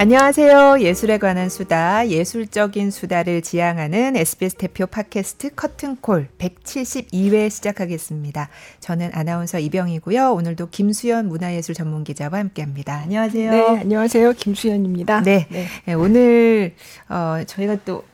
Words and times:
안녕하세요. 0.00 0.76
예술에 0.78 1.18
관한 1.18 1.48
수다, 1.48 2.06
예술적인 2.06 2.92
수다를 2.92 3.42
지향하는 3.42 4.14
SBS 4.14 4.54
대표 4.54 4.86
팟캐스트 4.86 5.56
커튼콜 5.56 6.28
172회 6.38 7.50
시작하겠습니다. 7.50 8.48
저는 8.78 9.10
아나운서 9.12 9.58
이병이고요. 9.58 10.34
오늘도 10.34 10.68
김수연 10.70 11.26
문화예술 11.26 11.74
전문 11.74 12.04
기자와 12.04 12.38
함께합니다. 12.38 12.94
안녕하세요. 12.94 13.50
네, 13.50 13.80
안녕하세요. 13.80 14.34
김수연입니다. 14.34 15.22
네, 15.22 15.48
네. 15.50 15.66
네 15.84 15.94
오늘 15.94 16.76
어, 17.08 17.42
저희가 17.44 17.78
또 17.84 18.04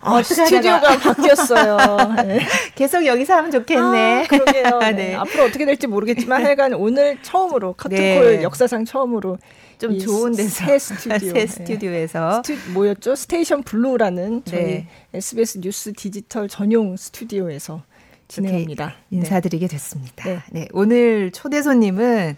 아, 0.00 0.22
스튜디오가 0.22 0.96
바뀌었어요. 0.96 2.14
네. 2.24 2.40
계속 2.74 3.04
여기서 3.04 3.34
하면 3.34 3.50
좋겠네. 3.50 4.24
아, 4.24 4.26
그러게요. 4.26 4.78
네. 4.80 4.92
네. 4.92 5.14
앞으로 5.14 5.44
어떻게 5.44 5.66
될지 5.66 5.86
모르겠지만 5.86 6.40
하여간 6.46 6.72
오늘 6.72 7.18
처음으로 7.20 7.74
커튼콜 7.74 8.36
네. 8.36 8.42
역사상 8.42 8.86
처음으로 8.86 9.36
좀 9.78 9.98
좋은 9.98 10.32
데서 10.32 10.64
새 10.66 10.78
스튜디오 10.78 11.32
새 11.32 11.46
스튜디오에서 11.46 12.42
네. 12.44 12.56
스튜, 12.56 12.70
뭐였죠? 12.72 13.14
스테이션 13.14 13.62
블루라는 13.62 14.42
저희 14.44 14.62
네. 14.62 14.88
SBS 15.14 15.60
뉴스 15.60 15.92
디지털 15.92 16.48
전용 16.48 16.96
스튜디오에서 16.96 17.82
진행합니다. 18.28 18.86
네. 19.08 19.18
인사드리게 19.18 19.68
됐습니다. 19.68 20.24
네. 20.24 20.42
네. 20.50 20.68
오늘 20.72 21.30
초대 21.30 21.62
손님은 21.62 22.36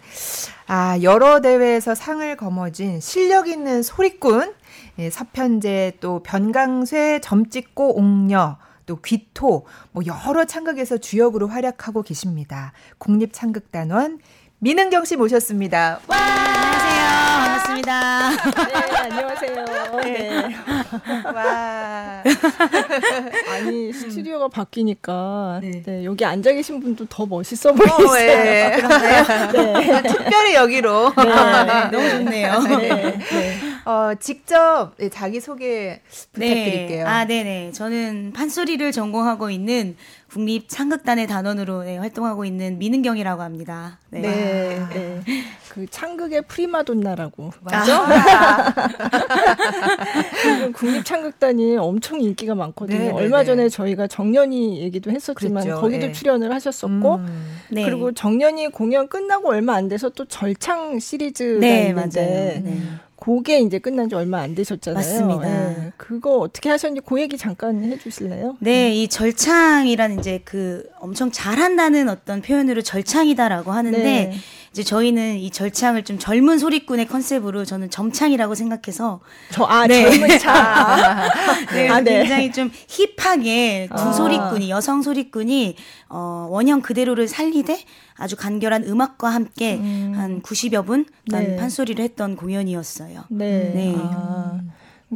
아, 0.67 0.97
여러 1.01 1.41
대회에서 1.41 1.95
상을 1.95 2.35
거머쥔 2.37 2.99
실력 2.99 3.47
있는 3.47 3.81
소리꾼, 3.81 4.53
예, 4.99 5.09
서편제 5.09 5.93
또 5.99 6.21
변강쇠 6.21 7.21
점찍고 7.21 7.97
옥녀 7.97 8.57
또 8.85 8.99
귀토 9.01 9.65
뭐 9.91 10.03
여러 10.05 10.45
창극에서 10.45 10.97
주역으로 10.97 11.47
활약하고 11.47 12.03
계십니다. 12.03 12.73
국립창극단원 12.97 14.19
민은경 14.59 15.05
씨 15.05 15.15
모셨습니다. 15.15 16.01
와! 16.07 16.17
안녕하세요. 16.17 17.28
반갑습니다. 17.69 18.29
네, 18.29 18.97
안녕하세요. 18.97 19.65
네. 20.03 20.55
와. 21.25 22.23
아니, 23.53 23.93
스튜디오가 23.93 24.47
바뀌니까 24.47 25.59
네. 25.61 25.83
네, 25.85 26.03
여기 26.05 26.25
앉아 26.25 26.51
계신 26.53 26.79
분도 26.79 27.05
더 27.05 27.25
멋있어 27.25 27.73
보이세요. 27.73 28.77
어, 28.85 28.87
네. 28.99 29.21
네. 29.51 30.01
특별히 30.01 30.55
여기로. 30.55 31.13
네. 31.15 31.91
너무 31.91 32.09
좋네요. 32.09 32.59
네. 32.79 33.19
어, 33.85 34.11
직접 34.19 34.91
자기 35.11 35.39
소개 35.39 36.01
부탁드릴게요. 36.33 37.07
아, 37.07 37.25
네네. 37.25 37.71
저는 37.73 38.33
판소리를 38.33 38.91
전공하고 38.91 39.49
있는 39.49 39.95
국립 40.31 40.65
창극단의 40.67 41.27
단원으로 41.27 41.83
네, 41.83 41.97
활동하고 41.97 42.45
있는 42.45 42.77
민은경이라고 42.77 43.41
합니다. 43.41 43.99
네. 44.09 44.21
네, 44.21 44.79
네. 44.93 45.21
그 45.69 45.85
창극의 45.89 46.43
프리마돈나라고. 46.47 47.51
맞죠? 47.61 47.93
국립 50.73 51.03
창극단이 51.03 51.77
엄청 51.77 52.21
인기가 52.21 52.55
많거든요. 52.55 52.97
네, 52.97 53.05
네 53.05 53.11
얼마 53.11 53.39
네. 53.39 53.45
전에 53.45 53.69
저희가 53.69 54.07
정년이 54.07 54.81
얘기도 54.81 55.11
했었지만 55.11 55.63
그랬죠. 55.63 55.81
거기도 55.81 56.07
네. 56.07 56.11
출연을 56.11 56.53
하셨었고 56.53 57.15
음. 57.15 57.57
네. 57.71 57.85
그리고 57.85 58.11
정년이 58.11 58.69
공연 58.69 59.07
끝나고 59.07 59.49
얼마 59.49 59.75
안 59.75 59.87
돼서 59.87 60.09
또 60.09 60.25
절창 60.25 60.99
시리즈가 60.99 61.65
있는데 61.65 62.63
그게 63.19 63.59
이제 63.59 63.79
끝난 63.79 64.07
지 64.09 64.15
얼마 64.15 64.39
안 64.39 64.55
되셨잖아요. 64.55 64.95
맞습니다. 64.95 65.47
네. 65.47 65.91
그거 65.97 66.37
어떻게 66.37 66.69
하셨는지 66.69 67.01
그 67.05 67.19
얘기 67.19 67.37
잠깐 67.37 67.83
해주실래요? 67.83 68.57
네, 68.59 68.93
이 68.95 69.07
절창이라는 69.07 70.19
이제 70.19 70.41
그 70.45 70.87
엄청 70.99 71.29
잘한다는 71.31 72.07
어떤 72.09 72.41
표현으로 72.41 72.81
절창이다라고 72.81 73.71
하는데 73.71 73.97
네. 74.01 74.33
이제 74.71 74.83
저희는 74.83 75.37
이 75.37 75.49
절창을 75.49 76.03
좀 76.03 76.19
젊은 76.19 76.59
소리꾼의 76.59 77.07
컨셉으로 77.07 77.65
저는 77.65 77.89
점창이라고 77.89 78.55
생각해서 78.55 79.19
저 79.51 79.69
아 79.69 79.85
네. 79.87 80.09
젊은 80.09 80.39
창 80.39 80.55
네, 81.73 81.89
아, 81.89 82.01
네. 82.01 82.19
굉장히 82.19 82.51
좀 82.51 82.71
힙하게 82.87 83.87
두 83.95 84.01
아. 84.01 84.11
소리꾼이 84.13 84.69
여성 84.69 85.01
소리꾼이 85.01 85.75
어 86.09 86.47
원형 86.49 86.81
그대로를 86.81 87.27
살리되 87.27 87.79
아주 88.15 88.35
간결한 88.35 88.83
음악과 88.83 89.29
함께 89.29 89.75
음. 89.75 90.13
한 90.15 90.41
90여 90.41 90.85
분 90.85 91.05
네. 91.27 91.55
판소리를 91.55 92.03
했던 92.03 92.35
공연이었어요. 92.35 93.25
네. 93.29 93.71
네. 93.73 93.95
아. 93.97 94.59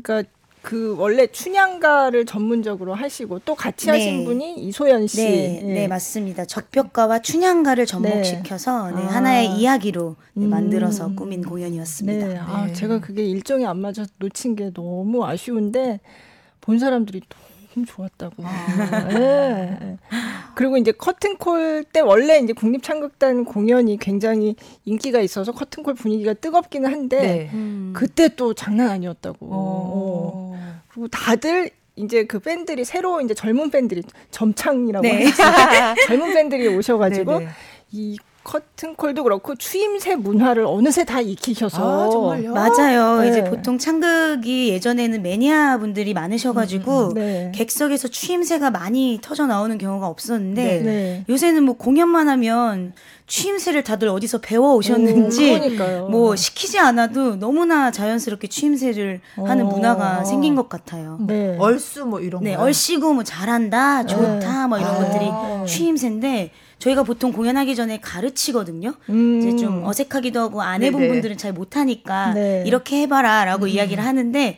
그러니까 0.02 0.30
그 0.64 0.96
원래 0.98 1.28
춘향가를 1.28 2.26
전문적으로 2.26 2.94
하시고 2.94 3.40
또 3.40 3.54
같이 3.54 3.88
네. 3.88 3.92
하신 3.92 4.24
분이 4.24 4.56
이소연 4.60 5.08
씨. 5.08 5.18
네, 5.18 5.62
네. 5.62 5.74
네 5.74 5.88
맞습니다. 5.90 6.46
적벽가와 6.46 7.20
춘향가를 7.20 7.86
접목시켜서 7.86 8.90
네. 8.92 8.96
네, 8.96 9.02
하나의 9.04 9.50
아. 9.50 9.52
이야기로 9.52 10.16
음. 10.38 10.50
만들어서 10.50 11.14
꾸민 11.16 11.44
공연이었습니다. 11.44 12.28
네. 12.28 12.38
아, 12.40 12.72
제가 12.72 13.02
그게 13.02 13.26
일정이 13.26 13.66
안 13.66 13.80
맞아서 13.80 14.06
놓친 14.20 14.56
게 14.56 14.72
너무 14.74 15.26
아쉬운데 15.26 16.00
본 16.62 16.80
사람들이 16.80 17.22
너무 17.74 17.86
좋았다고. 17.86 18.44
아. 18.44 19.08
네. 19.10 19.98
그리고 20.56 20.78
이제 20.78 20.92
커튼콜 20.92 21.86
때 21.92 22.00
원래 22.00 22.40
이제 22.40 22.54
국립창극단 22.54 23.46
공연이 23.46 23.98
굉장히 23.98 24.56
인기가 24.86 25.20
있어서 25.20 25.52
커튼콜 25.52 25.96
분위기가 25.96 26.34
뜨겁기는 26.34 26.92
한데 26.92 27.22
네. 27.22 27.50
음. 27.54 27.94
그때 27.96 28.30
또 28.30 28.54
장난 28.54 28.90
아니었다고. 28.90 29.38
어. 29.50 30.58
그리고 30.90 31.08
다들 31.08 31.72
이제 31.96 32.26
그 32.26 32.40
팬들이 32.40 32.86
새로 32.86 33.22
이제 33.22 33.34
젊은 33.34 33.70
팬들이 33.70 34.04
점창이라고 34.32 35.04
네. 35.04 35.26
젊은 36.08 36.34
팬들이 36.34 36.68
오셔가지고 36.68 37.32
네네. 37.40 37.46
네. 37.46 37.52
이 37.92 38.18
커튼콜도 38.44 39.24
그렇고 39.24 39.56
추임새 39.56 40.16
문화를 40.16 40.66
어느새 40.66 41.06
다 41.06 41.22
익히셔서 41.22 42.08
아, 42.08 42.10
정말요? 42.10 42.54
맞아요. 42.54 43.22
네. 43.22 43.30
이제 43.30 43.44
보통 43.44 43.78
창극이 43.78 44.70
예전에는 44.70 45.22
매니아 45.22 45.78
분들이 45.78 46.14
많으셔가지고 46.14 47.08
음, 47.10 47.14
네. 47.14 47.52
객석에서 47.56 48.10
추임새가 48.10 48.70
많이 48.70 49.20
터져 49.22 49.46
나오는 49.46 49.78
경우가 49.78 50.08
없었는데 50.08 50.64
네. 50.64 50.82
네. 50.82 51.26
요새는 51.30 51.64
뭐 51.64 51.76
공연만 51.76 52.28
하면 52.28 52.94
추임새를 53.28 53.84
다들 53.84 54.10
어디서 54.10 54.40
배워 54.40 54.76
오셨는지 54.76 55.78
뭐 56.12 56.36
시키지 56.36 56.78
않아도 56.80 57.38
너무나 57.38 57.90
자연스럽게 57.92 58.48
추임새를 58.48 59.22
오. 59.38 59.48
하는 59.48 59.68
문화가 59.68 60.26
생긴 60.26 60.56
것 60.56 60.68
같아요. 60.68 61.18
네. 61.22 61.56
얼쑤 61.58 62.06
뭐 62.06 62.20
이런 62.20 62.44
네, 62.44 62.56
얼씨구 62.56 63.14
뭐 63.14 63.24
잘한다, 63.24 64.06
좋다 64.06 64.68
뭐 64.68 64.78
이런 64.78 64.94
아. 64.94 64.98
것들이 64.98 65.26
추임새인데 65.66 66.52
저희가 66.84 67.04
보통 67.04 67.32
공연하기 67.32 67.76
전에 67.76 68.00
가르치거든요. 68.02 68.94
음. 69.10 69.40
이제 69.40 69.56
좀 69.56 69.86
어색하기도 69.86 70.40
하고 70.40 70.62
안 70.62 70.84
해본 70.84 71.00
네네. 71.00 71.14
분들은 71.14 71.38
잘 71.38 71.54
못하니까 71.54 72.34
네. 72.34 72.64
이렇게 72.68 73.02
해봐라라고 73.04 73.66
음. 73.66 73.70
이야기를 73.70 74.04
하는데 74.04 74.58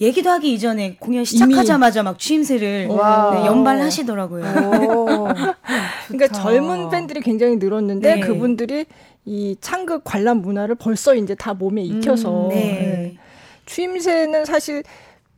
얘기도 0.00 0.30
하기 0.30 0.52
이전에 0.52 0.96
공연 0.98 1.24
시작하자마자 1.24 2.02
막 2.02 2.18
취임새를 2.18 2.88
네, 2.88 3.46
연발하시더라고요. 3.46 4.42
그러니까 6.08 6.28
젊은 6.32 6.88
팬들이 6.88 7.20
굉장히 7.20 7.56
늘었는데 7.56 8.14
네. 8.14 8.20
그분들이 8.20 8.86
이 9.24 9.56
창극 9.60 10.02
관람 10.02 10.38
문화를 10.38 10.74
벌써 10.74 11.14
이제 11.14 11.36
다 11.36 11.54
몸에 11.54 11.82
익혀서 11.82 12.46
음, 12.46 12.48
네. 12.48 12.56
네. 12.56 13.18
취임새는 13.66 14.44
사실 14.44 14.82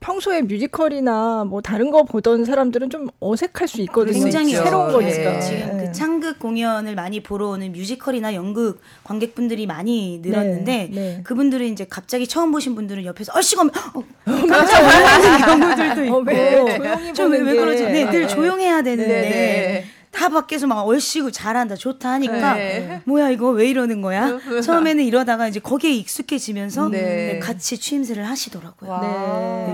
평소에 0.03 0.43
뮤지컬이나 0.43 1.45
뭐 1.45 1.63
다른 1.63 1.91
거 1.91 2.03
보던 2.03 2.45
사람들은 2.45 2.91
좀 2.91 3.09
어색할 3.21 3.69
수 3.69 3.81
있거든요. 3.83 4.21
굉장히 4.21 4.53
새로운 4.53 4.89
네. 4.89 4.93
거니까. 4.93 5.41
지금 5.41 5.79
그 5.79 5.93
창극 5.93 6.39
공연을 6.39 6.95
많이 6.95 7.23
보러 7.23 7.49
오는 7.49 7.73
뮤지컬이나 7.73 8.35
연극 8.35 8.81
관객분들이 9.05 9.67
많이 9.67 10.21
늘었는데 10.23 10.91
네. 10.93 11.01
네. 11.01 11.21
그분들은 11.23 11.67
이제 11.69 11.87
갑자기 11.89 12.27
처음 12.27 12.51
보신 12.51 12.75
분들은 12.75 13.05
옆에서 13.05 13.33
얼씨가 13.35 13.63
어, 13.63 14.05
깜짝 14.25 14.83
놀라는 14.83 15.77
경우들도 15.77 16.05
있고 16.05 16.17
어, 16.17 17.13
좀왜 17.15 17.55
그러죠? 17.55 17.85
네, 17.85 18.11
늘 18.11 18.27
조용해야 18.27 18.83
되는데 18.83 19.21
네, 19.21 19.31
네. 19.31 19.85
다 20.13 20.29
밖에서 20.29 20.67
막 20.67 20.83
얼씨구 20.83 21.33
잘한다 21.33 21.75
좋다 21.75 22.13
하니까 22.13 22.55
네. 22.55 23.03
뭐야 23.07 23.31
이거 23.31 23.49
왜 23.51 23.69
이러는 23.69 24.03
거야? 24.03 24.39
처음에는 24.63 25.03
이러다가 25.05 25.49
이제 25.49 25.59
거기에 25.59 25.93
익숙해지면서 25.95 26.89
네. 26.91 27.01
네, 27.03 27.39
같이 27.39 27.79
취임새를 27.79 28.29
하시더라고요. 28.29 29.01
네. 29.01 29.73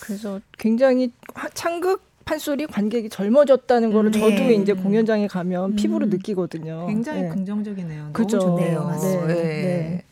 그래서 0.00 0.40
굉장히 0.58 1.10
창극 1.54 2.04
판소리 2.26 2.66
관객이 2.66 3.08
젊어졌다는 3.08 3.92
거를 3.92 4.10
네. 4.10 4.18
저도 4.18 4.50
이제 4.50 4.72
공연장에 4.72 5.28
가면 5.28 5.72
음. 5.72 5.76
피부로 5.76 6.06
느끼거든요. 6.06 6.86
굉장히 6.88 7.22
네. 7.22 7.28
긍정적이네요. 7.28 8.10
그죠? 8.12 8.38
너무 8.38 8.58
좋네요. 8.58 8.98
네. 9.00 9.26
네. 9.26 9.34
네. 9.34 10.04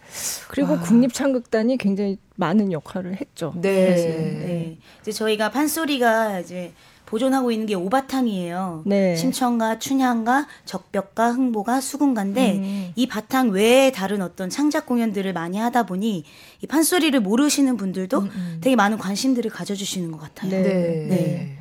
그리고 0.49 0.75
와. 0.75 0.81
국립창극단이 0.81 1.77
굉장히 1.77 2.19
많은 2.37 2.71
역할을 2.73 3.21
했죠. 3.21 3.53
네. 3.57 3.95
네. 3.95 4.79
이제 5.03 5.11
저희가 5.11 5.51
판소리가 5.51 6.39
이제 6.39 6.73
보존하고 7.15 7.53
있는 7.53 7.67
게 7.67 7.75
오바탕이에요. 7.75 8.83
네. 8.87 9.15
심청가, 9.15 9.79
춘향가, 9.79 10.49
적벽가, 10.65 11.31
흥보가, 11.31 11.81
수군가인데 11.81 12.55
음. 12.55 12.93
이 12.97 13.07
바탕 13.07 13.51
외에 13.51 13.93
다른 13.93 14.21
어떤 14.21 14.51
창작 14.51 14.87
공연들을 14.87 15.33
많이 15.33 15.59
하다 15.59 15.85
보니 15.87 16.25
이 16.61 16.67
판소리를 16.67 17.19
모르시는 17.21 17.77
분들도 17.77 18.19
음, 18.19 18.31
음. 18.35 18.59
되게 18.61 18.75
많은 18.75 18.99
관심들을 18.99 19.49
가져주시는 19.49 20.11
것 20.11 20.19
같아요. 20.19 20.51
네. 20.51 20.63
네. 20.63 21.07
네. 21.07 21.59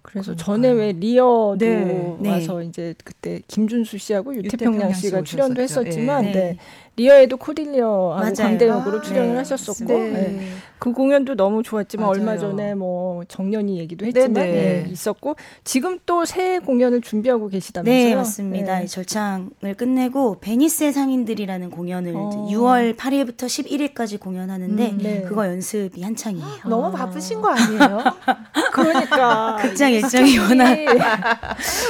그래서 0.00 0.34
그러니까요. 0.34 0.36
전에 0.36 0.70
왜 0.70 0.92
리어도 0.92 1.56
네. 1.58 2.16
네. 2.20 2.30
와서 2.30 2.62
이제 2.62 2.94
그때 3.04 3.42
김준수 3.48 3.98
씨하고 3.98 4.34
유태평양, 4.34 4.74
유태평양 4.74 4.94
씨가 4.94 5.18
씨 5.18 5.24
출연도 5.24 5.62
오셨었죠. 5.62 5.80
했었지만 5.80 6.24
예. 6.24 6.32
네. 6.32 6.56
리어에도 6.96 7.36
코딜리어하고. 7.36 8.34
광대역으로 8.34 8.98
아, 8.98 9.02
출연을 9.02 9.32
네. 9.32 9.36
하셨었고 9.38 9.84
네. 9.84 10.10
네. 10.10 10.48
그 10.78 10.92
공연도 10.92 11.34
너무 11.36 11.62
좋았지만 11.62 12.06
맞아요. 12.06 12.18
얼마 12.18 12.36
전에 12.38 12.74
뭐 12.74 13.24
정년이 13.28 13.78
얘기도 13.78 14.04
했지만. 14.06 14.32
네, 14.32 14.86
있었고 14.90 15.36
지금 15.64 15.98
또 16.06 16.24
새 16.26 16.58
공연을 16.58 17.02
준비하고 17.02 17.48
계시다면서요? 17.48 18.08
네, 18.08 18.14
맞습니다. 18.16 18.78
네. 18.78 18.84
이 18.84 18.88
절창을 18.88 19.74
끝내고 19.76 20.38
베니스의 20.40 20.92
상인들이라는 20.92 21.70
공연을 21.70 22.12
어. 22.16 22.30
이제 22.46 22.56
6월 22.56 22.96
8일부터 22.96 23.44
11일까지 23.46 24.18
공연하는데 24.18 24.90
음, 24.90 24.98
네. 25.00 25.22
그거 25.22 25.46
연습이 25.46 26.02
한창이에요. 26.02 26.46
너무 26.66 26.90
바쁘신 26.90 27.40
거 27.40 27.50
아니에요? 27.50 28.02
그러니까 28.72 29.56
극장 29.60 29.92
일정이 29.92 30.38
워낙 30.38 30.76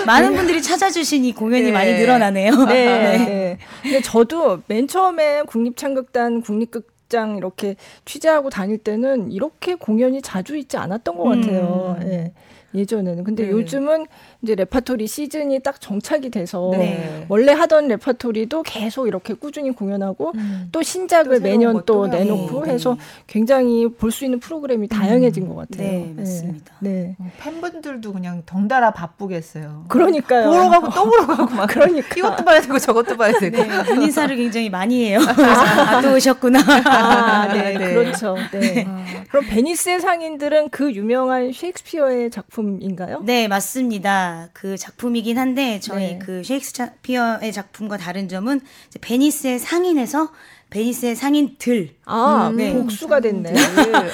많은 0.06 0.34
분들이 0.34 0.60
찾아주시니 0.62 1.32
공연이 1.32 1.64
네. 1.66 1.72
많이 1.72 1.94
늘어나네요. 1.94 2.64
네. 2.66 2.84
네. 3.26 3.58
근데 3.82 4.00
저도 4.02 4.60
맨 4.66 4.86
처음 4.86 4.95
에 5.20 5.42
국립창극단 5.42 6.42
국립극장 6.42 7.36
이렇게 7.36 7.76
취재하고 8.04 8.50
다닐 8.50 8.78
때는 8.78 9.30
이렇게 9.30 9.74
공연이 9.74 10.22
자주 10.22 10.56
있지 10.56 10.76
않았던 10.76 11.16
것 11.16 11.24
같아요. 11.24 11.96
음. 12.00 12.08
예. 12.08 12.32
예전에는. 12.74 13.24
근데 13.24 13.44
네. 13.44 13.50
요즘은 13.50 14.06
이제 14.42 14.54
레파토리 14.54 15.06
시즌이 15.06 15.60
딱 15.60 15.80
정착이 15.80 16.30
돼서 16.30 16.70
네. 16.72 17.24
원래 17.28 17.52
하던 17.52 17.88
레파토리도 17.88 18.62
계속 18.64 19.06
이렇게 19.06 19.34
꾸준히 19.34 19.70
공연하고 19.70 20.32
음. 20.34 20.68
또 20.72 20.82
신작을 20.82 21.38
또 21.38 21.42
매년 21.42 21.82
또. 21.86 22.06
내놓고 22.06 22.64
네. 22.66 22.72
해서 22.74 22.96
굉장히 23.26 23.88
볼 23.88 24.16
수 24.16 24.24
있는 24.24 24.40
프로그램이 24.40 24.88
다양해진 24.88 25.46
것 25.46 25.54
같아요. 25.56 25.86
네, 25.86 26.14
맞습니다. 26.16 26.72
네. 26.80 27.14
어, 27.18 27.30
팬분들도 27.38 28.12
그냥 28.14 28.42
덩달아 28.46 28.92
바쁘겠어요. 28.92 29.84
그러니까요. 29.88 30.48
보러 30.48 30.70
가고 30.70 30.88
또 30.90 31.04
보러 31.10 31.26
가고 31.26 31.54
막 31.54 31.66
그러니까. 31.68 32.14
이것도 32.16 32.44
봐야 32.44 32.60
되고 32.62 32.78
저것도 32.78 33.16
봐야 33.18 33.38
되고. 33.38 33.62
네, 33.62 33.82
눈인사를 33.94 34.34
굉장히 34.36 34.70
많이 34.70 35.04
해요. 35.06 35.18
아, 35.28 36.00
또 36.00 36.14
오셨구나. 36.14 36.60
아, 36.86 37.52
네, 37.52 37.76
네. 37.76 37.92
그렇죠. 37.94 38.36
네. 38.52 38.86
아, 38.88 39.04
그럼 39.28 39.44
베니스의 39.50 40.00
상인들은 40.00 40.70
그 40.70 40.92
유명한 40.94 41.52
셰익스피어의 41.52 42.30
작품 42.30 42.55
인가요? 42.62 43.20
네, 43.24 43.48
맞습니다. 43.48 44.48
그 44.52 44.76
작품이긴 44.76 45.38
한데 45.38 45.80
저희 45.80 46.14
네. 46.14 46.18
그 46.18 46.42
셰익스피어의 46.44 47.52
작품과 47.52 47.96
다른 47.96 48.28
점은 48.28 48.60
베니스의 49.00 49.58
상인에서 49.58 50.30
베니스의 50.70 51.14
상인들. 51.14 51.90
아, 52.06 52.52
네. 52.54 52.72
복수가 52.72 53.20
됐네. 53.20 53.52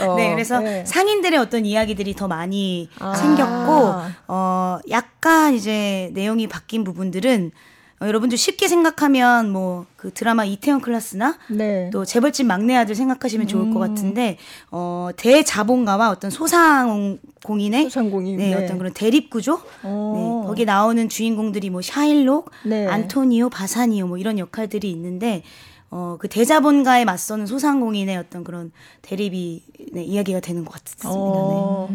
어. 0.06 0.16
네, 0.16 0.30
그래서 0.30 0.60
네. 0.60 0.84
상인들의 0.84 1.38
어떤 1.38 1.64
이야기들이 1.64 2.14
더 2.14 2.28
많이 2.28 2.90
아. 2.98 3.14
생겼고, 3.14 3.94
어, 4.28 4.78
약간 4.90 5.54
이제 5.54 6.10
내용이 6.12 6.48
바뀐 6.48 6.84
부분들은 6.84 7.52
어, 8.02 8.06
여러분들 8.06 8.36
쉽게 8.36 8.68
생각하면 8.68 9.50
뭐 9.50 9.86
그 10.02 10.10
드라마 10.12 10.44
이태원 10.44 10.80
클라스나 10.80 11.38
네. 11.48 11.88
또 11.92 12.04
재벌집 12.04 12.44
막내 12.44 12.74
아들 12.74 12.96
생각하시면 12.96 13.46
좋을 13.46 13.72
것 13.72 13.80
음. 13.80 13.94
같은데 13.94 14.36
어 14.72 15.10
대자본가와 15.16 16.10
어떤 16.10 16.28
소상공인의 16.28 17.84
소상공인. 17.84 18.38
네, 18.38 18.52
어떤 18.52 18.78
그런 18.78 18.92
대립 18.92 19.30
구조 19.30 19.60
어. 19.84 20.40
네, 20.42 20.48
거기 20.48 20.64
나오는 20.64 21.08
주인공들이 21.08 21.70
뭐 21.70 21.82
샤일록, 21.82 22.50
네. 22.64 22.88
안토니오, 22.88 23.48
바사니오 23.48 24.08
뭐 24.08 24.18
이런 24.18 24.40
역할들이 24.40 24.90
있는데 24.90 25.44
어 25.92 26.12
그 26.22 26.28
대자본가에 26.28 27.04
맞서는 27.04 27.46
소상공인의 27.46 28.16
어떤 28.16 28.44
그런 28.44 28.70
대립이 29.02 29.62
네, 29.92 30.04
이야기가 30.04 30.38
되는 30.38 30.64
것 30.64 30.72
같습니다. 30.72 31.08
네. 31.08 31.14
어. 31.18 31.88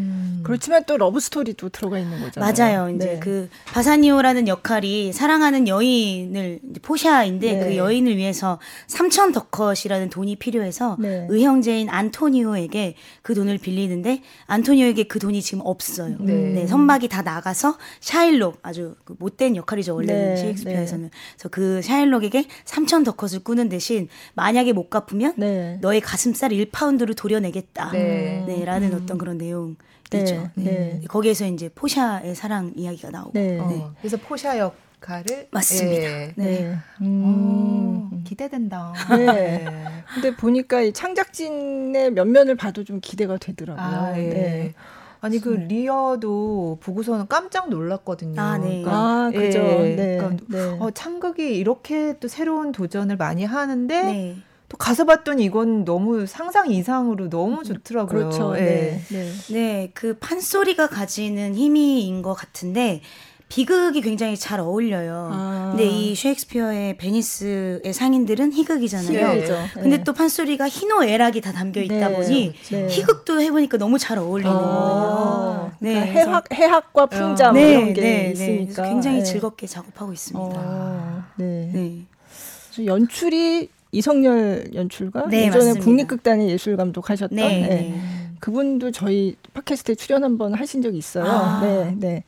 그렇지만 0.44 0.84
또 0.86 0.98
러브 0.98 1.22
스토리도 1.22 1.70
들어가 1.70 1.98
있는 1.98 2.20
거잖아요. 2.20 2.54
맞아요. 2.54 2.90
이제 2.94 3.14
네. 3.14 3.20
그 3.20 3.48
바사니오라는 3.68 4.50
역할이 4.50 5.14
사랑하는 5.14 5.70
여인을 5.70 6.60
이제 6.70 6.80
포샤인데 6.82 7.54
네. 7.54 7.66
그 7.66 7.78
여인을 7.78 8.18
위해서 8.18 8.60
3천 8.88 9.34
더컷이라는 9.34 10.10
돈이 10.10 10.36
필요해서 10.36 10.98
네. 11.00 11.26
의형제인 11.30 11.90
안토니오에게 11.90 12.96
그 13.22 13.34
돈을 13.34 13.58
빌리는데 13.60 14.22
안토니오에게 14.48 15.04
그 15.04 15.20
돈이 15.20 15.42
지금 15.42 15.62
없어요. 15.64 16.18
네. 16.20 16.34
네. 16.34 16.68
선박이 16.68 17.08
다 17.08 17.22
나가서 17.22 17.78
샤일록 18.02 18.60
아주 18.62 18.96
그 19.06 19.16
못된 19.18 19.56
역할이죠 19.56 19.96
원래는 19.96 20.36
네. 20.36 20.42
셰익스피어에서는. 20.42 21.12
그래서 21.36 21.50
그 21.50 21.82
샤일록에게 21.82 22.46
3천 22.66 23.06
더컷을 23.06 23.40
꾸는 23.40 23.70
대신 23.70 23.87
만약에 24.36 24.74
못 24.74 24.90
갚으면 24.90 25.34
네. 25.38 25.78
너의 25.82 26.02
가슴살 26.02 26.52
1파운드를 26.52 27.16
도려내겠다. 27.16 27.92
네. 27.92 28.44
네, 28.48 28.66
라는 28.66 28.94
어떤 28.94 29.18
그런 29.18 29.38
내용 29.38 29.76
이죠. 30.14 30.50
네, 30.56 30.64
네. 30.64 31.02
거기에서 31.08 31.46
이제 31.48 31.70
포샤의 31.74 32.36
사랑 32.36 32.74
이야기가 32.76 33.10
나오고. 33.10 33.32
네. 33.34 33.60
어, 33.60 33.94
그래서 34.00 34.18
포샤 34.18 34.58
역할을 34.58 35.50
맞습니다. 35.52 36.04
예. 36.04 36.34
네. 36.36 36.74
어, 36.74 37.04
음. 37.04 38.24
기대된다. 38.26 38.94
네. 39.10 39.66
근데 40.14 40.36
보니까 40.36 40.82
이 40.82 40.94
창작진의 40.94 42.12
면면을 42.12 42.56
봐도 42.56 42.84
좀 42.84 43.00
기대가 43.02 43.38
되더라고요. 43.38 43.86
아, 43.86 44.18
예. 44.18 44.30
네. 44.30 44.74
아니 45.22 45.40
그 45.40 45.50
리어도 45.50 46.78
보고서는 46.82 47.28
깜짝 47.28 47.70
놀랐거든요. 47.70 48.40
아, 48.42 48.58
네. 48.58 48.84
아, 48.86 49.32
그죠. 49.34 49.60
예. 49.60 49.96
네. 49.96 50.18
그러니까 50.18 50.46
네. 50.48 50.78
어, 50.80 50.92
창극이 50.92 51.58
이렇게 51.58 52.18
또 52.20 52.28
새로운 52.28 52.72
도전을 52.72 53.18
많이 53.18 53.44
하는데 53.44 54.04
네. 54.04 54.38
또 54.70 54.78
가서 54.78 55.06
봤더니 55.06 55.46
이건 55.46 55.86
너무 55.86 56.26
상상 56.26 56.70
이상으로 56.72 57.30
너무 57.30 57.64
좋더라고요. 57.64 58.08
그렇죠. 58.08 58.54
예. 58.58 58.62
네. 58.62 59.02
네. 59.10 59.32
네, 59.50 59.92
그 59.94 60.18
판소리가 60.20 60.88
가지는 60.88 61.56
힘이인 61.56 62.22
것 62.22 62.34
같은데 62.34 63.02
비극이 63.50 64.02
굉장히 64.02 64.36
잘 64.36 64.60
어울려요. 64.60 65.30
아. 65.32 65.68
근데 65.72 65.86
이 65.90 66.16
셰익스피어의 66.16 66.98
베니스의 66.98 67.94
상인들은 67.94 68.52
희극이잖아요. 68.54 69.18
희극이죠. 69.18 69.56
근데 69.74 69.98
네. 69.98 70.04
또 70.04 70.14
판소리가 70.14 70.68
희노애락이 70.68 71.42
다 71.42 71.52
담겨 71.54 71.82
있다 71.82 72.10
네. 72.10 72.16
보니 72.16 72.54
네. 72.72 72.88
희극도 72.90 73.42
해보니까 73.42 73.78
너무 73.78 73.98
잘 73.98 74.18
어울리는 74.18 74.52
거예요. 74.52 74.68
아, 74.70 75.72
네, 75.80 75.94
그러니까 75.94 76.12
해학 76.20 76.54
해학과 76.54 77.06
풍자 77.06 77.52
뭐 77.52 77.62
네, 77.62 77.72
이런 77.72 77.94
게 77.94 78.02
네, 78.02 78.24
네. 78.24 78.32
있으니까 78.32 78.84
굉장히 78.84 79.20
네. 79.20 79.24
즐겁게 79.24 79.66
작업하고 79.66 80.12
있습니다. 80.12 80.60
어, 80.60 81.24
네. 81.38 81.72
네. 81.74 82.86
연출이 82.86 83.70
이성열 83.92 84.72
연출가 84.76 85.28
네, 85.30 85.46
예전에 85.46 85.66
맞습니다. 85.66 85.86
국립극단의 85.86 86.50
예술 86.50 86.76
감독하셨던 86.76 87.36
네, 87.36 87.62
네. 87.62 87.68
네. 87.68 88.02
그분도 88.40 88.92
저희 88.92 89.36
팟캐스트에 89.54 89.96
출연 89.96 90.24
한번 90.24 90.54
하신 90.54 90.82
적이 90.82 90.98
있어요. 90.98 91.26
아. 91.26 91.62
네, 91.62 91.96
네. 91.98 92.24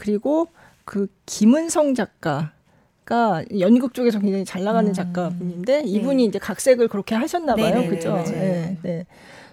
그리고 0.00 0.48
그 0.86 1.08
김은성 1.26 1.94
작가가 1.94 3.44
연극 3.58 3.92
쪽에서 3.92 4.18
굉장히 4.18 4.46
잘 4.46 4.64
나가는 4.64 4.90
음. 4.90 4.94
작가분인데 4.94 5.82
이분이 5.84 6.24
이제 6.24 6.38
각색을 6.38 6.88
그렇게 6.88 7.14
하셨나 7.14 7.54
봐요. 7.54 7.74
네, 7.74 7.80
네, 7.82 7.86
그죠? 7.86 8.16
네, 8.28 8.78
네. 8.82 9.06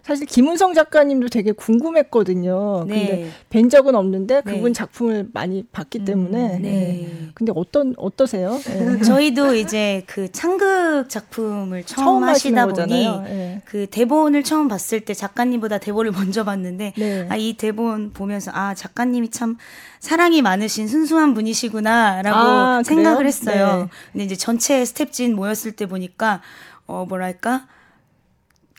사실 0.07 0.25
김은성 0.25 0.73
작가님도 0.73 1.27
되게 1.27 1.51
궁금했거든요. 1.51 2.85
근데 2.87 2.95
네. 2.95 3.29
뵌 3.49 3.67
적은 3.67 3.93
없는데 3.93 4.39
그분 4.39 4.71
네. 4.71 4.73
작품을 4.73 5.27
많이 5.33 5.65
봤기 5.69 5.99
음, 5.99 6.05
때문에. 6.05 6.59
네. 6.59 6.59
네. 6.59 7.29
근데 7.33 7.51
어떤 7.53 7.93
어떠세요? 7.97 8.57
네. 8.57 9.01
저희도 9.01 9.55
이제 9.55 10.03
그 10.07 10.31
창극 10.31 11.09
작품을 11.09 11.83
처음, 11.83 12.23
하시는 12.23 12.57
하시다 12.57 12.85
보니. 12.85 13.21
네. 13.25 13.61
그 13.65 13.87
대본을 13.87 14.43
처음 14.43 14.69
봤을 14.69 15.01
때 15.01 15.13
작가님보다 15.13 15.79
대본을 15.79 16.11
먼저 16.13 16.45
봤는데 16.45 16.93
네. 16.95 17.27
아이 17.29 17.57
대본 17.57 18.13
보면서 18.13 18.51
아 18.53 18.73
작가님이 18.73 19.29
참 19.29 19.57
사랑이 19.99 20.41
많으신 20.41 20.87
순수한 20.87 21.33
분이시구나라고 21.33 22.37
아, 22.37 22.81
생각을? 22.85 23.27
했어요. 23.27 23.81
네. 23.81 23.89
근데 24.13 24.23
이제 24.23 24.35
전체 24.37 24.85
스텝진 24.85 25.35
모였을 25.35 25.73
때 25.73 25.85
보니까 25.85 26.41
어 26.85 27.05
뭐랄까 27.09 27.67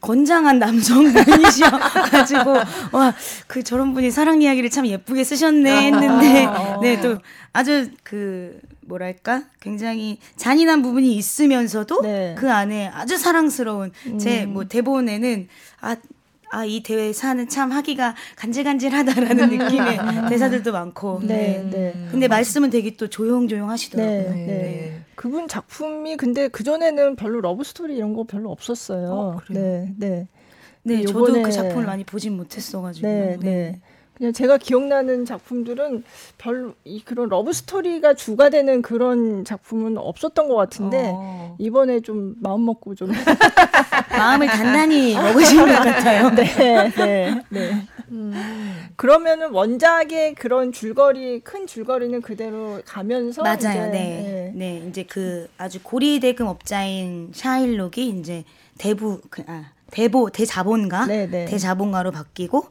건장한 0.01 0.59
남성분이셔 0.59 1.71
가지고 2.11 2.57
와 2.93 3.13
그 3.49 3.65
저런 3.65 3.95
분이 3.95 4.11
사랑 4.11 4.43
이야기를 4.43 4.71
참 4.71 4.87
예쁘게 4.87 5.25
쓰셨네 5.25 5.87
했는데 5.87 6.45
아. 6.45 6.79
네또 6.83 7.19
아주 7.53 7.89
그 8.05 8.61
뭐랄까 8.83 9.43
굉장히 9.61 10.19
잔인한 10.37 10.83
부분이 10.83 11.15
있으면서도 11.17 12.03
네. 12.03 12.35
그 12.39 12.53
안에 12.53 12.89
아주 12.89 13.17
사랑스러운 13.19 13.91
제뭐 14.21 14.65
대본에는 14.69 15.49
아 15.81 15.97
아, 16.51 16.65
이 16.65 16.83
대사는 16.83 17.47
참 17.51 17.73
하기가 17.73 18.15
간질간질하다라는 18.37 19.51
느낌의 19.51 20.29
대사들도 20.31 20.73
많고. 20.73 21.21
네, 21.23 21.63
네. 21.63 21.71
네. 21.71 22.09
근데 22.11 22.27
말씀은 22.27 22.71
되게 22.71 22.97
또 22.97 23.09
조용조용 23.09 23.69
하시더라고요. 23.69 24.23
네, 24.23 24.29
네. 24.31 24.47
네. 24.47 25.03
그분 25.19 25.49
작품이 25.49 26.17
근데 26.17 26.47
그 26.47 26.63
전에는 26.63 27.17
별로 27.17 27.41
러브 27.41 27.65
스토리 27.65 27.97
이런 27.97 28.15
거 28.15 28.23
별로 28.23 28.53
없었어요. 28.53 29.11
어, 29.11 29.37
그래요? 29.37 29.61
네, 29.61 29.95
네, 29.97 30.29
네, 30.85 31.05
저도 31.05 31.43
그 31.43 31.51
작품을 31.51 31.87
많이 31.87 32.05
보진 32.05 32.37
못했어가지고. 32.37 33.05
네, 33.05 33.37
네. 33.41 33.81
그냥 34.19 34.33
제가 34.33 34.59
기억나는 34.59 35.25
작품들은 35.25 36.03
별로 36.39 36.75
이 36.85 37.01
그런 37.05 37.29
러브 37.29 37.53
스토리가 37.53 38.15
주가 38.15 38.51
되는 38.51 38.83
그런 38.83 39.45
작품은 39.45 39.97
없었던 39.97 40.49
것 40.49 40.57
같은데 40.57 41.13
어. 41.15 41.57
이번에 41.59 42.01
좀 42.01 42.35
마음 42.41 42.67
먹고 42.67 42.97
좀 42.97 43.11
마음을 44.11 44.49
단단히 44.49 45.15
먹으신 45.15 45.61
것 45.61 45.67
같아요. 45.67 46.31
네, 46.35 46.91
네, 46.97 47.43
네. 47.49 47.89
음. 48.11 48.35
그러면은 48.97 49.53
원작의 49.53 50.35
그런 50.35 50.73
줄거리 50.73 51.41
큰 51.41 51.69
줄거리는 51.69 52.21
그대로 52.21 52.81
가면서 52.85 53.43
맞아요. 53.43 53.57
이제, 53.57 53.69
네. 53.69 53.93
네, 53.93 54.53
네, 54.55 54.87
이제 54.89 55.05
그 55.05 55.47
아주 55.59 55.79
고리 55.81 56.19
대금 56.19 56.49
업자인 56.49 57.31
샤일록이 57.33 58.09
이제 58.09 58.43
대부 58.79 59.21
그, 59.31 59.45
아, 59.47 59.67
대보 59.93 60.31
대자본가 60.31 61.07
네네. 61.07 61.27
네. 61.27 61.45
대자본가로 61.45 62.11
바뀌고 62.11 62.67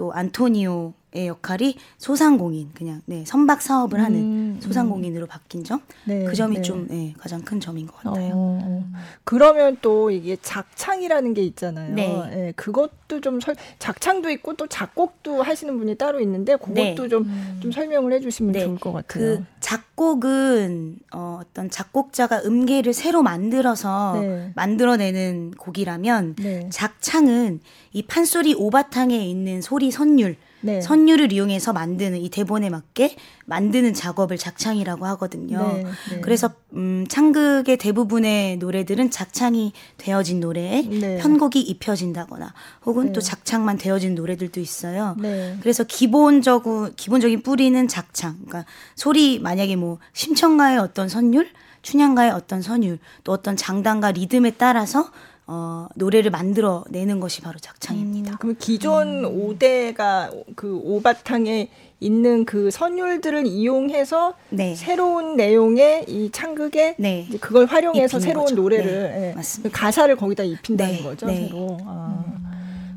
또 0.00 0.14
안토니오 0.14 0.94
의 1.12 1.26
역할이 1.26 1.74
소상공인 1.98 2.70
그냥 2.72 3.00
네 3.04 3.24
선박 3.24 3.62
사업을 3.62 4.00
하는 4.00 4.16
음, 4.16 4.22
음. 4.22 4.60
소상공인으로 4.60 5.26
바뀐 5.26 5.64
점, 5.64 5.80
네, 6.04 6.22
그 6.22 6.36
점이 6.36 6.56
네. 6.56 6.62
좀 6.62 6.86
네, 6.86 7.14
가장 7.18 7.42
큰 7.42 7.58
점인 7.58 7.88
것 7.88 7.96
같아요. 7.96 8.30
어, 8.32 8.84
그러면 9.24 9.76
또 9.82 10.12
이게 10.12 10.36
작창이라는 10.40 11.34
게 11.34 11.42
있잖아요. 11.42 11.94
네. 11.96 12.30
네 12.32 12.52
그것도 12.54 13.20
좀 13.22 13.40
설, 13.40 13.56
작창도 13.80 14.30
있고 14.30 14.54
또 14.54 14.68
작곡도 14.68 15.42
하시는 15.42 15.76
분이 15.76 15.96
따로 15.96 16.20
있는데 16.20 16.54
그것도 16.54 16.94
좀좀 16.94 17.24
네. 17.24 17.60
좀 17.60 17.72
설명을 17.72 18.12
해주시면 18.12 18.52
네. 18.52 18.64
좋을 18.64 18.78
것 18.78 18.92
같아요. 18.92 19.06
그 19.08 19.44
작곡은 19.58 21.00
어, 21.12 21.40
어떤 21.42 21.70
작곡자가 21.70 22.42
음계를 22.44 22.92
새로 22.92 23.24
만들어서 23.24 24.22
만들어내는 24.54 25.54
곡이라면 25.58 26.36
작창은 26.70 27.58
이 27.92 28.02
판소리 28.04 28.54
오바탕에 28.54 29.26
있는 29.26 29.60
소리 29.60 29.90
선율 29.90 30.36
네. 30.62 30.80
선율을 30.80 31.32
이용해서 31.32 31.72
만드는 31.72 32.20
이 32.20 32.28
대본에 32.28 32.70
맞게 32.70 33.16
만드는 33.46 33.94
작업을 33.94 34.36
작창이라고 34.36 35.06
하거든요. 35.06 35.58
네, 35.58 35.84
네. 36.10 36.20
그래서 36.20 36.50
음, 36.74 37.06
창극의 37.08 37.78
대부분의 37.78 38.58
노래들은 38.58 39.10
작창이 39.10 39.72
되어진 39.96 40.40
노래에 40.40 40.82
네. 40.82 41.18
편곡이 41.18 41.60
입혀진다거나 41.60 42.52
혹은 42.84 43.06
네. 43.06 43.12
또 43.12 43.20
작창만 43.20 43.78
되어진 43.78 44.14
노래들도 44.14 44.60
있어요. 44.60 45.16
네. 45.18 45.56
그래서 45.60 45.84
기본적으로 45.84 46.90
기본적인 46.96 47.42
뿌리는 47.42 47.88
작창. 47.88 48.36
그러니까 48.44 48.64
소리 48.94 49.38
만약에 49.38 49.76
뭐 49.76 49.98
심청가의 50.12 50.78
어떤 50.78 51.08
선율, 51.08 51.48
춘향가의 51.82 52.30
어떤 52.30 52.62
선율, 52.62 52.98
또 53.24 53.32
어떤 53.32 53.56
장단과 53.56 54.12
리듬에 54.12 54.52
따라서 54.52 55.10
어, 55.52 55.88
노래를 55.96 56.30
만들어 56.30 56.84
내는 56.90 57.18
것이 57.18 57.40
바로 57.40 57.58
작창입니다. 57.58 58.30
음, 58.30 58.36
그럼 58.38 58.56
기존 58.56 59.24
음. 59.24 59.56
5대가 59.58 60.30
그 60.54 60.80
오바탕에 60.84 61.68
있는 61.98 62.44
그 62.44 62.70
선율들을 62.70 63.48
이용해서 63.48 64.34
네. 64.50 64.76
새로운 64.76 65.34
내용의 65.34 66.04
이 66.06 66.30
창극에 66.30 66.94
네. 66.98 67.28
그걸 67.40 67.66
활용해서 67.66 68.20
새로운 68.20 68.46
거죠. 68.46 68.54
노래를 68.54 69.34
네. 69.34 69.34
예, 69.64 69.68
가사를 69.70 70.14
거기다 70.14 70.44
입힌다는 70.44 70.94
네. 70.94 71.02
거죠. 71.02 71.26
네. 71.26 71.48
새로. 71.48 71.78
아. 71.84 72.24
음. 72.26 72.50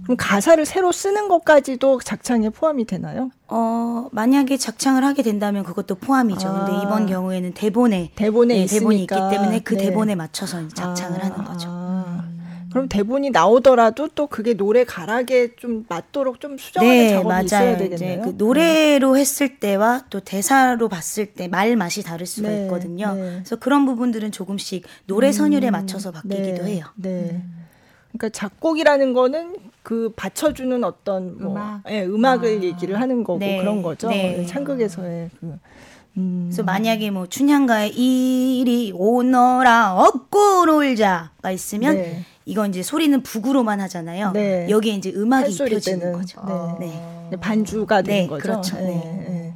그럼 0.03 0.17
가사를 0.17 0.63
새로 0.65 0.91
쓰는 0.91 1.29
것까지도 1.29 2.01
작창에 2.01 2.49
포함이 2.49 2.85
되나요? 2.85 3.31
어, 3.47 4.09
만약에 4.11 4.57
작창을 4.57 5.03
하게 5.03 5.23
된다면 5.23 5.63
그것도 5.63 5.95
포함이죠. 5.95 6.47
아. 6.47 6.65
근데 6.65 6.81
이번 6.83 7.07
경우에는 7.07 7.53
대본에 7.53 8.11
대본에 8.15 8.65
네, 8.65 8.65
대본이 8.67 9.01
있기 9.03 9.15
때문에 9.15 9.61
그 9.61 9.75
네. 9.75 9.85
대본에 9.85 10.15
맞춰서 10.15 10.67
작창을 10.67 11.21
아. 11.21 11.25
하는 11.25 11.43
거죠. 11.45 11.82
아. 12.73 12.75
그럼 12.75 12.89
대본이 12.89 13.29
나오더라도 13.29 14.07
또 14.15 14.27
그게 14.27 14.55
노래 14.55 14.83
가락에 14.83 15.55
좀 15.55 15.85
맞도록 15.87 16.39
좀 16.41 16.57
수정하는 16.57 16.97
네, 16.97 17.09
작업이 17.11 17.27
맞아요. 17.27 17.43
있어야 17.45 17.77
되겠네요. 17.77 18.21
그 18.23 18.33
노래로 18.37 19.15
했을 19.17 19.59
때와 19.59 20.05
또 20.09 20.19
대사로 20.19 20.89
봤을 20.89 21.27
때 21.27 21.47
말 21.47 21.75
맛이 21.75 22.01
다를 22.03 22.25
수가 22.25 22.49
네, 22.49 22.63
있거든요. 22.63 23.13
네. 23.13 23.21
그래서 23.35 23.55
그런 23.57 23.85
부분들은 23.85 24.31
조금씩 24.31 24.85
노래 25.05 25.31
선율에 25.31 25.69
음, 25.69 25.71
맞춰서 25.73 26.11
바뀌기도 26.11 26.63
네, 26.63 26.71
해요. 26.75 26.85
네. 26.95 27.43
그러니까 28.11 28.29
작곡이라는 28.29 29.13
거는 29.13 29.55
그 29.83 30.11
받쳐주는 30.15 30.83
어떤 30.83 31.37
뭐 31.37 31.51
음악, 31.51 31.81
예, 31.89 32.03
음악을 32.05 32.59
아. 32.59 32.63
얘기를 32.63 32.99
하는 32.99 33.23
거고 33.23 33.39
네, 33.39 33.57
그런 33.59 33.81
거죠. 33.83 34.07
네. 34.09 34.45
창극에서의 34.47 35.29
그. 35.39 35.57
음. 36.17 36.43
그래서 36.47 36.61
만약에 36.63 37.09
뭐 37.09 37.25
춘향가에 37.27 37.87
이리 37.87 38.91
오너라 38.95 39.95
업고 39.95 40.65
놀자가 40.65 41.51
있으면 41.51 41.95
네. 41.95 42.23
이건 42.45 42.69
이제 42.69 42.83
소리는 42.83 43.21
북으로만 43.21 43.79
하잖아요. 43.81 44.31
네. 44.31 44.67
여기에 44.69 44.93
이제 44.95 45.11
음악이 45.15 45.51
입혀지는 45.53 45.99
때는, 45.99 46.13
거죠. 46.13 46.41
네. 46.79 46.87
네. 46.87 47.27
네. 47.31 47.37
반주가 47.37 48.01
되는 48.01 48.23
네, 48.23 48.27
거죠. 48.27 48.41
그렇죠. 48.41 48.77
네. 48.77 48.85
네. 48.85 49.53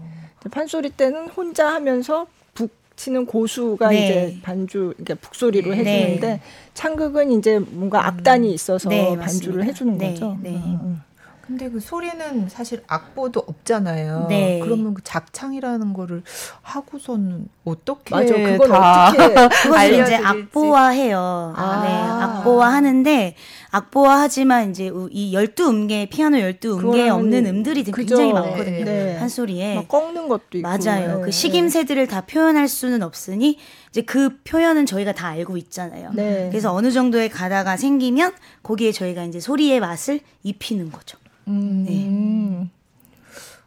판소리 0.49 0.89
때는 0.89 1.27
혼자 1.29 1.73
하면서 1.73 2.27
북 2.53 2.71
치는 2.95 3.25
고수가 3.25 3.89
네. 3.89 4.05
이제 4.05 4.37
반주 4.41 4.93
그러니까 4.97 5.15
북소리로 5.15 5.73
해주는데 5.75 6.41
창극은 6.73 7.31
이제 7.31 7.59
뭔가 7.59 8.07
악단이 8.07 8.53
있어서 8.53 8.89
반주를 8.89 9.65
해주는 9.65 9.97
거죠. 9.97 10.37
네. 10.41 10.51
음. 10.51 11.01
음. 11.49 11.57
근데 11.57 11.69
그 11.69 11.79
소리는 11.79 12.49
사실 12.49 12.83
악보도 12.87 13.43
없잖아요. 13.47 14.27
네. 14.29 14.59
그러면 14.63 14.93
그 14.93 15.01
작창이라는 15.03 15.93
거를 15.93 16.23
하고서는 16.61 17.47
어떻게 17.63 18.13
맞아, 18.13 18.33
그걸 18.35 18.71
어떻게 18.71 19.33
그것을 19.63 20.01
이제 20.01 20.15
악보화해요. 20.15 21.53
아. 21.55 21.83
네, 21.83 22.23
악보화하는데 22.23 23.35
악보화하지만 23.71 24.71
이제 24.71 24.91
이 25.11 25.33
열두 25.33 25.69
음계 25.69 26.07
피아노 26.07 26.39
열두 26.39 26.79
음계에 26.79 27.09
없는 27.09 27.45
음들이 27.45 27.83
굉장히 27.83 28.33
많거든요. 28.33 28.85
네. 28.85 29.17
한 29.17 29.29
소리에 29.29 29.75
막 29.75 29.87
꺾는 29.87 30.27
것도 30.27 30.57
있고 30.57 30.67
맞아요. 30.67 31.17
네. 31.17 31.23
그 31.23 31.31
식임새들을 31.31 32.07
다 32.07 32.21
표현할 32.21 32.67
수는 32.67 33.03
없으니 33.03 33.57
이제 33.89 34.01
그 34.01 34.37
표현은 34.43 34.85
저희가 34.85 35.13
다 35.13 35.27
알고 35.29 35.57
있잖아요. 35.57 36.11
네. 36.13 36.49
그래서 36.51 36.73
어느 36.73 36.91
정도의 36.91 37.29
가다가 37.29 37.77
생기면 37.77 38.33
거기에 38.63 38.91
저희가 38.91 39.23
이제 39.23 39.39
소리의 39.39 39.79
맛을 39.79 40.19
입히는 40.43 40.91
거죠. 40.91 41.17
음. 41.47 41.85
네. 41.87 42.69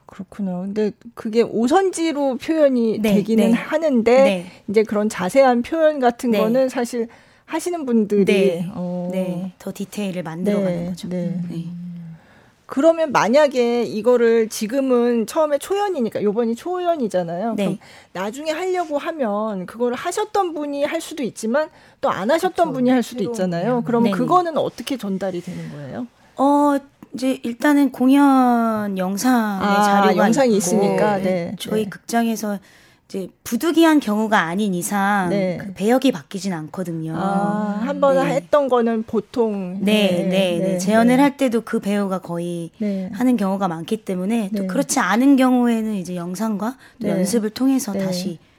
그렇구나. 0.07 0.61
근데 0.63 0.93
그게 1.15 1.43
오선지로 1.43 2.39
표현이 2.39 2.99
네, 3.01 3.15
되기는 3.15 3.51
네. 3.51 3.53
하는데 3.53 4.13
네. 4.25 4.47
이제 4.69 4.83
그런 4.83 5.09
자세한 5.09 5.63
표현 5.63 6.01
같은 6.01 6.33
네. 6.33 6.39
거는 6.39 6.69
사실 6.69 7.09
하시는 7.47 7.87
분들이 7.87 8.25
네, 8.25 8.69
어. 8.75 9.09
네. 9.13 9.53
더 9.59 9.73
디테일을 9.75 10.23
만들어가는 10.23 10.87
거죠. 10.87 11.09
네. 11.09 11.41
그러면 12.67 13.11
만약에 13.11 13.83
이거를 13.83 14.49
지금은 14.49 15.27
처음에 15.27 15.59
초연이니까 15.59 16.23
요번이 16.23 16.55
초연이잖아요. 16.55 17.57
그럼 17.57 17.79
나중에 18.13 18.53
하려고 18.53 18.97
하면 18.97 19.67
그거를 19.67 19.97
하셨던 19.97 20.55
분이 20.55 20.85
할 20.85 21.01
수도 21.01 21.25
있지만 21.25 21.69
또 22.01 22.09
안 22.11 22.31
하셨던 22.31 22.67
그렇죠. 22.67 22.73
분이 22.73 22.91
할 22.91 23.03
수도 23.03 23.25
있잖아요. 23.25 23.83
그러면 23.85 24.13
그거는 24.13 24.57
어떻게 24.57 24.97
전달이 24.97 25.41
되는 25.41 25.69
거예요? 25.73 26.07
어, 26.37 26.79
이제 27.15 27.39
일단은 27.43 27.91
공연 27.91 28.97
영상의 28.97 29.69
아, 29.69 29.83
자료가 29.83 30.17
영상이 30.17 30.49
있고, 30.51 30.57
있으니까 30.57 31.19
네. 31.19 31.55
저희 31.59 31.85
네. 31.85 31.91
극장에서 31.91 32.59
이제 33.09 33.29
부득이한 33.43 33.99
경우가 33.99 34.39
아닌 34.39 34.73
이상 34.73 35.31
네. 35.31 35.59
그 35.61 35.73
배역이 35.75 36.13
바뀌진 36.13 36.53
않거든요. 36.53 37.15
아, 37.17 37.81
한번 37.83 38.15
네. 38.15 38.37
했던 38.37 38.69
거는 38.69 39.03
보통 39.03 39.79
네, 39.81 40.29
네, 40.29 40.29
네, 40.29 40.59
네. 40.59 40.79
재연을 40.79 41.19
할 41.21 41.37
때도 41.37 41.63
그 41.63 41.81
배우가 41.81 42.21
거의 42.21 42.71
하는 43.13 43.37
경우가 43.37 43.67
많기 43.67 43.97
때문에 43.97 44.51
또 44.57 44.69
그렇지 44.69 45.01
않은 45.01 45.35
경우에는 45.37 45.95
이제 45.95 46.15
영상과 46.15 46.77
또 47.03 47.09
연습을 47.09 47.51
통해서 47.51 47.93
다시 47.93 48.39
음, 48.41 48.50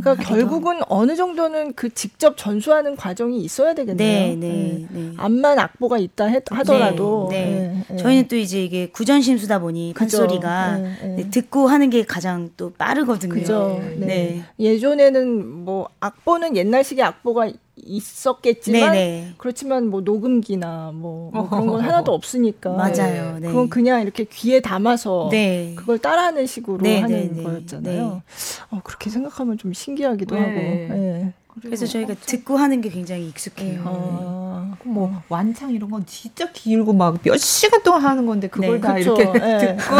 그러니까 0.00 0.24
결국은 0.24 0.80
어느 0.88 1.14
정도는 1.16 1.74
그 1.74 1.92
직접 1.92 2.36
전수하는 2.36 2.96
과정이 2.96 3.40
있어야 3.42 3.74
되겠네요. 3.74 4.26
네, 4.28 4.36
네, 4.36 4.48
네. 4.48 4.86
네. 4.90 5.12
암만 5.16 5.58
악보가 5.58 5.98
있다 5.98 6.26
해, 6.26 6.40
하더라도. 6.50 7.28
네, 7.30 7.44
네. 7.44 7.84
네, 7.88 7.96
저희는 7.96 8.28
또 8.28 8.36
이제 8.36 8.64
이게 8.64 8.88
구전 8.88 9.20
심수다 9.22 9.60
보니 9.60 9.94
판소리가 9.94 10.76
네, 10.78 11.30
듣고 11.30 11.68
하는 11.68 11.90
게 11.90 12.02
가장 12.04 12.50
또 12.56 12.72
빠르거든요. 12.72 13.34
그죠. 13.34 13.80
네. 13.96 14.42
예전에는 14.58 15.46
뭐 15.64 15.88
악보는 16.00 16.56
옛날식의 16.56 17.04
악보가 17.04 17.50
있었겠지만 17.76 18.92
네네. 18.92 19.34
그렇지만 19.38 19.88
뭐 19.88 20.02
녹음기나 20.02 20.90
뭐, 20.94 21.30
뭐 21.32 21.48
그런 21.48 21.66
건 21.66 21.80
하나도 21.80 22.12
없으니까 22.12 22.70
맞아요. 22.72 23.38
네. 23.40 23.48
그건 23.48 23.68
그냥 23.70 24.02
이렇게 24.02 24.24
귀에 24.24 24.60
담아서 24.60 25.28
네. 25.30 25.72
그걸 25.76 25.98
따라하는 25.98 26.46
식으로 26.46 26.78
네, 26.82 27.00
하는 27.00 27.36
네, 27.36 27.42
거였잖아요. 27.42 28.22
어, 28.70 28.80
그렇게 28.84 29.08
생각하면 29.10 29.56
좀 29.58 29.72
신기하기도 29.72 30.36
하고. 30.36 30.48
네. 30.50 31.32
그래서 31.62 31.84
저희가 31.86 32.14
듣고 32.14 32.56
하는 32.56 32.80
게 32.80 32.88
굉장히 32.88 33.28
익숙해요. 33.28 33.82
아, 33.84 34.74
뭐 34.84 35.22
완창 35.28 35.70
이런 35.70 35.90
건 35.90 36.04
진짜 36.06 36.50
길고 36.50 36.94
막 36.94 37.22
몇 37.22 37.36
시간 37.36 37.82
동안 37.82 38.02
하는 38.02 38.24
건데 38.24 38.48
그걸 38.48 38.80
다 38.80 38.94
그쵸. 38.94 39.16
이렇게 39.20 39.32
듣고 39.76 39.94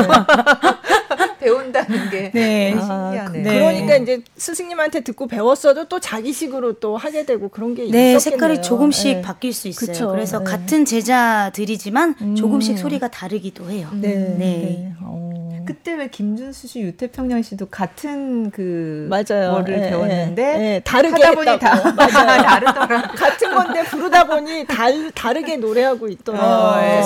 배운다는 1.42 2.10
게 2.10 2.30
네. 2.32 2.72
아, 2.78 3.10
신기하네. 3.10 3.38
네. 3.40 3.54
그러니까 3.58 3.96
이제 3.96 4.22
스승님한테 4.36 5.00
듣고 5.00 5.26
배웠어도 5.26 5.88
또 5.88 5.98
자기식으로 6.00 6.74
또 6.74 6.96
하게 6.96 7.26
되고 7.26 7.48
그런 7.48 7.74
게 7.74 7.82
네, 7.90 8.14
있었겠네요. 8.14 8.18
색깔이 8.20 8.62
조금씩 8.62 9.16
네. 9.16 9.22
바뀔 9.22 9.52
수 9.52 9.68
있어요. 9.68 9.86
그쵸. 9.86 10.08
그래서 10.10 10.38
네. 10.38 10.44
같은 10.44 10.84
제자들이지만 10.84 12.14
음. 12.20 12.34
조금씩 12.36 12.78
소리가 12.78 13.08
다르기도 13.10 13.68
해요. 13.70 13.88
네. 13.92 14.08
네. 14.14 14.36
네. 14.38 14.92
어. 15.02 15.31
그때 15.64 15.94
왜 15.94 16.08
김준수 16.08 16.66
씨, 16.66 16.80
유태평양 16.80 17.42
씨도 17.42 17.66
같은 17.66 18.50
그 18.50 19.08
맞아요. 19.10 19.52
뭐를 19.52 19.74
예, 19.78 19.90
배웠는데 19.90 20.42
예, 20.42 20.74
예. 20.74 20.80
다르게 20.84 21.22
하다 21.22 21.34
보니 21.34 21.58
다 21.58 21.92
맞아요. 21.92 22.42
다르더라. 22.42 23.02
같은 23.02 23.54
건데 23.54 23.82
부르다 23.84 24.24
보니 24.26 24.66
달, 24.66 25.10
다르게 25.12 25.56
노래하고 25.56 26.08
있더라고요. 26.08 26.50
어, 26.50 26.80
예. 26.82 27.02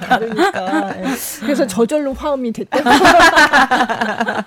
다르니까. 0.00 0.94
예. 0.98 1.04
그래서 1.40 1.66
저절로 1.66 2.12
화음이 2.12 2.52
됐다. 2.52 2.78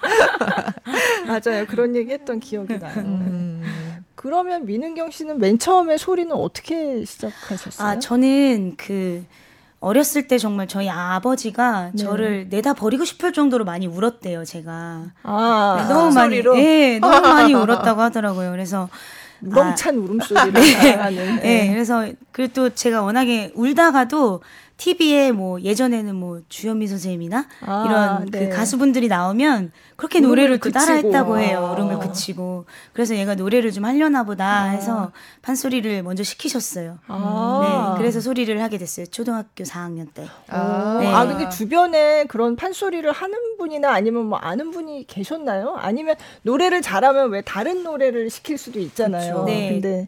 맞아요. 1.27 1.65
그런 1.67 1.95
얘기 1.95 2.11
했던 2.11 2.39
기억이 2.39 2.79
나요. 2.79 2.93
음. 2.97 3.63
그러면 4.15 4.65
민은경 4.65 5.11
씨는 5.11 5.37
맨 5.39 5.59
처음에 5.59 5.97
소리는 5.97 6.31
어떻게 6.31 7.05
시작하셨어요? 7.05 7.87
아, 7.87 7.99
저는 7.99 8.75
그 8.77 9.23
어렸을 9.85 10.27
때 10.27 10.39
정말 10.39 10.67
저희 10.67 10.89
아버지가 10.89 11.91
네. 11.93 12.03
저를 12.03 12.47
내다 12.49 12.73
버리고 12.73 13.05
싶을 13.05 13.31
정도로 13.33 13.65
많이 13.65 13.85
울었대요, 13.85 14.43
제가. 14.43 15.03
아, 15.21 15.75
네, 15.77 15.93
너무 15.93 16.11
많이, 16.11 16.37
소리로 16.37 16.57
예, 16.57 16.97
너무 16.97 17.21
많이 17.21 17.53
울었다고 17.53 18.01
하더라고요. 18.01 18.49
그래서 18.49 18.89
우렁찬 19.43 19.95
울음소리를 19.97 20.99
하는. 20.99 21.39
예, 21.45 21.69
그래서 21.69 22.07
그리고 22.31 22.51
또 22.53 22.69
제가 22.71 23.03
워낙에 23.03 23.51
울다가도 23.53 24.41
TV에 24.77 25.31
뭐 25.31 25.61
예전에는 25.61 26.15
뭐 26.15 26.41
주현미 26.49 26.87
선생님이나 26.87 27.47
아, 27.61 27.83
이런 27.85 28.25
네. 28.29 28.49
그 28.49 28.55
가수분들이 28.55 29.07
나오면 29.07 29.71
그렇게 29.95 30.19
노래를 30.19 30.59
또. 30.59 30.71
따라했다고 30.71 31.39
해요. 31.39 31.65
아. 31.65 31.71
울음을 31.71 31.99
그치고. 31.99 32.65
그래서 32.91 33.15
얘가 33.15 33.35
노래를 33.35 33.71
좀 33.71 33.85
하려나 33.85 34.23
보다 34.23 34.65
해서 34.65 35.11
판소리를 35.41 36.03
먼저 36.03 36.23
시키셨어요. 36.23 36.99
아. 37.07 37.93
네, 37.95 37.97
그래서 38.01 38.19
소리를 38.19 38.61
하게 38.61 38.77
됐어요. 38.77 39.05
초등학교 39.05 39.63
4학년 39.63 40.13
때. 40.13 40.27
아, 40.49 40.97
네. 40.99 41.07
아, 41.07 41.25
근데 41.25 41.47
주변에 41.49 42.25
그런 42.25 42.55
판소리를 42.57 43.09
하는 43.09 43.57
분이나 43.57 43.91
아니면 43.93 44.25
뭐 44.25 44.37
아는 44.39 44.71
분이 44.71 45.07
계셨나요? 45.07 45.75
아니면 45.77 46.15
노래를 46.41 46.81
잘하면 46.81 47.31
왜 47.31 47.41
다른 47.41 47.83
노래를 47.83 48.29
시킬 48.29 48.57
수도 48.57 48.79
있잖아요. 48.79 49.33
그쵸. 49.35 49.45
네. 49.45 49.69
근데 49.69 50.07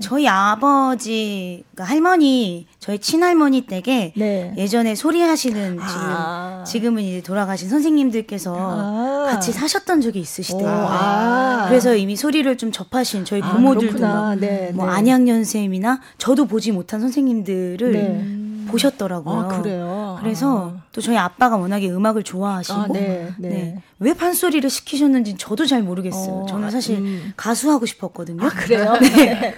저희 0.00 0.28
아버지, 0.28 1.64
그러니까 1.74 1.92
할머니, 1.92 2.66
저희 2.78 2.98
친할머니 2.98 3.62
댁에 3.62 4.12
네. 4.16 4.54
예전에 4.56 4.94
소리하시는 4.94 5.70
지금 5.72 5.82
아. 5.82 6.64
지금은 6.64 7.02
이제 7.02 7.20
돌아가신 7.20 7.68
선생님들께서 7.68 8.56
아. 8.56 9.26
같이 9.30 9.52
사셨던 9.52 10.00
적이 10.00 10.20
있으시대요. 10.20 10.66
오, 10.66 10.70
아. 10.70 11.66
그래서 11.68 11.96
이미 11.96 12.14
소리를 12.14 12.56
좀 12.56 12.70
접하신 12.70 13.24
저희 13.24 13.42
아, 13.42 13.52
부모들도. 13.52 13.98
막 13.98 14.36
네, 14.36 14.70
뭐 14.72 14.86
네. 14.86 14.92
안양연 14.92 15.44
쌤이나 15.44 16.00
저도 16.18 16.46
보지 16.46 16.70
못한 16.72 17.00
선생님들을 17.00 17.92
네. 17.92 18.70
보셨더라고요. 18.70 19.40
아, 19.40 19.48
그래요. 19.48 20.18
그래서 20.20 20.74
아. 20.76 20.87
또 20.98 21.02
저희 21.02 21.16
아빠가 21.16 21.56
워낙에 21.56 21.88
음악을 21.88 22.24
좋아하시고 22.24 22.76
아, 22.76 22.88
네, 22.92 23.28
네. 23.38 23.48
네. 23.48 23.82
왜 24.00 24.14
판소리를 24.14 24.68
시키셨는지 24.68 25.36
저도 25.38 25.64
잘 25.64 25.80
모르겠어요. 25.80 26.32
어, 26.42 26.46
저는 26.46 26.72
사실 26.72 26.96
음. 26.98 27.32
가수 27.36 27.70
하고 27.70 27.86
싶었거든요. 27.86 28.44
아, 28.44 28.48
그래요? 28.48 28.94
네. 28.98 29.54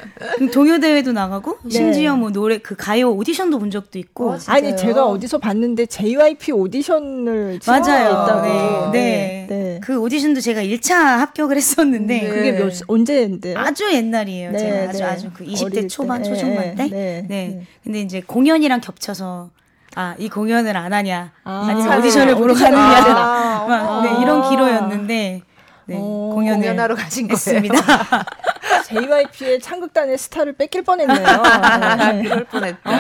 동요 0.52 0.78
대회도 0.80 1.12
나가고 1.12 1.56
네. 1.64 1.70
심지어 1.70 2.14
뭐 2.14 2.30
노래 2.30 2.59
그 2.59 2.76
가요 2.76 3.11
오디션도 3.12 3.59
본 3.59 3.70
적도 3.70 3.99
있고 3.99 4.32
어? 4.32 4.38
아니 4.49 4.76
제가 4.76 5.06
어디서 5.06 5.38
봤는데 5.38 5.87
JYP 5.87 6.52
오디션을 6.52 7.61
맞아요. 7.66 8.11
있다고. 8.11 8.42
네. 8.42 8.90
네. 8.92 9.47
네. 9.49 9.80
그 9.82 9.99
오디션도 9.99 10.42
제가 10.42 10.62
1차 10.62 10.92
합격을 10.92 11.56
했었는데 11.56 12.20
네. 12.20 12.28
그게 12.28 12.52
몇 12.52 12.70
언제인데요? 12.87 13.59
아주 13.59 13.90
옛날이에요. 13.90 14.50
네, 14.52 14.59
제가 14.59 14.88
아주 14.90 14.99
네. 14.99 15.04
아주 15.04 15.30
그 15.32 15.47
20대 15.47 15.78
어릴 15.78 15.88
초반 15.88 16.23
때. 16.23 16.28
초중반 16.28 16.75
때. 16.75 16.82
네, 16.85 16.90
네. 16.90 17.26
네. 17.28 17.66
근데 17.82 18.02
이제 18.02 18.20
공연이랑 18.20 18.82
겹쳐서 18.82 19.49
아, 19.97 20.14
이 20.18 20.28
공연을 20.28 20.76
안 20.76 20.92
하냐. 20.92 21.32
아. 21.44 21.66
아, 21.68 21.73
니면 21.75 21.92
아, 21.92 21.99
오디션을 21.99 22.35
보러. 22.37 22.54
가느냐. 22.54 22.78
아, 22.80 23.66
막, 23.68 24.02
네, 24.02 24.23
이런 24.23 24.49
기로였는데 24.49 25.42
네, 25.87 25.97
어, 25.97 26.30
공연을 26.35 26.61
공연하러 26.61 26.94
가신 26.94 27.26
거예요. 27.26 27.35
했습니다. 27.35 27.76
JYP의 28.87 29.61
창극단의 29.61 30.18
스타를 30.18 30.52
뺏길 30.54 30.82
뻔했네요. 30.82 31.16
네. 32.23 32.23
그럴 32.23 32.44
뻔했다. 32.44 32.90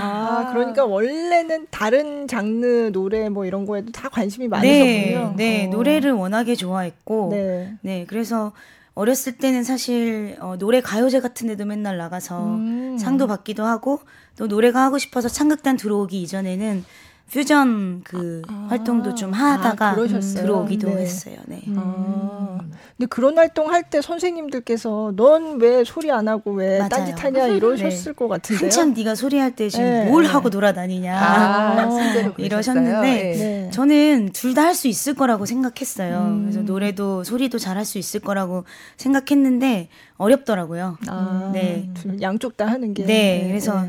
아, 0.00 0.50
그러니까 0.52 0.84
원래는 0.84 1.66
다른 1.70 2.26
장르 2.28 2.90
노래 2.92 3.28
뭐 3.28 3.44
이런 3.44 3.66
거에도 3.66 3.92
다 3.92 4.08
관심이 4.08 4.48
네, 4.48 4.48
많으셨군요. 4.48 5.34
네, 5.36 5.66
어. 5.66 5.70
노래를 5.70 6.12
워낙에 6.12 6.54
좋아했고 6.54 7.28
네. 7.32 7.72
네, 7.82 8.04
그래서 8.08 8.52
어렸을 8.94 9.38
때는 9.38 9.64
사실 9.64 10.36
어, 10.40 10.56
노래 10.58 10.80
가요제 10.80 11.20
같은 11.20 11.46
데도 11.46 11.64
맨날 11.64 11.96
나가서 11.96 12.56
음. 12.56 12.98
상도 12.98 13.26
받기도 13.26 13.64
하고 13.64 14.00
또 14.36 14.46
노래가 14.46 14.82
하고 14.82 14.98
싶어서 14.98 15.28
창극단 15.28 15.76
들어오기 15.76 16.20
이전에는 16.22 16.84
퓨전 17.32 18.02
그 18.04 18.42
아. 18.46 18.66
활동도 18.68 19.14
좀 19.14 19.32
아, 19.32 19.36
하다가 19.54 19.94
그러셨어요? 19.94 20.42
들어오기도 20.42 20.88
네. 20.88 21.02
했어요. 21.02 21.36
네. 21.46 21.62
아, 21.76 22.58
근데 22.96 23.06
그런 23.08 23.38
활동 23.38 23.70
할 23.72 23.82
때 23.90 24.00
선생님들께서 24.02 25.14
넌 25.16 25.58
왜 25.60 25.82
소리 25.84 26.10
안 26.12 26.28
하고 26.28 26.52
왜 26.52 26.78
맞아요. 26.78 26.88
딴짓하냐 26.90 27.46
이러셨을 27.48 28.12
것 28.12 28.28
같은데요. 28.28 28.66
한창 28.66 28.92
네가 28.94 29.14
소리할 29.14 29.56
때 29.56 29.68
지금 29.68 29.84
네, 29.84 30.04
뭘 30.10 30.24
네. 30.24 30.28
하고 30.30 30.50
돌아다니냐 30.50 31.18
아, 31.18 31.88
이러셨는데? 32.38 33.08
예. 33.32 33.36
네. 33.36 33.70
저는 33.72 34.30
둘 34.32 34.52
다 34.54 34.62
할 34.66 34.74
수 34.74 34.86
있을 34.88 35.14
거라고 35.14 35.46
생각했어요. 35.46 36.18
음. 36.18 36.42
그래서 36.42 36.60
노래도 36.60 37.24
소리도 37.24 37.58
잘할 37.58 37.84
수 37.86 37.96
있을 37.98 38.20
거라고 38.20 38.64
생각했는데 38.98 39.88
어렵더라고요. 40.18 40.98
아, 41.08 41.50
네. 41.54 41.88
둘, 41.94 42.20
양쪽 42.22 42.56
다 42.58 42.66
하는 42.66 42.92
게. 42.94 43.04
네, 43.04 43.44
그래서 43.48 43.84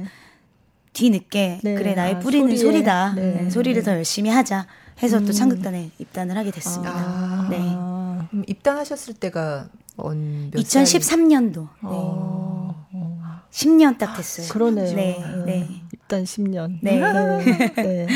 뒤늦게 0.93 1.60
네. 1.63 1.75
그래 1.75 1.95
나의 1.95 2.15
아, 2.15 2.19
뿌리는 2.19 2.47
소리에. 2.47 2.63
소리다. 2.63 3.13
네. 3.15 3.41
네, 3.43 3.49
소리를 3.49 3.82
더 3.84 3.91
열심히 3.91 4.29
하자 4.29 4.65
해서 5.01 5.19
또 5.19 5.32
창극단에 5.32 5.89
입단을 5.97 6.38
하게 6.38 6.51
됐습니다. 6.51 6.93
아. 6.95 7.47
네. 7.49 7.58
아, 7.60 8.27
음, 8.34 8.43
입단하셨을 8.47 9.15
때가 9.15 9.67
언, 9.97 10.51
몇 10.51 10.65
살? 10.65 10.84
2013년도. 10.84 11.53
네. 11.56 11.67
어, 11.82 12.86
10년 13.51 13.97
딱 13.97 14.15
됐어요. 14.15 14.47
그러네요. 14.49 14.95
네, 14.95 15.23
네. 15.45 15.69
입단 15.93 16.23
10년. 16.23 16.79
네. 16.82 16.99
네. 16.99 17.73
네. 17.75 18.08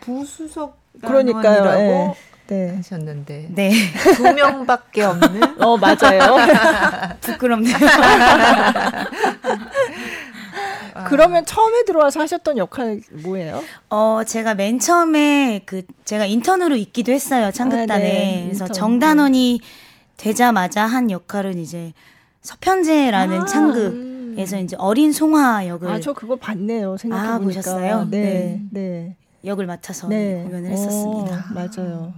부수석 0.00 0.78
그러니까요. 1.00 1.64
네. 1.64 2.14
네. 2.48 2.74
하셨는데 2.76 3.48
네. 3.54 3.70
두 4.16 4.24
명밖에 4.24 5.04
없는 5.04 5.40
어, 5.62 5.76
맞아요. 5.76 6.36
부끄럽네요. 7.20 7.76
그러면 11.06 11.44
처음에 11.46 11.84
들어와서 11.84 12.20
하셨던 12.20 12.58
역할 12.58 13.00
뭐예요? 13.22 13.62
어, 13.88 14.22
제가 14.26 14.54
맨 14.54 14.78
처음에 14.78 15.62
그 15.66 15.82
제가 16.04 16.26
인턴으로 16.26 16.76
있기도 16.76 17.12
했어요. 17.12 17.50
창극단에. 17.52 17.92
아, 17.92 17.98
네, 17.98 18.42
그래서 18.46 18.64
인턴. 18.64 18.74
정단원이 18.74 19.60
되자마자 20.16 20.84
한 20.86 21.10
역할은 21.10 21.58
이제 21.58 21.92
서편제라는 22.42 23.40
아, 23.40 23.44
창극에서 23.46 24.58
이제 24.60 24.76
어린 24.78 25.12
송화 25.12 25.66
역을 25.66 25.88
아, 25.90 26.00
저 26.00 26.12
그거 26.12 26.36
봤네요. 26.36 26.96
생각해 26.96 27.28
아, 27.28 27.38
보니까. 27.38 27.44
보셨어요? 27.60 28.06
네. 28.10 28.60
네. 28.70 29.16
역을 29.44 29.66
맡아서 29.66 30.08
네. 30.08 30.42
공연을 30.44 30.70
했었습니다. 30.70 31.36
어, 31.36 31.54
맞아요. 31.54 32.12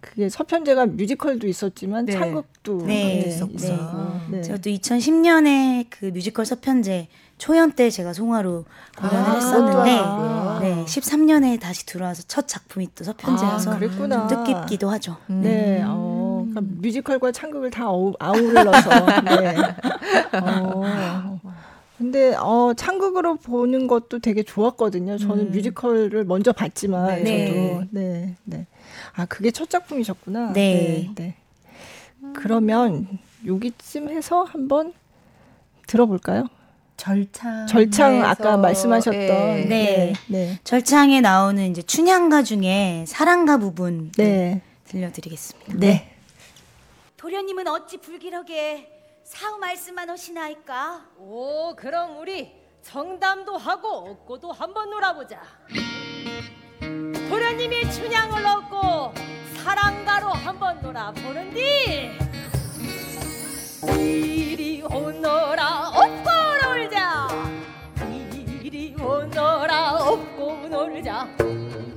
그게 0.00 0.28
서편제가 0.28 0.86
뮤지컬도 0.86 1.46
있었지만 1.48 2.06
네. 2.06 2.12
창극도 2.12 2.86
네, 2.86 3.24
있었고. 3.26 3.56
네. 3.58 3.78
네. 4.30 4.42
제가 4.42 4.58
또 4.58 4.70
2010년에 4.70 5.86
그 5.90 6.06
뮤지컬 6.06 6.46
서편제 6.46 7.08
초연 7.38 7.72
때 7.72 7.88
제가 7.88 8.12
송화로 8.12 8.64
공연을 8.98 9.30
아, 9.30 9.34
했었는데 9.34 9.90
하셨고요. 9.90 10.58
네, 10.60 10.84
13년에 10.84 11.60
다시 11.60 11.86
들어와서 11.86 12.24
첫 12.26 12.48
작품이 12.48 12.88
또 12.94 13.04
서편제여서 13.04 13.72
아. 13.72 13.78
좀 13.78 14.28
뜻깊기도 14.28 14.90
하죠. 14.90 15.16
음. 15.30 15.42
네, 15.42 15.82
어, 15.86 16.44
그러니까 16.50 16.74
뮤지컬과 16.80 17.32
창극을 17.32 17.70
다 17.70 17.88
어우, 17.88 18.12
아우러서. 18.18 18.90
네. 19.24 19.56
어. 20.42 21.38
근데 21.96 22.34
어, 22.36 22.72
창극으로 22.76 23.36
보는 23.36 23.88
것도 23.88 24.20
되게 24.20 24.42
좋았거든요. 24.42 25.18
저는 25.18 25.46
음. 25.46 25.50
뮤지컬을 25.50 26.24
먼저 26.24 26.52
봤지만 26.52 27.24
네. 27.24 27.46
저도 27.48 27.84
네, 27.90 28.36
네. 28.44 28.66
아 29.14 29.26
그게 29.26 29.50
첫 29.50 29.68
작품이셨구나. 29.68 30.52
네. 30.52 31.10
네. 31.16 31.34
그러면 32.34 33.06
여기쯤 33.46 34.10
해서 34.10 34.42
한번 34.42 34.92
들어볼까요? 35.86 36.46
절창 36.98 37.66
절창 37.68 38.24
아까 38.24 38.56
말씀하셨던 38.56 39.20
예. 39.20 39.64
네. 39.68 40.12
네, 40.26 40.58
절창에 40.64 41.20
나오는 41.20 41.70
이제 41.70 41.80
춘향가 41.80 42.42
중에 42.42 43.04
사랑가 43.06 43.56
부분 43.56 44.10
네, 44.18 44.60
들려드리겠습니다. 44.84 45.74
네. 45.76 46.16
도련님은 47.16 47.68
어찌 47.68 47.98
불길하게 47.98 48.90
사후 49.22 49.58
말씀만 49.58 50.10
하시나이까? 50.10 51.04
오, 51.18 51.74
그럼 51.76 52.18
우리 52.18 52.52
정담도 52.82 53.56
하고 53.56 53.88
얻고도 54.10 54.50
한번 54.52 54.90
놀아보자. 54.90 55.40
도련님이 57.28 57.92
춘향을 57.92 58.44
얻고 58.44 59.14
사랑가로 59.62 60.28
한번 60.30 60.80
놀아보는디. 60.82 62.18
이리 63.98 64.82
오너라 64.82 65.90
오너라 69.28 69.96
업고 69.96 70.66
놀자. 70.68 71.28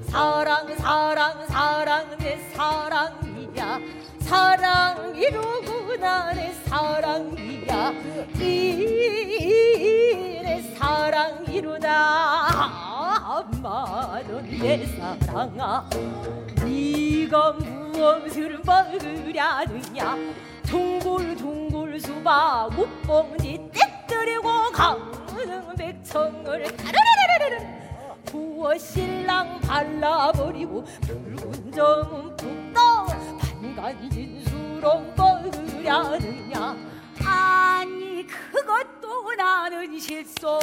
사랑 0.09 0.75
사랑 0.77 1.45
사랑 1.47 2.17
내 2.17 2.37
사랑이야. 2.53 3.79
사랑 4.19 5.15
이루구나 5.15 6.33
내 6.33 6.51
사랑이야. 6.65 7.93
이내 8.37 9.41
사랑 10.75 11.45
이루다. 11.47 12.49
엄마는 13.39 14.59
내 14.59 14.85
사랑아. 14.85 15.89
네가 16.63 17.53
무엇을 17.53 18.59
먹으려느냐? 18.65 20.17
둥글둥글 20.63 21.99
수박 22.01 22.73
못봉지 22.75 23.69
떼뜨리고 23.73 24.71
가 24.71 24.97
는 25.45 25.75
백청을 25.75 26.63
따르르르르르 26.77 27.65
부어 28.25 28.77
신랑 28.77 29.59
발라버리고 29.61 30.83
붉은 31.01 31.71
점은 31.71 32.37
푹떠 32.37 33.05
반간진 33.39 34.43
수렁 34.45 35.13
먹으려느냐. 35.15 36.77
아니 37.25 38.25
그것도 38.27 39.33
나는 39.35 39.97
실소. 39.99 40.59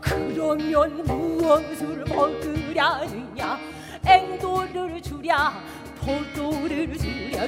그러면 0.00 1.02
무엇을 1.04 2.04
먹으려느냐. 2.06 3.58
앵도를 4.06 5.02
주랴 5.02 5.52
포도를 6.00 6.96
주랴 6.96 7.46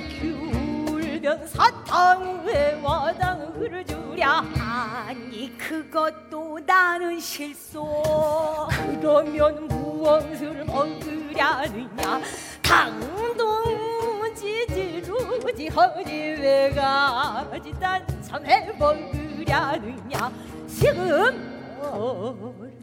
귤병 1.20 1.46
사탕에 1.46 2.80
와당을 2.82 3.84
주랴. 3.84 4.42
아니 4.58 5.56
그것도 5.58 6.58
나는 6.66 7.20
실소. 7.20 8.68
그러면 8.70 9.68
무엇을 9.68 10.64
먹으려느냐? 10.64 12.20
당동지 12.62 14.66
지루지 14.68 15.68
허지 15.68 16.12
왜가지 16.40 17.72
단참에 17.78 18.72
먹으려느냐? 18.78 20.32
지금 20.66 21.50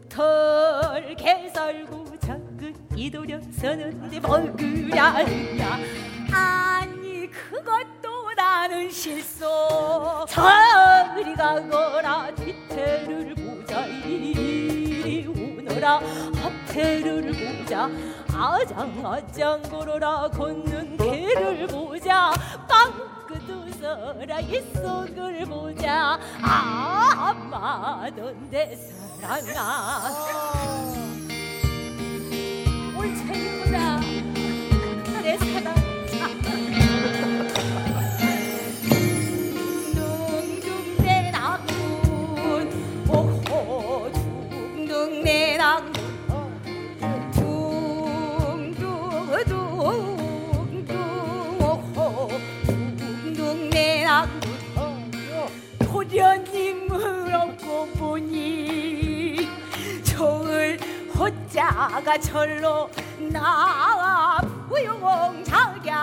털 0.08 1.14
개살구 1.16 2.18
작은 2.20 2.74
이도령 2.94 3.42
서는데 3.52 4.20
먹으려느냐? 4.20 5.78
아니 6.32 7.28
그것 7.30 7.97
도 8.38 8.44
나는 8.44 8.88
실소. 8.88 10.24
저리 10.28 11.34
가거라 11.34 12.32
뒤태를 12.36 13.34
보자. 13.34 13.84
이리 13.84 15.26
오너라 15.26 16.00
앞태를 16.44 17.32
보자. 17.32 17.90
아장아장 18.32 19.62
걸어라 19.62 20.28
걷는 20.28 20.96
개를 20.98 21.66
보자. 21.66 22.30
빵긋 22.68 23.50
웃어라 23.50 24.38
이 24.40 24.60
속을 24.72 25.44
보자. 25.46 26.20
아 26.40 27.34
아마던 27.34 28.50
내 28.50 28.76
사랑아. 29.20 30.12
올챙이보다 32.96 33.87
도련님을 56.18 57.32
얻고 57.32 57.86
보니 57.90 59.48
저을 60.02 60.76
호자가 61.16 62.18
절로 62.18 62.90
나와 63.30 64.40
부용 64.68 65.44
작약의무란화. 65.44 65.94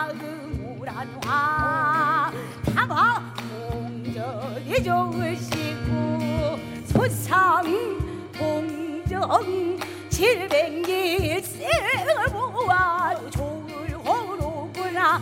다마 2.73 3.33
공전이 3.69 4.81
좋으시고 4.81 6.59
소상 6.85 7.65
공정 8.39 9.77
칠백일생을 10.09 11.67
모아도 12.31 13.29
좋을 13.31 13.91
호로구나 13.97 15.21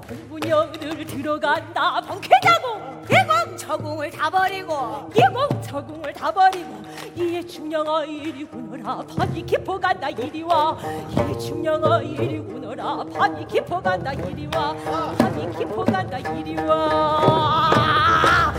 나 0.00 0.14
홍분녀들 0.14 1.04
들어간다. 1.06 2.00
방쾌자궁 2.00 3.04
예공 3.10 3.56
저궁을 3.56 4.10
다 4.10 4.30
버리고 4.30 5.10
예공 5.14 5.62
저궁을 5.62 6.12
다 6.12 6.30
버리고 6.32 6.82
이에 7.16 7.42
중령아 7.46 8.04
이리 8.04 8.44
구너라. 8.44 9.02
판이 9.16 9.44
깊어 9.46 9.78
간다 9.78 10.08
이리 10.10 10.42
와. 10.42 10.76
이에 11.10 11.38
중령아 11.38 12.00
이리 12.02 12.40
구너라. 12.40 13.04
판이 13.12 13.46
깊어 13.46 13.80
간다 13.80 14.12
이리 14.12 14.48
와. 14.54 14.74
판이 15.18 15.56
깊어 15.56 15.84
간다 15.84 16.18
이리 16.18 16.56
와. 16.56 18.52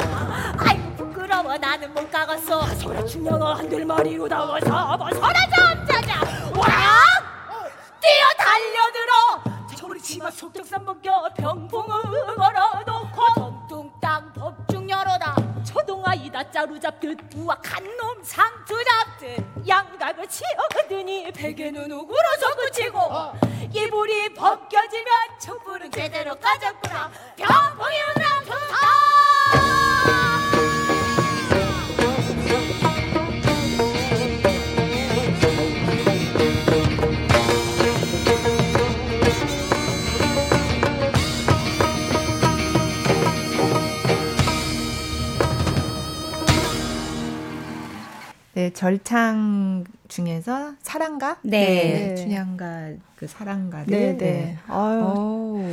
아이고 0.57 0.95
부끄러워. 0.97 1.57
나는 1.57 1.93
못 1.93 2.09
가겠어. 2.11 2.61
소라 2.75 3.05
중령아 3.05 3.55
한들 3.57 3.85
말이오 3.85 4.27
나와서 4.27 4.97
벗어라 4.97 5.33
잠자자. 5.55 6.21
와! 6.55 6.67
뛰어 8.01 8.25
달려들어 8.37 9.50
치마 10.01 10.31
속적산 10.31 10.83
벗겨 10.85 11.29
병풍을 11.35 12.35
걸어놓고 12.35 13.67
둥땅 13.69 14.33
법중 14.33 14.89
열어다 14.89 15.35
초동아 15.63 16.15
이다 16.15 16.49
짜루 16.51 16.79
잡듯 16.79 17.17
우악한 17.35 17.83
놈 17.97 18.23
상투 18.23 18.83
잡듯 18.83 19.67
양각을 19.67 20.27
치어거드니 20.27 21.31
베개는 21.33 21.91
우그러서 21.91 22.55
그치고 22.55 22.99
이불이 23.73 24.33
벗겨지면 24.33 25.05
촛불은 25.39 25.91
제대로 25.91 26.35
꺼졌구나. 26.35 27.09
병풍이 27.37 27.95
오나 28.17 28.43
좋 28.43 29.10
네, 48.61 48.69
절창 48.73 49.83
중에서 50.07 50.73
사랑가? 50.83 51.37
네. 51.41 52.13
춘향가 52.13 52.89
그 53.15 53.25
사랑가를. 53.25 53.87
네, 53.87 54.15
네. 54.15 54.55
아유, 54.67 55.01
오. 55.01 55.65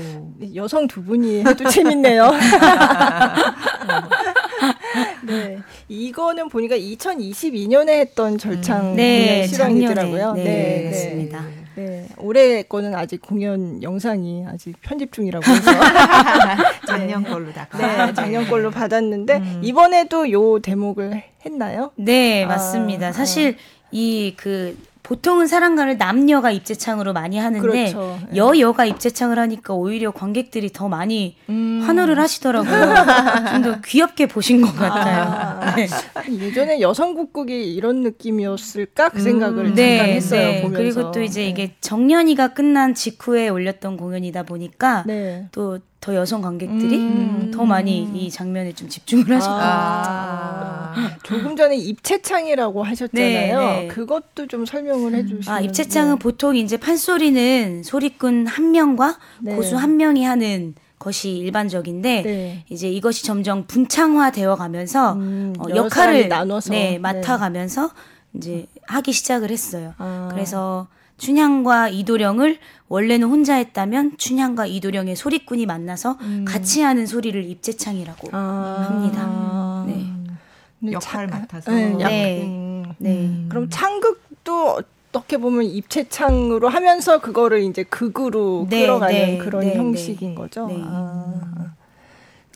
여성 0.55 0.87
두 0.87 1.05
분이 1.05 1.45
해도 1.45 1.69
재밌네요. 1.69 2.31
네. 5.29 5.59
이거는 5.89 6.49
보니까 6.49 6.79
2022년에 6.79 7.91
했던 7.91 8.39
절창 8.39 8.97
네, 8.97 9.35
공연 9.35 9.49
실황이더라고요. 9.49 10.19
작년에. 10.19 10.45
네, 10.45 10.83
그렇습니다. 10.85 11.45
네. 11.79 12.09
올해 12.17 12.63
거는 12.63 12.97
아직 12.97 13.23
공연 13.23 13.81
영상이 13.85 14.45
아직 14.49 14.75
편집 14.81 15.13
중이라고 15.13 15.47
해서 15.49 15.71
작년 16.89 17.23
걸로다가. 17.23 17.79
네, 17.79 18.13
작년 18.15 18.49
걸로 18.49 18.73
받았는데 18.73 19.37
음. 19.37 19.61
이번에도 19.63 20.29
요 20.33 20.59
대목을 20.59 21.23
했나요? 21.47 21.93
네, 21.95 22.43
아, 22.43 22.49
맞습니다. 22.49 23.13
사실 23.13 23.57
이그 23.93 24.77
보통은 25.03 25.47
사랑가를 25.47 25.97
남녀가 25.99 26.51
입재창으로 26.51 27.13
많이 27.13 27.39
하는데 27.39 27.61
그렇죠. 27.61 28.19
예. 28.33 28.37
여여가 28.37 28.85
입재창을 28.85 29.39
하니까 29.39 29.75
오히려 29.75 30.11
관객들이 30.11 30.71
더 30.73 30.89
많이 30.89 31.37
음. 31.49 31.83
환호를 31.85 32.19
하시더라고요. 32.19 32.69
좀 33.53 33.63
더 33.63 33.81
귀엽게 33.81 34.27
보신 34.27 34.61
것 34.61 34.75
같아요. 34.75 35.23
아, 35.25 35.75
네. 35.75 35.89
예전에 36.29 36.81
여성 36.81 37.15
국극이 37.15 37.75
이런 37.75 38.03
느낌이었을까 38.03 39.11
그 39.11 39.21
생각을 39.21 39.57
잠깐 39.57 39.75
네, 39.75 40.15
했어요. 40.15 40.41
네. 40.49 40.63
보면서. 40.63 40.79
그리고 40.83 41.11
또 41.13 41.23
이제 41.23 41.43
네. 41.43 41.49
이게 41.49 41.75
정년이가 41.81 42.49
끝난 42.55 42.95
직후에 42.95 43.49
올렸던 43.49 43.97
공연이다 43.97 44.45
보니까 44.45 45.05
네. 45.07 45.49
또더 45.53 46.15
여성 46.15 46.41
관객들이 46.43 46.97
음. 46.99 47.51
더 47.53 47.65
많이 47.65 48.03
이 48.15 48.31
장면에 48.31 48.73
좀 48.73 48.89
집중을 48.89 49.31
하셨고 49.37 49.59
아, 49.61 50.95
조금 51.23 51.57
전에 51.57 51.77
입체창이라고 51.77 52.83
하셨잖아요. 52.83 53.61
네, 53.61 53.81
네. 53.81 53.89
그것도 53.89 54.47
좀 54.47 54.65
설명 54.65 54.88
을 54.95 55.15
해주시면. 55.15 55.43
아, 55.49 55.61
입체창은 55.61 56.19
보통 56.19 56.57
이제 56.57 56.77
판소리는 56.77 57.83
소리꾼 57.83 58.47
한 58.47 58.71
명과 58.73 59.19
네. 59.41 59.55
고수 59.55 59.77
한 59.77 59.97
명이 59.97 60.25
하는 60.25 60.75
것이 60.99 61.31
일반적인데 61.37 62.23
네. 62.23 62.65
이제 62.71 62.89
이것이 62.91 63.25
점점 63.25 63.67
분창화되어 63.67 64.57
가면서 64.57 65.13
음, 65.15 65.55
어, 65.59 65.65
역할을 65.75 66.29
나눠서. 66.29 66.71
네, 66.71 66.91
네. 66.93 66.99
맡아가면서 66.99 67.91
이제 68.35 68.67
하기 68.87 69.13
시작을 69.13 69.51
했어요. 69.51 69.95
아. 69.99 70.29
그래서 70.33 70.89
춘향과 71.19 71.89
이도령을 71.91 72.59
원래는 72.89 73.29
혼자 73.29 73.55
했다면 73.55 74.19
춘향과 74.19 74.67
이도령의 74.67 75.17
소리꾼이 75.17 75.67
만나서 75.67 76.17
같이 76.47 76.81
하는 76.83 77.07
소리를 77.07 77.43
입재창이라고 77.45 78.29
음. 78.29 78.35
아. 78.35 78.87
합니다. 78.89 79.85
네. 79.87 80.93
역할 80.93 81.29
차- 81.29 81.39
맡아서. 81.39 81.73
네, 81.73 81.97
약- 82.01 82.09
네. 82.09 82.43
음. 82.45 82.85
네. 82.99 83.45
그럼 83.49 83.69
창극 83.71 84.21
도 84.49 84.81
어떻게 85.11 85.37
보면 85.37 85.65
입체창으로 85.65 86.71
하면서 86.71 87.21
그거를 87.21 87.63
이제 87.63 87.83
극으로 87.83 88.67
네, 88.71 88.81
끌어가는 88.81 89.15
네, 89.15 89.39
그런 89.39 89.61
네, 89.61 89.77
형식인 89.77 90.35
거죠. 90.35 90.67
네. 90.67 90.81
아. 90.83 91.75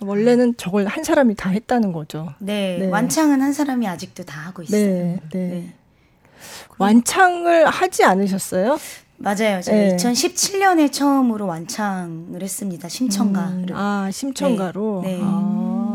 원래는 0.00 0.57
저걸 0.57 0.87
한 0.87 1.05
사람이 1.05 1.35
다 1.35 1.50
했다는 1.50 1.92
거죠. 1.92 2.33
네, 2.38 2.78
네. 2.81 2.87
완창은 2.88 3.42
한 3.42 3.52
사람이 3.52 3.87
아직도 3.87 4.24
다 4.24 4.40
하고 4.40 4.62
있어요. 4.62 4.81
네, 4.81 5.20
네. 5.33 5.48
네. 5.48 5.74
완창을 6.78 7.66
하지 7.66 8.05
않으셨어요? 8.05 8.78
맞아요. 9.18 9.61
제가 9.61 9.76
네. 9.76 9.96
2017년에 9.96 10.90
처음으로 10.90 11.46
완창을 11.46 12.42
했습니다. 12.42 12.88
심청가를. 12.88 13.70
음, 13.70 13.76
아, 13.76 14.11
심청가로. 14.11 15.02
네. 15.05 15.16
네. 15.16 15.20
아, 15.22 15.91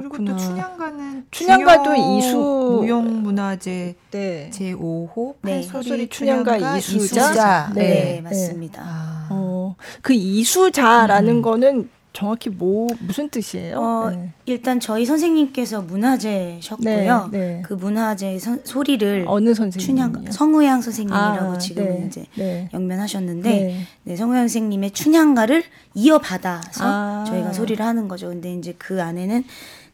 그리고. 0.00 0.24
또 0.24 0.36
춘향가는 0.36 1.26
춘향가도 1.30 1.94
이수- 1.94 2.78
무용문화재 2.80 3.94
네. 4.10 4.50
제 4.52 4.72
5호 4.74 5.34
네. 5.42 5.68
판소리 5.70 6.08
춘향가 6.08 6.56
춘향가 6.58 6.78
이수자. 6.78 7.04
이수자. 7.30 7.72
네, 7.74 7.82
네. 7.82 8.20
맞습니다. 8.22 8.82
아. 8.84 9.26
어, 9.30 9.76
그 10.00 10.12
이수자라는 10.14 11.42
거는 11.42 11.88
정확히 12.12 12.50
뭐 12.50 12.88
무슨 13.00 13.30
뜻이에요? 13.30 13.78
어, 13.80 14.10
네. 14.10 14.30
일단 14.44 14.80
저희 14.80 15.06
선생님께서 15.06 15.80
문화재셨고요. 15.82 17.28
네, 17.32 17.38
네. 17.38 17.62
그 17.64 17.72
문화재 17.74 18.38
선- 18.38 18.60
소리를 18.64 19.24
어느? 19.28 19.54
춘향 19.54 20.26
성우양 20.30 20.82
선생님이라고 20.82 21.52
아, 21.52 21.58
지금 21.58 21.84
네, 21.84 22.04
이제 22.06 22.26
네. 22.36 22.68
영면하셨는데 22.74 23.48
네. 23.50 23.86
네, 24.04 24.16
성우양 24.16 24.42
선생님의 24.42 24.90
춘향가를 24.90 25.64
이어받아서 25.94 26.84
아. 26.84 27.24
저희가 27.26 27.52
소리를 27.54 27.84
하는 27.84 28.08
거죠. 28.08 28.28
근데 28.28 28.52
이제 28.54 28.74
그 28.76 29.02
안에는 29.02 29.44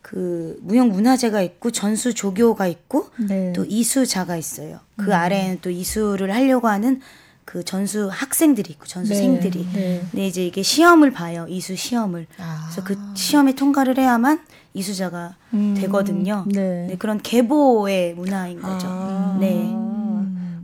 그 0.03 0.59
무형 0.63 0.89
문화재가 0.89 1.43
있고 1.43 1.71
전수 1.71 2.15
조교가 2.15 2.67
있고 2.67 3.07
네. 3.29 3.53
또 3.53 3.65
이수자가 3.65 4.37
있어요. 4.37 4.81
음. 4.99 5.05
그 5.05 5.15
아래에는 5.15 5.59
또 5.63 5.71
이수를 5.71 6.35
하려고 6.35 6.67
하는 6.69 7.01
그 7.49 7.65
전수 7.65 8.11
학생들이 8.13 8.69
있고 8.73 8.85
전수생들이. 8.85 9.67
네, 9.73 9.81
네. 9.81 10.03
근데 10.11 10.27
이제 10.27 10.47
이게 10.47 10.63
시험을 10.63 11.13
봐요. 11.13 11.47
이수 11.49 11.77
시험을. 11.77 12.27
아. 12.39 12.67
그래서 12.69 12.85
그 12.85 12.95
시험에 13.15 13.55
통과를 13.55 13.97
해야만 13.97 14.43
이수자가 14.75 15.35
음, 15.55 15.75
되거든요. 15.79 16.45
네. 16.47 16.89
네, 16.91 16.97
그런 16.99 17.23
계보의 17.23 18.13
문화인 18.13 18.61
거죠. 18.61 18.87
아. 18.91 19.39
네. 19.41 19.67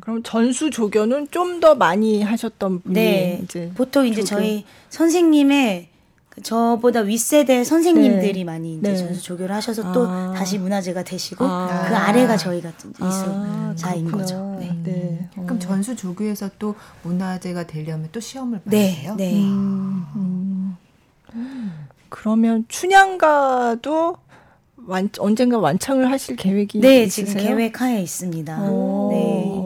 그럼 0.01 0.23
전수 0.23 0.69
조교는 0.69 1.29
좀 1.31 1.59
더 1.61 1.75
많이 1.75 2.21
하셨던 2.23 2.83
분이 2.83 2.95
네. 2.95 3.41
이제 3.43 3.73
보통 3.75 4.07
이제 4.07 4.23
조교. 4.23 4.27
저희 4.43 4.67
선생님의 4.91 5.89
그 5.89 5.94
저보다 6.43 7.01
윗세대 7.01 7.63
선생님들이 7.65 8.33
네. 8.41 8.45
많이 8.45 8.75
이제 8.77 8.91
네. 8.91 8.97
전수 8.97 9.23
조교를 9.23 9.55
하셔서 9.55 9.93
또 9.93 10.07
아. 10.09 10.33
다시 10.37 10.59
문화재가 10.59 11.05
되시고 11.05 11.45
아. 11.45 11.87
그 11.89 11.95
아래가 11.95 12.37
저희가 12.37 12.71
아, 13.01 13.73
이수자인 13.73 14.07
그렇구나. 14.07 14.17
거죠. 14.17 14.57
네. 14.59 14.77
네. 14.83 15.29
어. 15.37 15.45
그럼 15.45 15.61
전수 15.61 15.95
조교에서 15.95 16.51
또 16.59 16.75
문화재가 17.03 17.67
되려면 17.67 18.09
또 18.11 18.19
시험을 18.19 18.61
봐야 18.61 18.71
네, 18.71 19.01
돼요? 19.03 19.15
네. 19.17 19.35
음, 19.35 20.07
음. 20.17 20.77
그러면 22.09 22.65
춘향가도 22.69 24.17
완, 24.87 25.09
언젠가 25.19 25.59
완창을 25.59 26.11
하실 26.11 26.37
계획이 26.37 26.81
네, 26.81 27.05
있으세요? 27.05 27.27
지금 27.27 27.43
계획하에 27.43 28.03
있습니다. 28.03 28.71
오. 28.71 29.11
네. 29.13 29.65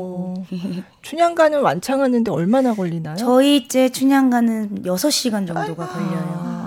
춘향가는 1.02 1.60
완창하는데 1.60 2.30
얼마나 2.30 2.74
걸리나요? 2.74 3.16
저희 3.16 3.68
제 3.68 3.88
춘향가는 3.90 4.82
6시간 4.84 5.46
정도가 5.46 5.88
걸려요. 5.88 6.57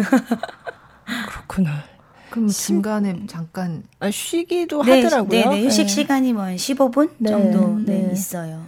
아, 0.00 0.16
네. 1.06 1.26
그렇구나. 1.28 1.84
그럼 2.30 2.48
중간에 2.48 3.26
잠깐 3.26 3.82
아, 4.00 4.10
쉬기도 4.10 4.82
네, 4.82 5.02
하더라고요. 5.02 5.28
네, 5.28 5.46
네, 5.48 5.66
휴식 5.66 5.86
네. 5.86 5.88
시간이 5.88 6.32
뭐한 6.32 6.56
15분 6.56 7.10
네, 7.18 7.30
정도 7.30 7.78
네, 7.84 8.06
네. 8.06 8.12
있어요. 8.12 8.64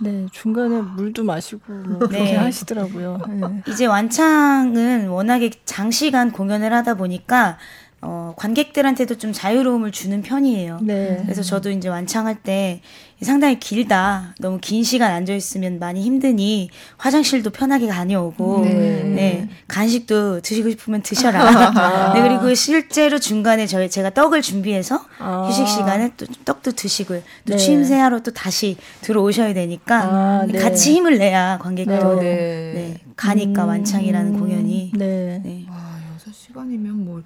네, 0.00 0.26
중간에 0.32 0.80
물도 0.80 1.22
마시고 1.22 1.72
뭐 1.72 1.98
그렇게 2.00 2.32
네. 2.32 2.36
하시더라고요. 2.36 3.18
네. 3.28 3.62
이제 3.68 3.86
완창은 3.86 5.08
워낙에 5.08 5.50
장시간 5.64 6.32
공연을 6.32 6.72
하다 6.72 6.94
보니까 6.94 7.58
어, 8.06 8.34
관객들한테도 8.36 9.16
좀 9.16 9.32
자유로움을 9.32 9.90
주는 9.90 10.20
편이에요. 10.20 10.80
네. 10.82 11.20
그래서 11.22 11.42
저도 11.42 11.70
이제 11.70 11.88
완창할 11.88 12.36
때 12.36 12.82
상당히 13.22 13.58
길다. 13.58 14.34
너무 14.38 14.58
긴 14.60 14.84
시간 14.84 15.10
앉아 15.10 15.32
있으면 15.32 15.78
많이 15.78 16.02
힘드니 16.02 16.68
화장실도 16.98 17.48
편하게 17.48 17.86
다녀오고 17.86 18.60
네. 18.64 19.02
네. 19.04 19.48
간식도 19.68 20.42
드시고 20.42 20.68
싶으면 20.70 21.02
드셔라. 21.02 22.12
네, 22.12 22.20
그리고 22.20 22.54
실제로 22.54 23.18
중간에 23.18 23.66
저희 23.66 23.88
제가 23.88 24.10
떡을 24.10 24.42
준비해서 24.42 25.02
아. 25.18 25.46
휴식 25.48 25.66
시간에 25.66 26.12
또 26.18 26.26
떡도 26.44 26.72
드시고 26.72 27.14
또 27.14 27.52
네. 27.52 27.56
취임새하러 27.56 28.20
또 28.20 28.32
다시 28.32 28.76
들어오셔야 29.00 29.54
되니까 29.54 30.02
아, 30.02 30.46
네. 30.46 30.58
같이 30.58 30.92
힘을 30.92 31.16
내야 31.16 31.56
관객도 31.58 32.20
네. 32.20 32.72
네. 32.74 32.94
가니까 33.16 33.64
완창이라는 33.64 34.38
공연이 34.38 34.92
네. 34.94 35.40
네. 35.42 35.64
와, 35.70 35.98
6시간이면 36.18 36.88
뭐 36.90 37.22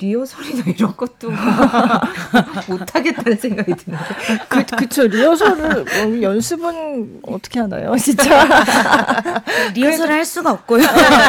리허설이나 0.00 0.64
이런 0.66 0.96
것도 0.96 1.30
못 2.68 2.94
하겠다는 2.94 3.36
생각이 3.36 3.74
드는데. 3.74 4.04
그, 4.48 4.64
그쵸. 4.76 5.06
리허설을, 5.06 5.84
뭐, 5.84 6.22
연습은 6.22 7.20
어떻게 7.26 7.60
하나요? 7.60 7.94
진짜. 7.98 8.46
리허설을 9.74 10.14
할 10.14 10.24
수가 10.24 10.50
없고요. 10.52 10.82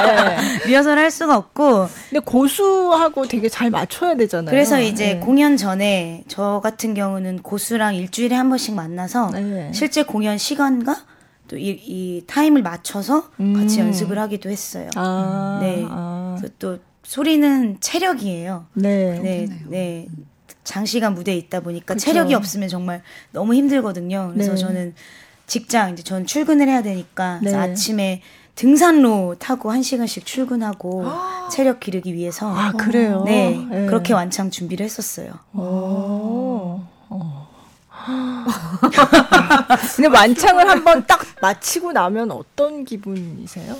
리허설을 0.65 1.01
할 1.03 1.11
수가 1.11 1.37
없고 1.37 1.87
근데 2.09 2.19
고수하고 2.23 3.27
되게 3.27 3.49
잘 3.49 3.69
맞춰야 3.69 4.15
되잖아요. 4.15 4.49
그래서 4.51 4.79
이제 4.79 5.15
네. 5.15 5.19
공연 5.19 5.57
전에 5.57 6.23
저 6.27 6.61
같은 6.63 6.93
경우는 6.93 7.41
고수랑 7.41 7.95
일주일에 7.95 8.35
한 8.35 8.49
번씩 8.49 8.75
만나서 8.75 9.31
네. 9.31 9.71
실제 9.73 10.03
공연 10.03 10.37
시간과 10.37 10.95
또이 11.47 11.81
이 11.85 12.23
타임을 12.27 12.61
맞춰서 12.61 13.23
같이 13.55 13.81
음. 13.81 13.87
연습을 13.87 14.17
하기도 14.17 14.49
했어요. 14.49 14.89
아, 14.95 15.59
네. 15.61 15.85
아, 15.89 16.37
또 16.59 16.79
소리는 17.11 17.75
체력이에요. 17.81 18.67
네. 18.73 19.19
네, 19.19 19.49
네. 19.67 20.07
장시간 20.63 21.13
무대에 21.13 21.35
있다 21.35 21.59
보니까 21.59 21.95
그쵸. 21.95 22.05
체력이 22.05 22.33
없으면 22.35 22.69
정말 22.69 23.01
너무 23.31 23.53
힘들거든요. 23.53 24.31
그래서 24.33 24.51
네. 24.51 24.57
저는 24.57 24.95
직장 25.45 25.91
이제 25.91 26.03
전 26.03 26.25
출근을 26.25 26.69
해야 26.69 26.81
되니까 26.81 27.41
네. 27.43 27.53
아침에 27.53 28.21
등산로 28.55 29.35
타고 29.39 29.71
한 29.71 29.83
시간씩 29.83 30.25
출근하고 30.25 31.05
체력 31.51 31.81
기르기 31.81 32.13
위해서 32.13 32.49
아, 32.49 32.71
그래요? 32.71 33.23
네, 33.25 33.57
네. 33.69 33.87
그렇게 33.87 34.13
완창 34.13 34.49
준비를 34.49 34.85
했었어요. 34.85 35.33
오. 35.53 36.79
어. 37.09 37.49
근데 39.97 40.07
완창을 40.07 40.69
한번 40.69 41.05
딱 41.05 41.19
마치고 41.41 41.91
나면 41.91 42.31
어떤 42.31 42.85
기분이세요? 42.85 43.75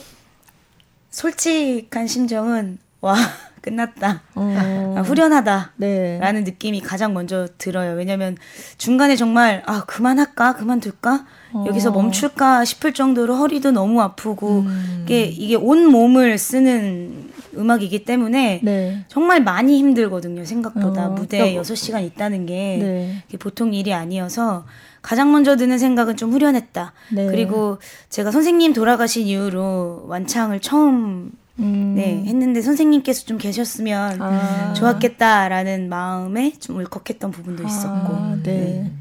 솔직한 1.12 2.08
심정은 2.08 2.78
와 3.02 3.16
끝났다, 3.62 4.24
어. 4.34 4.96
아, 4.98 5.02
후련하다. 5.02 5.74
네. 5.76 6.18
라는 6.20 6.44
느낌이 6.44 6.82
가장 6.82 7.14
먼저 7.14 7.48
들어요. 7.60 7.94
왜냐면 7.96 8.36
중간에 8.80 9.16
정말 9.16 9.62
아 9.68 9.84
그만할까 9.86 10.56
그만둘까 10.56 11.26
여기서 11.68 11.90
어. 11.90 11.94
멈출까 11.94 12.66
싶을 12.66 12.94
정도로 12.94 13.36
허리도 13.36 13.72
너무 13.72 14.02
아프고 14.02 14.62
음. 14.62 15.02
이게 15.04 15.26
이게 15.26 15.56
온 15.56 15.86
몸을 15.86 16.40
쓰는 16.40 17.30
음악이기 17.56 18.06
때문에 18.06 18.62
네. 18.64 19.06
정말 19.08 19.44
많이 19.44 19.78
힘들거든요. 19.78 20.46
생각보다 20.46 21.08
어, 21.08 21.12
무대에 21.12 21.40
그러니까 21.42 21.60
여섯 21.60 21.76
시간 21.76 22.04
있다는 22.04 22.46
게 22.46 23.24
네. 23.30 23.38
보통 23.38 23.74
일이 23.74 23.94
아니어서 23.94 24.66
가장 25.02 25.32
먼저 25.32 25.56
드는 25.56 25.78
생각은 25.78 26.16
좀 26.16 26.32
후련했다. 26.32 26.94
네. 27.12 27.28
그리고 27.28 27.80
제가 28.10 28.32
선생님 28.32 28.74
돌아가신 28.74 29.28
이후로 29.28 30.06
완창을 30.08 30.62
처음 30.62 31.32
음. 31.62 31.94
네, 31.96 32.24
했는데 32.26 32.62
선생님께서 32.62 33.26
좀 33.26 33.38
계셨으면 33.38 34.22
아. 34.22 34.74
좋았겠다라는 34.74 35.90
마음에 35.90 36.54
좀 36.60 36.78
울컥했던 36.78 37.32
부분도 37.32 37.64
있었고. 37.64 38.14
아, 38.14 38.38
네. 38.44 38.92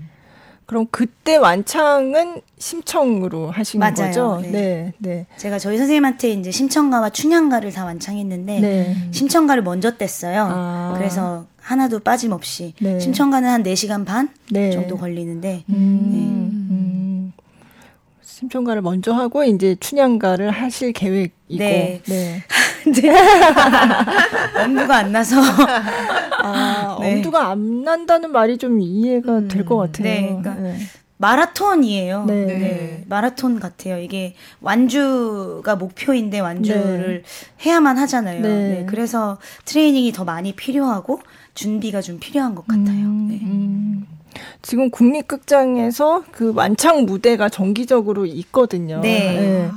그럼 0.71 0.87
그때 0.93 1.35
완창은 1.35 2.43
심청으로 2.59 3.51
하신 3.51 3.81
맞아요. 3.81 3.95
거죠? 3.95 4.39
네. 4.41 4.51
네, 4.53 4.93
네. 4.99 5.27
제가 5.37 5.59
저희 5.59 5.77
선생님한테 5.79 6.31
이제 6.31 6.53
심청가와 6.53 7.11
춘향가를 7.11 7.73
다 7.73 7.85
완창했는데 7.85 8.61
네. 8.61 8.97
심청가를 9.11 9.65
먼저 9.65 9.97
뗐어요. 9.97 10.47
아. 10.49 10.95
그래서 10.97 11.47
하나도 11.61 11.99
빠짐없이 12.01 12.75
네. 12.81 13.01
심청가는 13.01 13.49
한 13.49 13.63
4시간 13.65 14.07
반 14.07 14.29
네. 14.51 14.71
정도 14.71 14.97
걸리는데 14.97 15.65
음, 15.71 15.75
음. 15.75 16.71
심청가를 18.41 18.81
먼저 18.81 19.13
하고 19.13 19.45
이제 19.45 19.77
춘향가를 19.79 20.51
하실 20.51 20.93
계획이고. 20.93 21.59
네. 21.59 22.01
네. 22.07 22.43
엄두가 24.65 24.97
안 24.97 25.13
나서 25.13 25.37
아, 26.43 26.97
네. 27.03 27.17
엄두가 27.17 27.49
안 27.51 27.83
난다는 27.85 28.33
말이 28.33 28.57
좀 28.57 28.81
이해가 28.81 29.49
될것 29.49 29.93
같아요. 29.93 30.05
네, 30.05 30.39
그러니까 30.41 30.57
마라톤이에요. 31.19 32.25
네. 32.25 32.47
네, 32.47 33.05
마라톤 33.11 33.61
같아요. 33.61 33.99
이게 33.99 34.35
완주가 34.63 35.77
목표인데 35.77 36.41
완주를 36.41 37.25
해야만 37.67 37.99
하잖아요. 37.99 38.41
네. 38.41 38.49
네, 38.49 38.87
그래서 38.89 39.37
트레이닝이 39.67 40.13
더 40.13 40.25
많이 40.25 40.55
필요하고 40.55 41.21
준비가 41.53 42.01
좀 42.01 42.19
필요한 42.19 42.55
것 42.55 42.67
같아요. 42.67 42.87
음, 42.87 43.29
네. 43.29 43.39
음. 43.43 44.07
지금 44.63 44.91
국립극장에서 44.91 46.25
그 46.31 46.53
완창 46.55 47.05
무대가 47.05 47.49
정기적으로 47.49 48.27
있거든요. 48.27 49.01
네. 49.01 49.69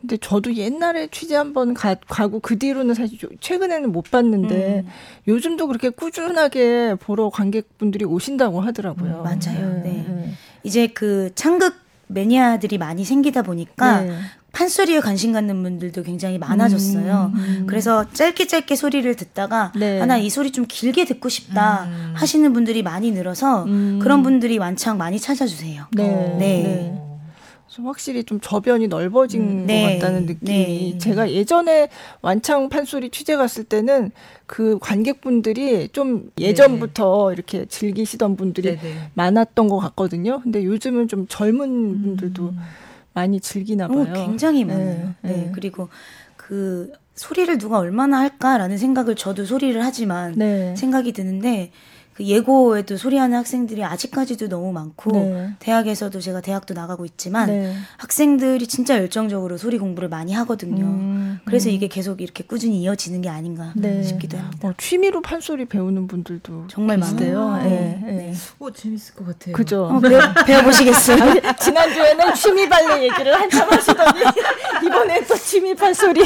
근데 0.00 0.16
저도 0.16 0.54
옛날에 0.54 1.08
취재 1.08 1.34
한번 1.34 1.74
가, 1.74 1.96
가고 2.06 2.38
그 2.40 2.56
뒤로는 2.58 2.94
사실 2.94 3.18
좀 3.18 3.30
최근에는 3.40 3.90
못 3.90 4.10
봤는데 4.10 4.84
음. 4.84 4.88
요즘도 5.26 5.66
그렇게 5.66 5.90
꾸준하게 5.90 6.96
보러 7.00 7.30
관객분들이 7.30 8.04
오신다고 8.04 8.60
하더라고요. 8.60 9.18
음, 9.18 9.22
맞아요. 9.24 9.82
네. 9.82 10.34
이제 10.62 10.86
그 10.86 11.30
창극 11.34 11.74
매니아들이 12.06 12.78
많이 12.78 13.04
생기다 13.04 13.42
보니까 13.42 14.00
네. 14.02 14.18
판소리에 14.52 15.00
관심 15.00 15.32
갖는 15.32 15.62
분들도 15.62 16.02
굉장히 16.02 16.38
많아졌어요. 16.38 17.32
음. 17.34 17.64
그래서 17.68 18.10
짧게 18.12 18.46
짧게 18.46 18.76
소리를 18.76 19.14
듣다가 19.14 19.72
네. 19.76 20.00
하나 20.00 20.16
이 20.16 20.30
소리 20.30 20.52
좀 20.52 20.64
길게 20.66 21.04
듣고 21.04 21.28
싶다 21.28 21.84
음. 21.84 22.12
하시는 22.14 22.52
분들이 22.52 22.82
많이 22.82 23.12
늘어서 23.12 23.64
음. 23.64 23.98
그런 24.02 24.22
분들이 24.22 24.58
완창 24.58 24.96
많이 24.96 25.20
찾아주세요. 25.20 25.86
네. 25.92 26.08
네. 26.08 26.38
네. 26.38 27.04
확실히 27.84 28.24
좀 28.24 28.40
저변이 28.40 28.88
넓어진 28.88 29.42
음, 29.42 29.58
것 29.60 29.66
네. 29.66 29.98
같다는 29.98 30.26
느낌이 30.26 30.92
네. 30.92 30.98
제가 30.98 31.30
예전에 31.30 31.88
완창 32.22 32.68
판소리 32.68 33.10
취재 33.10 33.36
갔을 33.36 33.62
때는 33.62 34.10
그 34.46 34.78
관객분들이 34.80 35.88
좀 35.90 36.30
예전부터 36.40 37.32
이렇게 37.32 37.66
즐기시던 37.66 38.36
분들이 38.36 38.76
네네. 38.76 39.10
많았던 39.14 39.68
것 39.68 39.78
같거든요. 39.78 40.40
근데 40.40 40.64
요즘은 40.64 41.06
좀 41.06 41.26
젊은 41.28 42.02
분들도 42.02 42.52
많이 43.18 43.40
즐기나 43.40 43.86
어, 43.86 43.88
봐요. 43.88 44.12
굉장히 44.14 44.64
많아요. 44.64 45.14
네, 45.22 45.30
네, 45.30 45.32
네. 45.32 45.52
그리고 45.52 45.88
그 46.36 46.92
소리를 47.16 47.58
누가 47.58 47.78
얼마나 47.78 48.20
할까라는 48.20 48.78
생각을 48.78 49.16
저도 49.16 49.44
소리를 49.44 49.84
하지만 49.84 50.34
네. 50.36 50.76
생각이 50.76 51.12
드는데 51.12 51.72
그 52.18 52.24
예고에도 52.24 52.96
소리하는 52.96 53.38
학생들이 53.38 53.84
아직까지도 53.84 54.48
너무 54.48 54.72
많고 54.72 55.12
네. 55.12 55.50
대학에서도 55.60 56.18
제가 56.18 56.40
대학도 56.40 56.74
나가고 56.74 57.04
있지만 57.04 57.46
네. 57.46 57.72
학생들이 57.96 58.66
진짜 58.66 58.98
열정적으로 58.98 59.56
소리 59.56 59.78
공부를 59.78 60.08
많이 60.08 60.32
하거든요. 60.34 60.84
음, 60.84 61.38
그래서 61.44 61.68
이게 61.68 61.86
계속 61.86 62.20
이렇게 62.20 62.42
꾸준히 62.42 62.80
이어지는 62.80 63.20
게 63.22 63.28
아닌가 63.28 63.72
네. 63.76 64.02
싶기도 64.02 64.36
합니다. 64.36 64.66
어, 64.66 64.72
취미로 64.78 65.22
판소리 65.22 65.66
배우는 65.66 66.08
분들도 66.08 66.64
정말 66.66 66.98
계시대요. 66.98 67.38
많아요. 67.50 67.68
네, 67.70 68.00
네. 68.04 68.12
네. 68.12 68.34
오 68.58 68.68
재밌을 68.72 69.14
것 69.14 69.24
같아요. 69.24 69.54
그죠. 69.54 69.84
어, 69.84 70.00
배워, 70.00 70.20
배워보시겠어요? 70.44 71.22
아니, 71.22 71.40
지난주에는 71.60 72.34
취미 72.34 72.68
발레 72.68 73.04
얘기를 73.04 73.32
한참 73.32 73.70
하시더니 73.70 74.20
이번에 74.84 75.24
또 75.24 75.36
취미 75.36 75.72
판소리. 75.72 76.24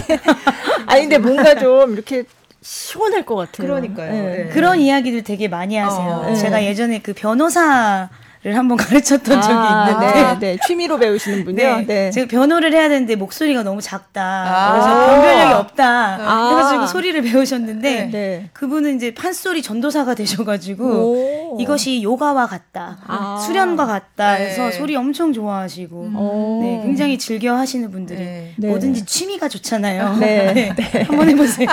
아니 0.86 1.02
근데 1.02 1.18
뭔가 1.18 1.54
좀 1.54 1.92
이렇게 1.92 2.24
시원할 2.62 3.24
것 3.26 3.34
같아요. 3.34 3.66
그러니까요. 3.66 4.12
네. 4.12 4.44
네. 4.44 4.48
그런 4.48 4.78
이야기들 4.78 5.22
되게 5.24 5.48
많이 5.48 5.76
하세요. 5.76 6.24
어. 6.28 6.34
제가 6.34 6.64
예전에 6.64 7.00
그 7.00 7.12
변호사 7.12 8.08
를 8.44 8.56
한번 8.56 8.76
가르쳤던 8.76 9.40
적이 9.40 9.54
아, 9.56 9.88
있는데 9.88 10.12
네, 10.14 10.38
네. 10.40 10.58
취미로 10.66 10.98
배우시는 10.98 11.44
분요. 11.44 11.56
네. 11.62 11.86
네. 11.86 12.10
제가 12.10 12.26
변호를 12.26 12.72
해야 12.72 12.88
되는데 12.88 13.14
목소리가 13.14 13.62
너무 13.62 13.80
작다. 13.80 14.20
아. 14.20 14.72
그래서 14.72 15.06
변별력이 15.06 15.52
없다. 15.52 16.18
아. 16.20 16.48
해가지고 16.48 16.86
소리를 16.88 17.22
배우셨는데 17.22 18.10
네. 18.10 18.50
그분은 18.52 18.96
이제 18.96 19.14
판소리 19.14 19.62
전도사가 19.62 20.16
되셔가지고 20.16 21.54
오. 21.54 21.56
이것이 21.60 22.02
요가와 22.02 22.48
같다, 22.48 22.98
아. 23.06 23.40
수련과 23.46 23.86
같다 23.86 24.38
네. 24.38 24.46
해서 24.46 24.72
소리 24.72 24.96
엄청 24.96 25.32
좋아하시고 25.32 25.96
오. 25.96 26.60
네, 26.62 26.80
굉장히 26.82 27.18
즐겨 27.18 27.54
하시는 27.54 27.88
분들이 27.92 28.18
네. 28.18 28.54
네. 28.56 28.68
뭐든지 28.68 29.06
취미가 29.06 29.48
좋잖아요. 29.48 30.16
네. 30.16 30.74
한번 31.06 31.28
해보세요. 31.28 31.68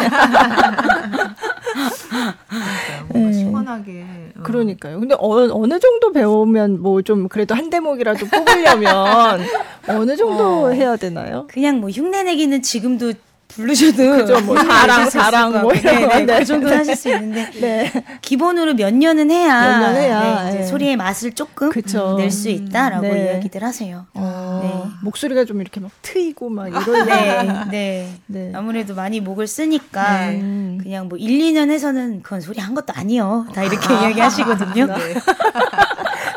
뭔가 3.07 3.29
네. 3.31 3.33
시원하게. 3.33 4.05
어. 4.39 4.43
그러니까요. 4.43 4.99
근데 4.99 5.15
어, 5.15 5.47
어느 5.51 5.79
정도 5.79 6.11
배우면 6.11 6.81
뭐 6.81 7.01
좀 7.01 7.27
그래도 7.27 7.55
한 7.55 7.69
대목이라도 7.69 8.25
뽑으려면 8.27 9.41
어느 9.87 10.15
정도 10.15 10.65
어. 10.65 10.69
해야 10.71 10.95
되나요? 10.95 11.47
그냥 11.49 11.79
뭐 11.79 11.89
흉내 11.89 12.23
내기는 12.23 12.61
지금도 12.61 13.13
부르셔도 13.49 13.97
그죠, 14.17 14.39
뭐 14.41 14.55
자랑 15.09 15.51
것 15.51 15.61
뭐. 15.61 15.73
이런 15.73 16.01
거. 16.01 16.07
네, 16.07 16.19
네, 16.19 16.25
네. 16.25 16.39
그 16.39 16.45
정도는 16.45 16.77
하실 16.77 16.95
수 16.95 17.09
있는데 17.09 17.49
네. 17.59 17.91
기본으로 18.21 18.75
몇 18.75 18.93
년은 18.93 19.29
해야, 19.31 19.79
몇 19.79 19.79
년 19.81 19.95
해야, 19.95 20.49
네, 20.51 20.59
예. 20.59 20.63
소리의 20.63 20.95
맛을 20.95 21.31
조금 21.33 21.69
그쵸. 21.69 22.15
낼수 22.17 22.49
있다라고 22.49 23.01
네. 23.07 23.31
이야기들 23.33 23.63
하세요. 23.63 24.05
어, 24.13 24.59
네. 24.63 24.91
목소리가 25.03 25.45
좀 25.45 25.61
이렇게 25.61 25.79
막 25.79 25.91
트이고 26.01 26.49
막 26.49 26.67
이런 26.69 27.05
네, 27.05 27.47
네. 27.71 28.09
네. 28.27 28.51
아무래도 28.55 28.93
많이 28.95 29.19
목을 29.19 29.47
쓰니까 29.47 30.27
네. 30.27 30.39
음. 30.39 30.79
그냥 30.81 31.09
뭐 31.09 31.17
1, 31.17 31.27
2년 31.39 31.69
해서는 31.71 32.21
그건 32.21 32.41
소리 32.41 32.59
한 32.59 32.73
것도 32.75 32.93
아니요. 32.95 33.47
다 33.53 33.63
이렇게 33.63 33.93
이야기하시거든요. 33.93 34.87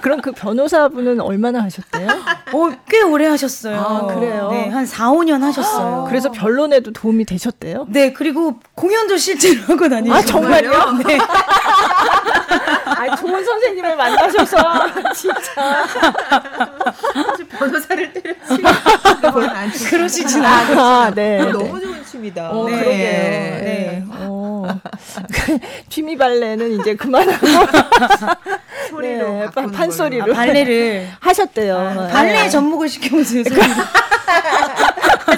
네. 0.02 0.08
그럼 0.08 0.20
그 0.20 0.32
변호사분은 0.32 1.20
얼마나 1.20 1.62
하셨대요? 1.62 2.08
오, 2.52 2.70
꽤 2.88 3.02
오래 3.02 3.26
하셨어요. 3.26 3.78
아, 3.80 4.06
그래요? 4.12 4.48
네, 4.50 4.68
한 4.68 4.84
4, 4.84 5.10
5년 5.12 5.40
하셨어요. 5.40 6.06
그래서 6.08 6.30
변론에도 6.32 6.92
도움이 6.92 7.24
되셨대요? 7.24 7.86
네, 7.88 8.12
그리고 8.12 8.58
공연도 8.74 9.16
실제로 9.16 9.62
하고 9.62 9.88
다니고. 9.88 10.12
아, 10.12 10.20
정말요? 10.20 10.70
네. 11.06 11.18
아, 12.84 13.16
좋은 13.16 13.44
선생님을 13.44 13.96
만나셔서 13.96 14.56
진짜. 15.14 15.86
변호사를 17.62 18.12
때려치고. 18.12 18.68
그러시진 19.90 20.44
아, 20.44 21.10
네. 21.14 21.40
어, 21.40 21.44
네. 21.44 21.52
너무 21.52 21.80
좋은 21.80 22.04
취미다. 22.04 22.50
어, 22.50 22.68
네. 22.68 22.72
그러게요. 22.76 22.96
네. 22.96 23.60
네. 23.60 24.04
어. 24.08 24.66
취미 25.88 26.16
발레는 26.16 26.80
이제 26.80 26.94
그만하고 26.94 27.46
소리로 28.90 29.28
네, 29.28 29.46
판소리로. 29.72 30.32
아, 30.32 30.36
발레를. 30.36 31.08
하셨대요. 31.20 31.76
아, 31.76 32.08
발레에 32.08 32.42
네. 32.44 32.48
접목을 32.50 32.88
시켜보세요. 32.88 33.44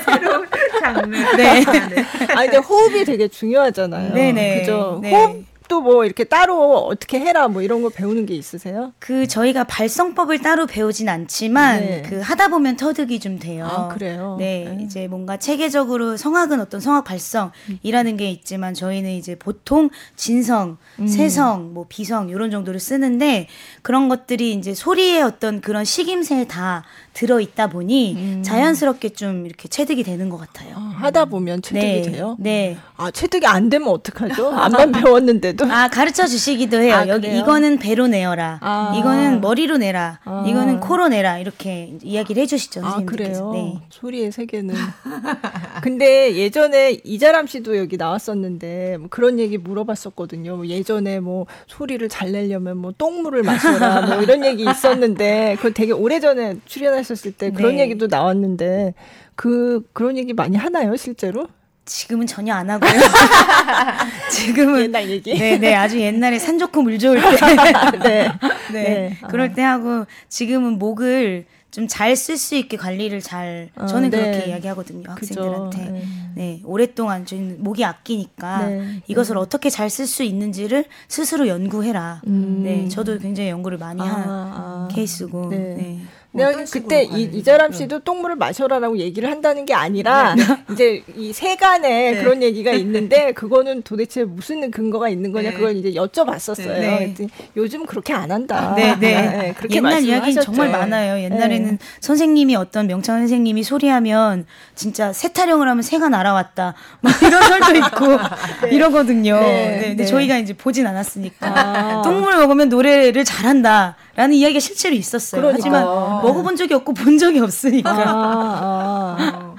새로운 0.05 0.47
장르. 0.81 1.17
네. 1.37 1.65
아, 1.67 1.73
네. 1.89 2.07
아 2.35 2.43
근데 2.43 2.57
호흡이 2.59 3.05
되게 3.05 3.29
중요하잖아요. 3.29 4.13
네네. 4.15 4.61
그죠? 4.61 4.99
네. 5.03 5.11
호흡 5.11 5.45
도 5.69 5.85
뭐 5.85 6.05
이렇게 6.07 6.25
따로 6.25 6.79
어떻게 6.79 7.21
해라 7.21 7.47
뭐 7.49 7.61
이런 7.61 7.83
거 7.83 7.91
배우는 7.91 8.25
게 8.27 8.35
있으세요? 8.35 8.93
그 8.99 9.27
저희가 9.27 9.65
발성법을 9.65 10.39
따로 10.39 10.67
배우진 10.67 11.09
않지만 11.11 11.81
네. 11.81 12.03
그 12.09 12.21
하다 12.21 12.49
보면 12.49 12.77
터득이 12.77 13.21
좀 13.21 13.39
돼요. 13.39 13.67
아, 13.67 13.89
그래요? 13.89 14.37
네, 14.39 14.65
네. 14.77 14.83
이제 14.83 15.07
뭔가 15.09 15.37
체계적으로 15.37 16.17
성악은 16.17 16.61
어떤 16.61 16.81
성악 16.81 17.05
발성이라는 17.05 18.17
게 18.17 18.31
있지만 18.31 18.73
저희는 18.73 19.11
이제 19.11 19.35
보통 19.35 19.91
진성, 20.17 20.79
음. 20.99 21.07
세성, 21.07 21.75
뭐 21.75 21.85
비성 21.89 22.31
이런 22.31 22.51
정도를 22.51 22.81
쓰는데 22.81 23.49
그런 23.83 24.09
것들이 24.09 24.53
이제 24.55 24.73
소리의 24.75 25.23
어떤 25.23 25.61
그런 25.61 25.85
식임새에 25.85 26.47
다 26.47 26.85
들어 27.13 27.41
있다 27.41 27.69
보니 27.69 28.41
자연스럽게 28.43 29.11
좀 29.11 29.47
이렇게 29.47 29.69
체득이 29.69 30.03
되는 30.03 30.29
것 30.31 30.39
같아요. 30.39 30.75
아, 30.77 30.95
하다 30.99 31.27
보면 31.27 31.63
체득이 31.63 31.83
네, 31.87 32.03
돼요? 32.03 32.37
네. 32.41 32.77
아 32.97 33.11
체득이 33.11 33.47
안 33.47 33.69
되면 33.69 33.89
어떡하죠? 33.89 34.51
안만 34.57 34.93
배웠는데 34.93 35.54
도. 35.57 35.65
때도 35.65 35.73
아 35.73 35.89
가르쳐 35.89 36.27
주시기도 36.27 36.79
해요. 36.81 36.95
아, 36.95 37.09
여기 37.09 37.29
그래요? 37.29 37.41
이거는 37.41 37.79
배로 37.79 38.07
내어라. 38.07 38.59
아. 38.61 38.95
이거는 38.97 39.41
머리로 39.41 39.79
내라. 39.79 40.21
아. 40.25 40.45
이거는 40.47 40.81
코로 40.81 41.09
내라. 41.09 41.39
이렇게 41.39 41.95
이야기를 42.03 42.43
해주시죠. 42.43 42.81
아 42.81 42.91
선생님께서. 42.91 43.51
그래요. 43.51 43.53
네. 43.53 43.81
소리의 43.91 44.33
세계는. 44.33 44.75
근데 45.83 46.35
예전에 46.35 47.01
이자람 47.05 47.47
씨도 47.47 47.79
여기 47.79 47.97
나왔었는데 47.97 48.99
뭐 48.99 49.09
그런 49.11 49.39
얘기 49.39 49.59
물어봤었거든요. 49.59 50.57
뭐 50.57 50.67
예전에 50.67 51.21
뭐 51.21 51.47
소리를 51.67 52.07
잘 52.09 52.33
내려면 52.33 52.77
뭐 52.79 52.93
똥물을 52.97 53.43
마셔라 53.43 54.07
뭐 54.07 54.23
이런 54.23 54.45
얘기 54.45 54.65
있었는데 54.69 55.57
그거 55.57 55.71
되게 55.71 55.93
오래 55.93 56.21
전에 56.21 56.57
출연하셨을 56.67 57.33
때 57.33 57.51
그런 57.51 57.77
네. 57.77 57.83
얘기도 57.83 58.07
나왔는데 58.07 58.95
그 59.37 59.83
그런 59.93 60.17
얘기 60.17 60.33
많이 60.33 60.57
하나요 60.57 60.97
실제로? 60.97 61.49
지금은 61.85 62.27
전혀 62.27 62.55
안 62.55 62.71
하고요. 62.71 62.91
지금은 64.31 64.83
옛날 64.85 65.11
얘기. 65.11 65.39
네, 65.39 65.59
네, 65.59 65.75
아주 65.75 66.01
옛날에 66.01 66.39
산 66.39 66.59
좋고 66.59 66.83
물 66.83 66.99
좋을 66.99 67.21
때, 67.21 67.99
네. 68.03 68.33
네, 68.73 68.83
네. 68.83 69.19
그럴 69.29 69.53
때 69.53 69.63
하고 69.63 70.07
지금은 70.29 70.79
목을 70.79 71.47
좀 71.75 71.89
잘 71.89 72.13
쓸 72.15 72.37
수 72.37 72.55
있게 72.55 72.77
관리를 72.77 73.21
잘 73.21 73.69
어, 73.75 73.87
저는 73.87 74.11
네. 74.11 74.21
그렇게 74.21 74.49
이야기하거든요 74.49 75.11
학생들한테. 75.11 75.79
그죠. 75.79 75.93
네. 75.93 76.05
네, 76.37 76.61
오랫동안 76.65 77.27
저희는 77.27 77.65
목이 77.65 77.85
아끼니까 77.85 78.67
네. 78.67 79.03
이것을 79.09 79.37
어떻게 79.37 79.71
잘 79.71 79.91
쓸 79.91 80.07
수 80.07 80.23
있는지를 80.23 80.85
스스로 81.09 81.49
연구해라. 81.49 82.23
음. 82.29 82.61
네, 82.63 82.89
저도 82.89 83.19
굉장히 83.19 83.51
연구를 83.51 83.79
많이 83.79 84.01
아, 84.03 84.05
한 84.05 84.25
아. 84.29 84.89
케이스고. 84.93 85.49
네. 85.51 85.99
네. 86.35 86.43
내가 86.43 86.51
어떤 86.51 86.67
식으로 86.67 86.83
그때 86.83 87.05
이, 87.05 87.23
이자람 87.23 87.73
해요? 87.73 87.79
씨도 87.79 88.01
똥물을 88.01 88.37
마셔라라고 88.37 88.99
얘기를 88.99 89.31
한다는 89.31 89.65
게 89.65 89.73
아니라 89.73 90.35
이제 90.73 91.03
이 91.17 91.33
세간에 91.33 92.13
네. 92.13 92.23
그런 92.23 92.43
얘기가 92.43 92.73
있는데 92.73 93.33
그거는 93.33 93.83
도대체 93.83 94.25
무슨 94.25 94.71
근거가 94.71 95.09
있는 95.09 95.33
거냐 95.33 95.51
네. 95.51 95.57
그걸 95.57 95.77
이제 95.77 95.93
여쭤봤었어요. 95.93 96.67
네. 96.67 97.15
요즘 97.57 97.87
그렇게 97.87 98.13
안 98.13 98.33
한다. 98.33 98.75
네, 98.77 98.97
네. 98.99 99.55
그렇게 99.57 99.77
옛날 99.77 100.03
하셨죠. 100.03 100.43
정말 100.43 100.71
많아요. 100.71 101.23
옛날에는 101.23 101.71
네. 101.71 101.79
선생님이 102.01 102.57
어떤 102.57 102.87
명창 102.89 103.19
선생님이 103.19 103.63
소리하면 103.63 104.47
진짜 104.75 105.13
새 105.13 105.33
타령을 105.33 105.69
하면 105.69 105.83
새가 105.83 106.09
날아왔다. 106.09 106.75
막 107.01 107.23
이런 107.23 107.43
설도 107.43 107.75
있고 107.77 108.19
이러거든요. 108.71 109.39
네, 109.41 109.79
네, 109.79 109.89
근데 109.89 110.05
네. 110.05 110.07
저희가 110.07 110.39
이제 110.39 110.53
보진 110.55 110.87
않았으니까 110.87 111.47
아. 111.47 112.03
똥물을 112.03 112.39
먹으면 112.39 112.69
노래를 112.69 113.25
잘한다라는 113.25 114.35
이야기가 114.35 114.61
실제로 114.61 114.95
있었어요. 114.95 115.41
그러니까. 115.41 115.59
하지만 115.61 115.85
먹어본 115.85 116.57
적이 116.57 116.75
없고 116.75 116.95
본 116.95 117.19
적이 117.19 117.41
없으니까. 117.41 117.91
아, 117.91 119.17
아. 119.19 119.55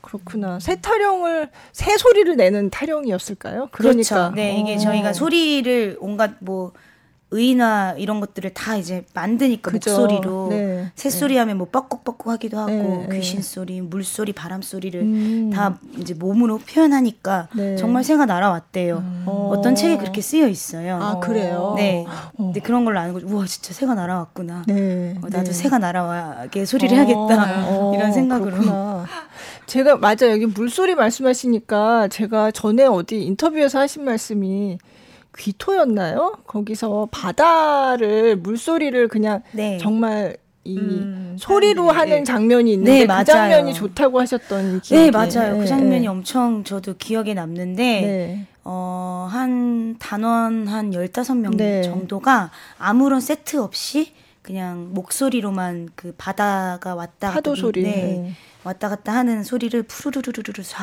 그렇구나. 0.00 0.58
새 0.60 0.80
타령을 0.80 1.50
새 1.72 1.96
소리를 1.98 2.36
내는 2.36 2.70
타령이었을까요? 2.70 3.68
그러니까. 3.72 4.14
그렇죠. 4.14 4.34
네, 4.34 4.58
이게 4.58 4.76
어. 4.76 4.78
저희가 4.78 5.12
소리를 5.12 5.96
온갖 6.00 6.32
뭐 6.40 6.72
의나 7.36 7.94
이런 7.98 8.20
것들을 8.20 8.54
다 8.54 8.76
이제 8.76 9.04
만드니까 9.14 9.70
그죠. 9.70 9.90
목소리로 9.90 10.48
네. 10.50 10.92
새소리 10.94 11.36
하면 11.36 11.58
뭐 11.58 11.68
뻑뻑뻑 11.70 12.26
하기도 12.26 12.58
하고 12.58 12.70
네, 12.72 13.06
네. 13.08 13.18
귀신 13.18 13.42
소리, 13.42 13.80
물 13.80 14.02
소리, 14.04 14.32
바람 14.32 14.62
소리를 14.62 15.00
음. 15.00 15.50
다 15.52 15.78
이제 15.98 16.14
몸으로 16.14 16.58
표현하니까 16.58 17.48
네. 17.54 17.76
정말 17.76 18.04
새가 18.04 18.26
날아왔대요. 18.26 19.04
어. 19.26 19.52
어떤 19.52 19.74
책에 19.74 19.96
그렇게 19.98 20.20
쓰여 20.20 20.48
있어요. 20.48 20.98
아, 21.00 21.20
그래요? 21.20 21.74
네. 21.76 22.04
어. 22.06 22.30
근데 22.36 22.60
그런 22.60 22.84
걸로 22.84 22.98
아는 22.98 23.12
거죠. 23.12 23.26
우와, 23.28 23.46
진짜 23.46 23.72
새가 23.72 23.94
날아왔구나. 23.94 24.64
네. 24.66 25.14
어, 25.22 25.26
나도 25.28 25.44
네. 25.44 25.52
새가 25.52 25.78
날아와게 25.78 26.64
소리를 26.64 26.96
해야겠다. 26.96 27.68
어, 27.68 27.92
이런 27.96 28.12
생각으로. 28.12 28.50
그렇구나. 28.52 29.06
제가 29.66 29.96
맞아 29.96 30.26
요 30.26 30.30
여기 30.30 30.46
물소리 30.46 30.94
말씀하시니까 30.94 32.08
제가 32.08 32.50
전에 32.52 32.84
어디 32.84 33.22
인터뷰에서 33.22 33.80
하신 33.80 34.04
말씀이 34.04 34.78
귀토였나요? 35.38 36.38
거기서 36.46 37.08
바다를 37.10 38.36
물소리를 38.36 39.08
그냥 39.08 39.42
네. 39.52 39.78
정말 39.78 40.36
이 40.64 40.76
음, 40.78 41.36
소리로 41.38 41.86
사람들이, 41.86 41.98
하는 42.10 42.20
예. 42.20 42.24
장면이 42.24 42.72
있는데 42.72 42.92
네, 42.92 43.00
그 43.02 43.06
맞아요. 43.06 43.24
장면이 43.24 43.74
좋다고 43.74 44.20
하셨던 44.20 44.72
네, 44.74 44.80
기억이 44.82 45.10
맞아요. 45.12 45.56
예, 45.56 45.58
그 45.60 45.66
장면이 45.66 46.04
예. 46.04 46.08
엄청 46.08 46.64
저도 46.64 46.94
기억에 46.96 47.34
남는데 47.34 47.82
네. 47.82 48.46
어, 48.64 49.28
한 49.30 49.96
단원 49.98 50.66
한 50.66 50.90
15명 50.90 51.56
네. 51.56 51.82
정도가 51.82 52.50
아무런 52.78 53.20
세트 53.20 53.58
없이 53.58 54.12
그냥 54.42 54.88
목소리로만 54.92 55.90
그 55.94 56.12
바다가 56.18 56.94
왔다 56.96 57.30
파도 57.32 57.52
갔다 57.52 57.60
소리. 57.60 57.82
네, 57.82 57.90
네. 57.90 58.32
왔다 58.64 58.88
갔다 58.88 59.12
하는 59.12 59.44
소리를 59.44 59.80
푸르르르르르 59.84 60.62
쏴 60.62 60.76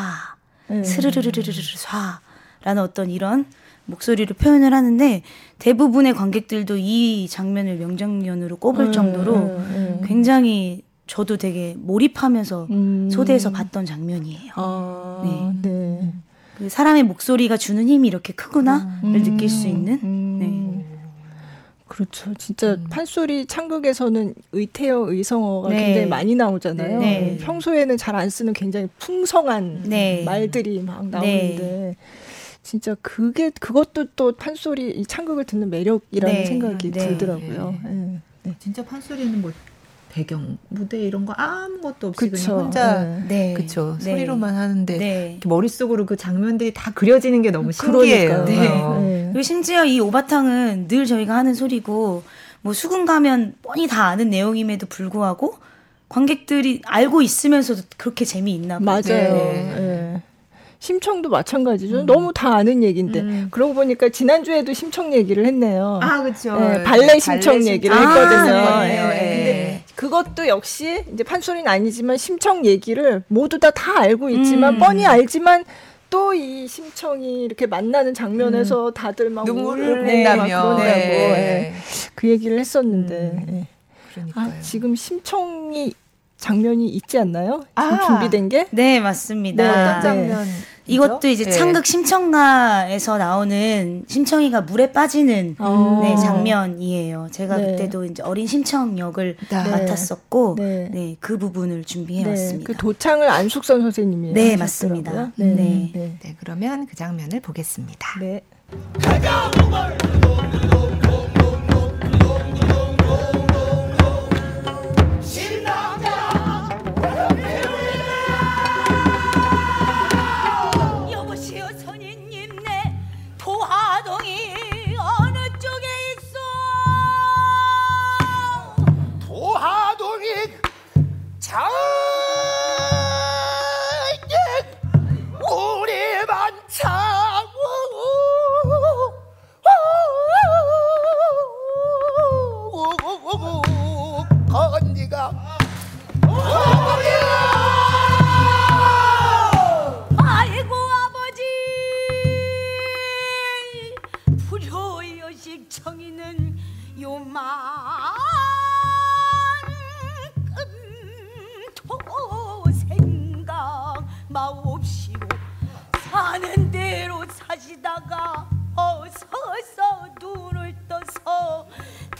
네. 0.68 0.84
스르르르르르 0.84 1.52
쏴라는 1.52 2.78
어떤 2.78 3.10
이런 3.10 3.46
목소리로 3.86 4.36
표현을 4.36 4.74
하는데 4.74 5.22
대부분의 5.60 6.14
관객들도 6.14 6.78
이 6.78 7.28
장면을 7.30 7.78
명장면으로 7.78 8.58
꼽을 8.58 8.88
음, 8.88 8.92
정도로 8.92 9.36
음, 9.36 9.58
음. 9.76 10.02
굉장히 10.06 10.84
저도 11.08 11.38
되게 11.38 11.76
몰입하면서 11.78 12.68
음. 12.72 13.10
소대에서 13.12 13.52
봤던 13.52 13.86
장면이에요. 13.86 14.52
아, 14.56 15.22
네. 15.62 15.70
네. 15.70 16.14
그 16.58 16.70
사람의 16.70 17.04
목소리가 17.04 17.58
주는 17.58 17.88
힘이 17.88 18.08
이렇게 18.08 18.32
크구나를 18.34 19.24
느낄 19.24 19.50
수 19.50 19.68
있는 19.68 20.00
음. 20.04 20.38
네. 20.40 20.86
그렇죠. 21.88 22.34
진짜 22.36 22.78
판소리 22.90 23.46
창극에서는 23.46 24.34
의태어, 24.52 25.12
의성어가 25.12 25.70
네. 25.70 25.86
굉장히 25.86 26.08
많이 26.08 26.34
나오잖아요. 26.34 27.00
네. 27.00 27.38
평소에는 27.42 27.98
잘 27.98 28.16
안 28.16 28.30
쓰는 28.30 28.54
굉장히 28.54 28.88
풍성한 28.98 29.84
네. 29.86 30.24
말들이 30.26 30.82
막 30.82 31.06
나오는데 31.08 31.96
진짜 32.64 32.96
그게 33.02 33.50
그것도 33.52 34.06
또 34.16 34.32
판소리 34.32 34.90
이 34.92 35.06
창극을 35.06 35.44
듣는 35.44 35.70
매력이라는 35.70 36.36
네. 36.36 36.46
생각이 36.46 36.92
네. 36.92 37.00
들더라고요. 37.00 37.76
예. 37.86 38.20
네, 38.44 38.56
진짜 38.58 38.84
판소리는 38.84 39.42
뭐 39.42 39.52
배경 40.10 40.58
무대 40.70 41.00
이런 41.00 41.26
거 41.26 41.34
아무것도 41.34 42.08
없이 42.08 42.30
그쵸. 42.30 42.46
그냥 42.46 42.66
혼자 42.66 43.04
네. 43.04 43.26
네. 43.28 43.54
그쵸 43.54 43.98
네. 44.00 44.12
소리로만 44.12 44.56
하는데 44.56 44.98
네. 44.98 45.40
머릿속으로 45.46 46.06
그 46.06 46.16
장면들이 46.16 46.74
다 46.74 46.92
그려지는 46.92 47.42
게 47.42 47.52
너무 47.52 47.72
신기해요. 47.72 48.46
그러니까요. 48.46 48.84
어. 48.86 49.00
네. 49.00 49.24
그리고 49.32 49.42
심지어 49.42 49.84
이 49.86 50.00
오바탕은 50.00 50.88
늘 50.88 51.06
저희가 51.06 51.36
하는 51.36 51.54
소리고 51.54 52.24
뭐 52.62 52.74
수군 52.74 53.06
가면 53.06 53.56
뻔히 53.62 53.88
다 53.88 54.06
아는 54.06 54.30
내용임에도 54.30 54.88
불구하고 54.88 55.58
관객들이 56.08 56.82
알고 56.86 57.22
있으면서도 57.22 57.82
그렇게 57.98 58.24
재미있나 58.24 58.80
봐요. 58.80 59.02
맞아요. 59.06 60.22
네. 60.84 60.90
예. 60.90 60.94
심청도 60.94 61.30
마찬가지죠. 61.30 62.06
너무 62.06 62.34
다 62.34 62.56
아는 62.56 62.84
얘기인데 62.84 63.22
음. 63.22 63.48
그러고 63.52 63.74
보니까 63.74 64.10
지난 64.10 64.44
주에도 64.44 64.74
심청 64.74 65.14
얘기를 65.14 65.46
했네요. 65.46 66.00
아 66.02 66.22
그렇죠. 66.22 66.60
네, 66.60 66.84
발레 66.84 67.20
심청 67.20 67.66
얘기를 67.66 67.96
했거든요. 67.96 68.54
아, 68.54 68.86
예, 68.86 68.90
네. 68.92 69.04
근데 69.06 69.84
그것도 69.96 70.48
역시 70.48 71.04
이제 71.14 71.24
판소리는 71.24 71.66
아니지만 71.70 72.18
심청 72.18 72.66
얘기를 72.66 73.24
모두 73.30 73.60
다 73.60 73.72
다 73.72 74.02
알고 74.02 74.30
있지만 74.30 74.76
음. 74.76 74.80
뻔히 74.80 75.06
알지만 75.06 75.64
또 76.10 76.34
이 76.34 76.68
심청이 76.68 77.44
이렇게 77.44 77.66
만나는 77.66 78.14
장면에서 78.14 78.92
다들 78.92 79.30
막 79.32 79.46
눈물을. 79.46 80.04
그러더라고. 80.06 80.80
네. 80.80 80.86
예. 80.88 81.74
그 82.14 82.28
얘기를 82.30 82.60
했었는데 82.60 83.46
예. 83.50 83.68
그러니까요. 84.14 84.46
아, 84.46 84.62
지금 84.62 84.96
심청이 84.96 85.94
장면이 86.38 86.88
있지 86.90 87.18
않나요? 87.18 87.64
아. 87.76 88.00
준비된 88.06 88.50
게? 88.50 88.68
네, 88.72 89.00
맞습니다. 89.00 89.64
네, 89.64 89.70
어떤 89.70 89.96
네. 89.96 90.02
장면? 90.30 90.48
이것도 90.86 91.28
이제 91.28 91.46
네. 91.46 91.52
창극 91.52 91.86
심청가에서 91.86 93.18
나오는 93.18 94.04
심청이가 94.08 94.62
물에 94.62 94.92
빠지는 94.92 95.56
어. 95.60 96.02
네, 96.04 96.16
장면이에요. 96.16 97.30
제가 97.32 97.58
네. 97.58 97.72
그때도 97.72 98.06
이제 98.06 98.24
어린 98.24 98.48
심청 98.48 98.98
역을 99.00 99.38
네. 99.50 99.56
맡았었고, 99.56 100.56
네. 100.58 100.90
네. 100.92 101.16
그 101.20 101.38
부분을 101.38 101.84
준비해 101.86 102.24
네, 102.24 102.32
왔습니다. 102.32 102.66
그 102.66 102.78
도창을 102.78 103.30
안숙선 103.30 103.82
선생님이 103.82 104.34
네. 104.34 104.58
맞습니다. 104.58 105.32
네, 105.36 105.46
네. 105.46 105.92
네. 105.94 106.18
네, 106.22 106.36
그러면 106.40 106.86
그 106.86 106.96
장면을 106.96 107.40
보겠습니다. 107.40 108.20
네. 108.20 108.42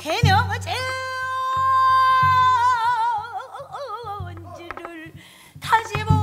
대명을 0.04 0.60
제언지를 4.36 5.14
다시 5.62 6.04
봅 6.04 6.23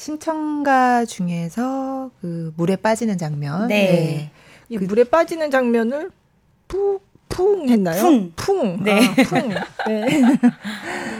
신청가 0.00 1.04
중에서 1.04 2.10
그 2.22 2.54
물에 2.56 2.76
빠지는 2.76 3.18
장면. 3.18 3.68
네. 3.68 4.30
이 4.70 4.78
물에 4.78 5.04
빠지는 5.04 5.50
장면을 5.50 6.10
푸, 6.66 7.00
쿵 7.28 7.68
했나요? 7.68 8.02
쿵. 8.02 8.32
쿵. 8.34 8.82
네. 8.82 8.98
아, 8.98 9.14
쿵. 9.28 9.48
네. 9.86 10.08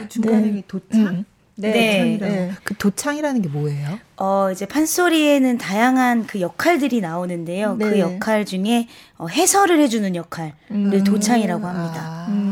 중간에 0.09 0.51
네. 0.51 0.63
도창? 0.67 0.99
음. 0.99 1.25
네. 1.57 2.17
도창이라고. 2.17 2.33
네. 2.33 2.51
그 2.63 2.73
도창이라는 2.75 3.41
게 3.43 3.49
뭐예요? 3.49 3.99
어, 4.17 4.49
이제 4.51 4.65
판소리에는 4.65 5.59
다양한 5.59 6.25
그 6.25 6.41
역할들이 6.41 7.01
나오는데요. 7.01 7.77
그 7.77 7.83
네. 7.83 7.99
역할 7.99 8.45
중에 8.45 8.87
어, 9.19 9.27
해설을 9.27 9.79
해주는 9.79 10.15
역할을 10.15 10.53
음. 10.71 11.03
도창이라고 11.03 11.67
합니다. 11.67 12.01
아. 12.01 12.25
음. 12.29 12.50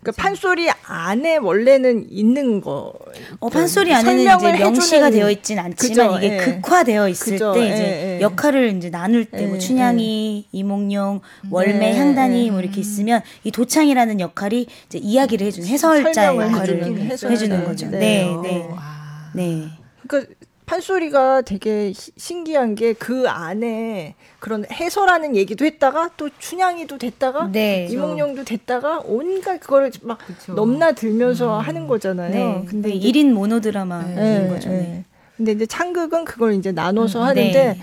네. 0.00 0.02
그러니까 0.02 0.22
판소리 0.22 0.70
안에 0.86 1.36
원래는 1.36 2.06
있는 2.10 2.60
거. 2.62 2.92
어, 3.38 3.48
판소리 3.50 3.92
안에는 3.92 4.22
이제 4.36 4.52
명시가 4.58 5.08
해주는- 5.08 5.12
되어 5.12 5.30
있진 5.30 5.58
않지만 5.58 5.76
그죠, 5.76 6.18
이게 6.24 6.34
예. 6.34 6.38
극화되어 6.38 7.08
있을 7.10 7.32
그죠, 7.34 7.52
때 7.52 7.60
예, 7.60 7.66
이제 7.74 8.16
예. 8.16 8.20
역할을 8.22 8.76
이제 8.78 8.90
나눌 8.90 9.26
때뭐 9.26 9.56
예, 9.56 9.58
춘향이, 9.58 10.46
이몽룡, 10.52 11.20
월매, 11.50 11.78
네, 11.78 11.98
향단이 11.98 12.46
예. 12.46 12.50
뭐 12.50 12.60
이렇게 12.60 12.80
있으면 12.80 13.20
이 13.44 13.50
도창이라는 13.50 14.20
역할이 14.20 14.66
이제 14.86 14.98
이야기를 14.98 15.46
해주는 15.48 15.76
설명을 15.76 16.46
역할을 16.46 16.78
해주는 16.82 17.10
해주는, 17.10 17.32
해설자. 17.32 17.64
거죠. 17.64 17.86
네. 17.90 17.98
네, 17.98 18.36
네, 18.42 18.68
아. 18.76 19.30
네. 19.34 19.68
그러니까 20.06 20.32
판소리가 20.74 21.42
되게 21.42 21.92
시- 21.92 22.12
신기한 22.16 22.74
게 22.76 22.94
그 22.94 23.28
안에 23.28 24.14
그런 24.38 24.64
해설하는 24.70 25.34
얘기도 25.36 25.64
했다가 25.64 26.10
또 26.16 26.28
춘향이도 26.38 26.98
됐다가 26.98 27.48
네. 27.50 27.86
이몽룡도 27.90 28.44
됐다가 28.44 29.00
온갖 29.04 29.58
그걸 29.60 29.90
막 30.02 30.18
그쵸. 30.26 30.52
넘나들면서 30.54 31.58
하는 31.58 31.86
거잖아요. 31.86 32.30
네. 32.32 32.52
근데 32.66 32.70
근데 32.70 32.90
이제 32.90 33.08
1인 33.20 33.32
모노드라마인 33.32 34.16
예, 34.18 34.48
거죠. 34.48 34.70
예. 34.70 34.74
네. 34.74 35.04
근데 35.36 35.52
이제 35.52 35.66
창극은 35.66 36.24
그걸 36.24 36.54
이제 36.54 36.70
나눠서 36.72 37.20
음, 37.20 37.24
하는데 37.24 37.52
네. 37.74 37.80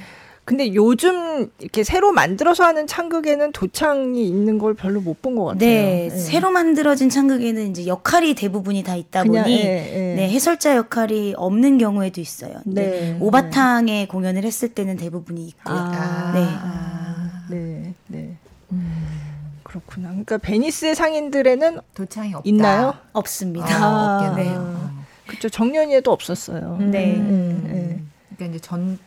근데 0.48 0.74
요즘 0.74 1.52
이렇게 1.60 1.84
새로 1.84 2.14
만들어서 2.14 2.64
하는 2.64 2.88
창극에는 2.88 3.52
도창이 3.52 4.26
있는 4.26 4.58
걸 4.58 4.76
별로 4.76 5.02
못 5.02 5.22
본 5.22 5.36
것 5.36 5.44
같아요. 5.44 5.60
네, 5.60 6.06
예. 6.06 6.10
새로 6.10 6.52
만들어진 6.52 7.10
찬극에는 7.10 7.72
이제 7.72 7.86
역할이 7.86 8.34
대부분이 8.34 8.84
다 8.84 8.96
있다 8.96 9.24
그냥, 9.24 9.44
보니 9.44 9.60
예, 9.60 9.66
예. 9.66 10.16
네, 10.16 10.30
해설자 10.30 10.78
역할이 10.78 11.34
없는 11.36 11.78
경우에도 11.80 12.22
있어요. 12.22 12.62
네. 12.66 12.90
네. 12.90 13.18
오바탕에 13.20 14.08
공연을 14.08 14.46
했을 14.46 14.70
때는 14.70 14.96
대부분이 14.96 15.46
있고요. 15.48 15.76
아, 15.76 16.32
네. 17.50 17.58
네, 17.58 17.94
네. 18.08 18.38
음. 18.72 19.04
그렇구나. 19.64 20.08
그러니까 20.12 20.38
베니스의 20.38 20.96
상인들에는 20.96 21.80
도창이 21.94 22.36
없다. 22.36 22.48
있나요? 22.48 22.94
없습니다. 23.12 23.68
아, 23.68 24.22
네. 24.22 24.28
없겠네요. 24.44 24.60
어. 24.62 24.92
그렇죠. 25.26 25.50
정년이에도 25.50 26.10
없었어요. 26.10 26.78
네. 26.80 27.16
음, 27.18 27.64
네. 27.66 28.02
그러니까 28.38 28.56
이제 28.56 28.60
전 28.66 28.98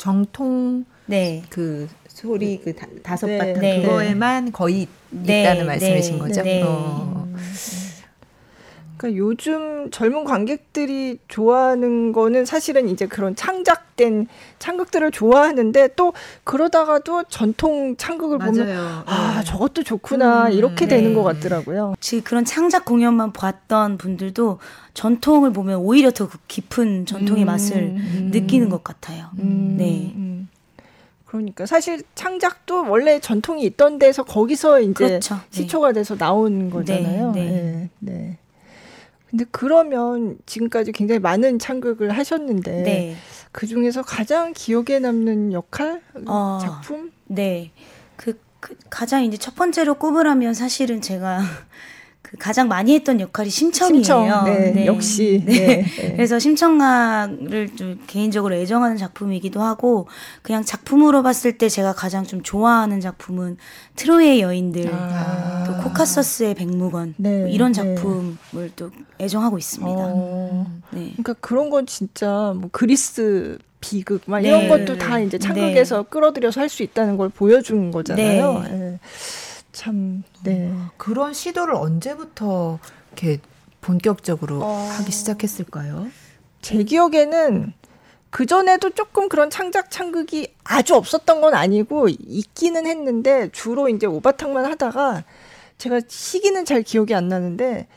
정통 0.00 0.86
네. 1.04 1.42
그 1.50 1.86
소리 2.08 2.58
그 2.64 2.74
다, 2.74 2.86
다섯 3.02 3.26
네. 3.26 3.36
바탕 3.36 3.60
네. 3.60 3.82
그거에만 3.82 4.50
거의 4.50 4.88
네, 5.10 5.42
있다는 5.42 5.66
말씀이신 5.66 6.14
네, 6.14 6.18
거죠? 6.18 6.42
네. 6.42 6.62
어. 6.64 7.28
그러니까 9.00 9.16
요즘 9.16 9.90
젊은 9.90 10.24
관객들이 10.24 11.18
좋아하는 11.26 12.12
거는 12.12 12.44
사실은 12.44 12.90
이제 12.90 13.06
그런 13.06 13.34
창작된 13.34 14.26
창극들을 14.58 15.10
좋아하는데 15.10 15.94
또 15.96 16.12
그러다가도 16.44 17.24
전통 17.30 17.96
창극을 17.96 18.38
보면 18.38 18.66
맞아요. 18.66 19.02
아 19.06 19.38
네. 19.38 19.44
저것도 19.44 19.84
좋구나 19.84 20.48
음, 20.48 20.52
이렇게 20.52 20.86
네. 20.86 20.96
되는 20.96 21.14
것 21.14 21.22
같더라고요. 21.22 21.94
즉 21.98 22.24
그런 22.24 22.44
창작 22.44 22.84
공연만 22.84 23.32
봤던 23.32 23.96
분들도 23.96 24.58
전통을 24.92 25.54
보면 25.54 25.78
오히려 25.78 26.10
더 26.10 26.28
깊은 26.46 27.06
전통의 27.06 27.44
음, 27.44 27.46
맛을 27.46 27.76
음. 27.96 28.28
느끼는 28.32 28.68
것 28.68 28.84
같아요. 28.84 29.30
음, 29.38 29.76
네. 29.78 30.12
음. 30.14 30.48
그러니까 31.24 31.64
사실 31.64 32.02
창작도 32.14 32.90
원래 32.90 33.18
전통이 33.18 33.62
있던 33.64 33.98
데서 33.98 34.24
거기서 34.24 34.80
이제 34.80 34.92
그렇죠. 34.92 35.36
네. 35.36 35.40
시초가 35.52 35.92
돼서 35.92 36.16
나온 36.16 36.68
거잖아요. 36.68 37.32
네, 37.32 37.40
네. 37.46 37.90
네. 38.00 38.38
근데 39.30 39.44
그러면 39.50 40.36
지금까지 40.46 40.92
굉장히 40.92 41.20
많은 41.20 41.58
창극을 41.60 42.10
하셨는데 42.10 42.82
네. 42.82 43.16
그 43.52 43.66
중에서 43.66 44.02
가장 44.02 44.52
기억에 44.52 44.98
남는 44.98 45.52
역할, 45.52 46.02
어. 46.26 46.58
작품? 46.60 47.12
네. 47.26 47.70
그, 48.16 48.38
그 48.58 48.76
가장 48.90 49.24
이제 49.24 49.36
첫 49.36 49.54
번째로 49.54 49.94
꼽으라면 49.94 50.54
사실은 50.54 51.00
제가 51.00 51.40
그 52.30 52.36
가장 52.36 52.68
많이 52.68 52.94
했던 52.94 53.18
역할이 53.18 53.50
심청이에요. 53.50 54.04
심청. 54.04 54.44
네, 54.44 54.86
역시. 54.86 55.42
네. 55.44 55.52
네, 55.52 55.82
네. 55.82 56.12
그래서 56.12 56.38
심청각을 56.38 57.74
좀 57.74 57.98
개인적으로 58.06 58.54
애정하는 58.54 58.96
작품이기도 58.96 59.60
하고 59.60 60.06
그냥 60.42 60.64
작품으로 60.64 61.24
봤을 61.24 61.58
때 61.58 61.68
제가 61.68 61.92
가장 61.92 62.22
좀 62.24 62.40
좋아하는 62.42 63.00
작품은 63.00 63.56
트로이의 63.96 64.42
여인들, 64.42 64.88
아. 64.92 65.64
또 65.66 65.82
코카서스의 65.82 66.54
백무건 66.54 67.14
네, 67.16 67.40
뭐 67.40 67.48
이런 67.48 67.72
네. 67.72 67.82
작품을 67.96 68.70
또 68.76 68.90
애정하고 69.20 69.58
있습니다. 69.58 69.90
어, 70.00 70.66
네. 70.92 71.08
그러니까 71.16 71.34
그런 71.40 71.68
건 71.68 71.84
진짜 71.86 72.54
뭐 72.56 72.70
그리스 72.70 73.58
비극 73.80 74.22
막 74.26 74.40
네. 74.40 74.48
이런 74.50 74.68
것도 74.68 74.98
다 74.98 75.18
이제 75.18 75.36
창극에서 75.36 76.04
끌어들여서 76.04 76.60
할 76.60 76.68
수 76.68 76.84
있다는 76.84 77.16
걸 77.16 77.28
보여준 77.28 77.90
거잖아요. 77.90 78.62
네. 79.70 79.76
예. 79.76 79.82
참, 79.82 80.22
네. 80.44 80.74
그런 80.96 81.32
시도를 81.32 81.74
언제부터 81.74 82.78
이렇게 83.12 83.40
본격적으로 83.80 84.62
어. 84.62 84.88
하기 84.98 85.10
시작했을까요? 85.10 86.08
제 86.60 86.82
기억에는 86.82 87.72
그 88.30 88.46
전에도 88.46 88.90
조금 88.90 89.28
그런 89.28 89.50
창작 89.50 89.90
창극이 89.90 90.54
아주 90.62 90.94
없었던 90.94 91.40
건 91.40 91.54
아니고 91.54 92.08
있기는 92.08 92.86
했는데 92.86 93.48
주로 93.52 93.88
이제 93.88 94.06
오바탕만 94.06 94.66
하다가 94.66 95.24
제가 95.78 96.00
시기는 96.06 96.64
잘 96.64 96.82
기억이 96.82 97.14
안 97.14 97.28
나는데 97.28 97.88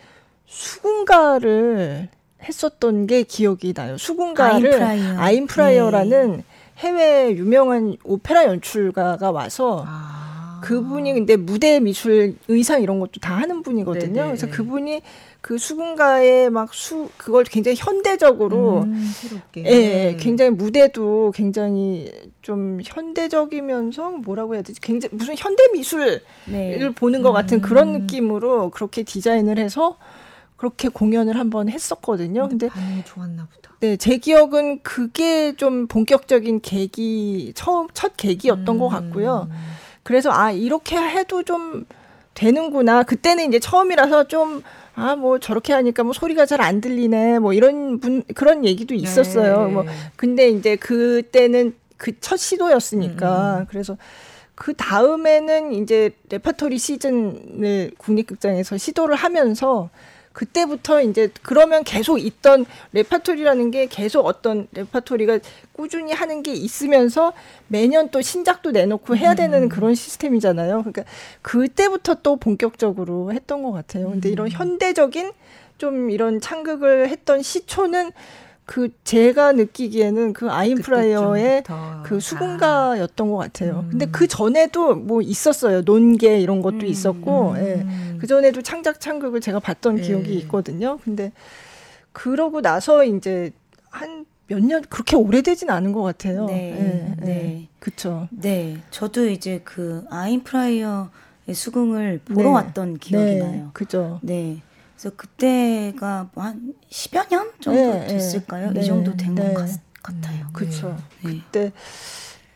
수군가를 0.48 2.10
했었던 2.42 3.08
게 3.08 3.24
기억이 3.24 3.74
나요. 3.74 3.98
수군가를 3.98 4.82
아임프라이어. 4.82 5.20
아임프라이어 5.20 5.92
라는 5.92 6.44
해외 6.78 7.32
유명한 7.32 7.98
오페라 8.04 8.46
연출가가 8.46 9.32
와서 9.32 9.84
아. 9.88 10.23
그분이 10.64 11.14
근데 11.14 11.36
무대 11.36 11.80
미술 11.80 12.36
의상 12.48 12.82
이런 12.82 13.00
것도 13.00 13.20
다 13.20 13.36
하는 13.36 13.64
분이거든요. 13.64 14.14
네네. 14.14 14.28
그래서 14.28 14.48
그분이 14.50 15.02
그 15.42 15.58
수군가에 15.58 16.50
막 16.50 16.74
수 16.74 17.10
그걸 17.18 17.44
굉장히 17.44 17.76
현대적으로 17.78 18.84
음. 18.84 19.12
예, 19.58 19.64
예, 19.66 20.18
굉장히 20.20 20.52
무대도 20.52 21.34
굉장히 21.36 22.12
좀 22.42 22.80
현대적이면서 22.84 24.12
뭐라고 24.24 24.56
해야 24.56 24.62
되지? 24.62 24.80
굉장히 24.80 25.16
무슨 25.16 25.36
현대 25.38 25.64
미술을 25.74 26.22
네. 26.48 26.90
보는 26.96 27.22
것 27.22 27.32
같은 27.34 27.62
그런 27.62 27.92
느낌으로 27.92 28.70
그렇게 28.70 29.04
디자인을 29.04 29.58
해서 29.60 29.98
그렇게 30.56 30.88
공연을 30.88 31.38
한번 31.38 31.68
했었거든요. 31.68 32.48
근데 32.48 32.70
반응이 32.70 33.04
좋았나 33.04 33.48
보다. 33.54 33.76
네, 33.82 33.98
제 33.98 34.18
기억은 34.18 34.80
그게 34.82 35.58
좀 35.58 35.88
본격적인 35.88 36.62
계기, 36.62 37.52
처음, 37.54 37.88
첫 37.94 38.14
계기였던 38.16 38.80
것 38.80 38.88
같고요. 38.88 39.50
그래서, 40.04 40.32
아, 40.32 40.52
이렇게 40.52 40.98
해도 40.98 41.44
좀 41.44 41.86
되는구나. 42.34 43.04
그때는 43.04 43.48
이제 43.48 43.60
처음이라서 43.60 44.28
좀, 44.28 44.64
아, 44.96 45.16
뭐 45.16 45.40
저렇게 45.40 45.74
하니까 45.74 46.04
뭐 46.04 46.14
소리가 46.14 46.46
잘 46.46 46.62
안 46.62 46.82
들리네. 46.82 47.40
뭐 47.40 47.54
이런 47.54 48.00
분, 48.00 48.24
그런 48.36 48.66
얘기도 48.66 48.94
있었어요. 48.96 49.68
네. 49.68 49.74
뭐, 49.74 49.86
근데 50.16 50.50
이제 50.50 50.76
그때는 50.76 51.76
그 51.98 52.12
첫 52.20 52.38
시도였으니까. 52.38 53.66
그래서 53.70 53.98
그 54.56 54.74
다음에는 54.76 55.74
이제 55.74 56.12
레파토리 56.30 56.78
시즌을 56.78 57.92
국립극장에서 57.98 58.78
시도를 58.78 59.16
하면서 59.16 59.90
그때부터 60.34 61.02
이제 61.02 61.30
그러면 61.44 61.84
계속 61.84 62.18
있던 62.18 62.66
레파토리라는 62.92 63.72
게 63.72 63.86
계속 63.86 64.26
어떤 64.26 64.68
레파토리가 64.72 65.40
꾸준히 65.72 66.12
하는 66.12 66.44
게 66.44 66.54
있으면서 66.54 67.34
매년 67.68 68.10
또 68.10 68.22
신작도 68.22 68.72
내놓고 68.72 69.16
해야 69.16 69.36
되는 69.36 69.70
그런 69.70 69.96
시스템이잖아요. 69.96 70.80
그러니까 70.80 71.04
그때부터 71.42 72.16
또 72.16 72.36
본격적으로 72.36 73.32
했던 73.32 73.64
것 73.64 73.72
같아요. 73.72 74.10
근데 74.10 74.30
이런 74.30 74.50
현대적인 74.50 75.32
좀 75.78 76.10
이런 76.10 76.42
창극을 76.42 77.10
했던 77.10 77.42
시초는 77.42 78.12
그 78.66 78.90
제가 79.04 79.52
느끼기에는 79.54 80.34
그 80.34 80.50
아임프라이어의 80.50 81.64
그때쯤부터. 81.64 82.04
그 82.04 82.20
수군가였던 82.20 83.30
것 83.30 83.38
같아요. 83.38 83.86
근데 83.90 84.06
그 84.06 84.28
전에도 84.28 84.96
뭐 84.96 85.22
있었어요. 85.22 85.82
논계 85.82 86.40
이런 86.40 86.62
것도 86.62 86.86
있었고, 86.86 87.56
예. 87.58 87.86
그 88.20 88.28
전에도 88.28 88.62
창작 88.62 89.00
창극을 89.02 89.42
제가 89.42 89.60
봤던 89.60 90.00
예. 90.00 90.02
기억이 90.04 90.34
있거든요. 90.40 90.98
근데 91.04 91.32
그러고 92.14 92.62
나서 92.62 93.04
이제 93.04 93.52
한 93.90 94.26
몇 94.50 94.60
년 94.60 94.84
그렇게 94.90 95.16
오래되진 95.16 95.70
않은 95.70 95.94
것 95.94 96.02
같아요. 96.04 96.46
네, 96.46 96.76
예, 96.78 97.26
네. 97.26 97.32
예. 97.62 97.68
그쵸. 97.80 98.28
네, 98.30 98.78
저도 98.92 99.30
이제 99.30 99.62
그 99.64 100.04
아임프라이어의 100.10 101.08
수긍을 101.54 102.20
보러 102.26 102.44
네. 102.50 102.50
왔던 102.50 102.98
기억이 102.98 103.36
네, 103.36 103.40
나요. 103.40 103.70
그죠. 103.74 104.20
네. 104.22 104.62
그래서 105.04 105.16
그때가 105.18 106.30
뭐 106.34 106.44
한 106.46 106.74
10여 106.90 107.30
년 107.30 107.52
정도 107.60 107.80
네, 107.80 108.08
됐을까요? 108.08 108.72
네, 108.72 108.82
이 108.82 108.86
정도 108.86 109.16
된 109.18 109.36
네. 109.36 109.54
것 109.54 109.68
같아요. 110.02 110.46
네. 110.46 110.52
그때 110.54 111.72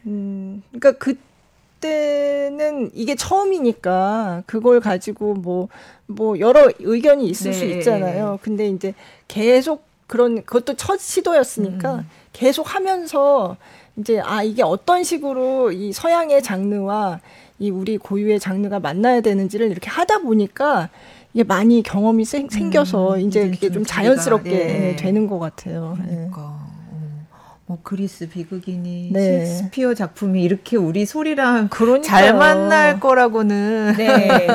음 0.05 0.63
그러니까 0.71 0.91
그때는 0.93 2.91
이게 2.93 3.15
처음이니까 3.15 4.43
그걸 4.45 4.79
가지고 4.79 5.33
뭐뭐 5.33 6.39
여러 6.39 6.71
의견이 6.79 7.27
있을 7.27 7.53
수 7.53 7.65
네. 7.65 7.77
있잖아요. 7.77 8.39
근데 8.41 8.69
이제 8.69 8.93
계속 9.27 9.85
그런 10.07 10.43
그것도 10.43 10.75
첫 10.75 11.01
시도였으니까 11.01 11.95
음. 11.95 12.09
계속 12.31 12.73
하면서 12.73 13.57
이제 13.97 14.21
아 14.21 14.41
이게 14.41 14.63
어떤 14.63 15.03
식으로 15.03 15.73
이 15.73 15.91
서양의 15.91 16.43
장르와 16.43 17.19
이 17.59 17.71
우리 17.71 17.97
고유의 17.97 18.39
장르가 18.39 18.79
만나야 18.79 19.21
되는지를 19.21 19.69
이렇게 19.71 19.89
하다 19.89 20.19
보니까 20.19 20.89
이게 21.37 21.43
많이 21.43 21.83
경험이 21.83 22.25
생, 22.25 22.49
생겨서 22.49 23.19
이제 23.19 23.41
이제 23.41 23.51
그게 23.51 23.71
좀 23.71 23.85
자연스럽게 23.85 24.49
네. 24.49 24.95
되는 24.95 25.27
것 25.27 25.37
같아요. 25.37 25.95
예. 26.01 26.07
그러니까 26.07 26.41
어, 26.41 27.19
뭐 27.67 27.77
그리스 27.83 28.27
비극이니 28.27 29.11
네. 29.13 29.45
셰익스피어 29.45 29.93
작품이 29.93 30.41
이렇게 30.41 30.77
우리 30.77 31.05
소리랑 31.05 31.67
그러니까요. 31.67 32.01
잘 32.01 32.33
만날 32.33 32.99
거라고는 32.99 33.93
네. 33.97 34.47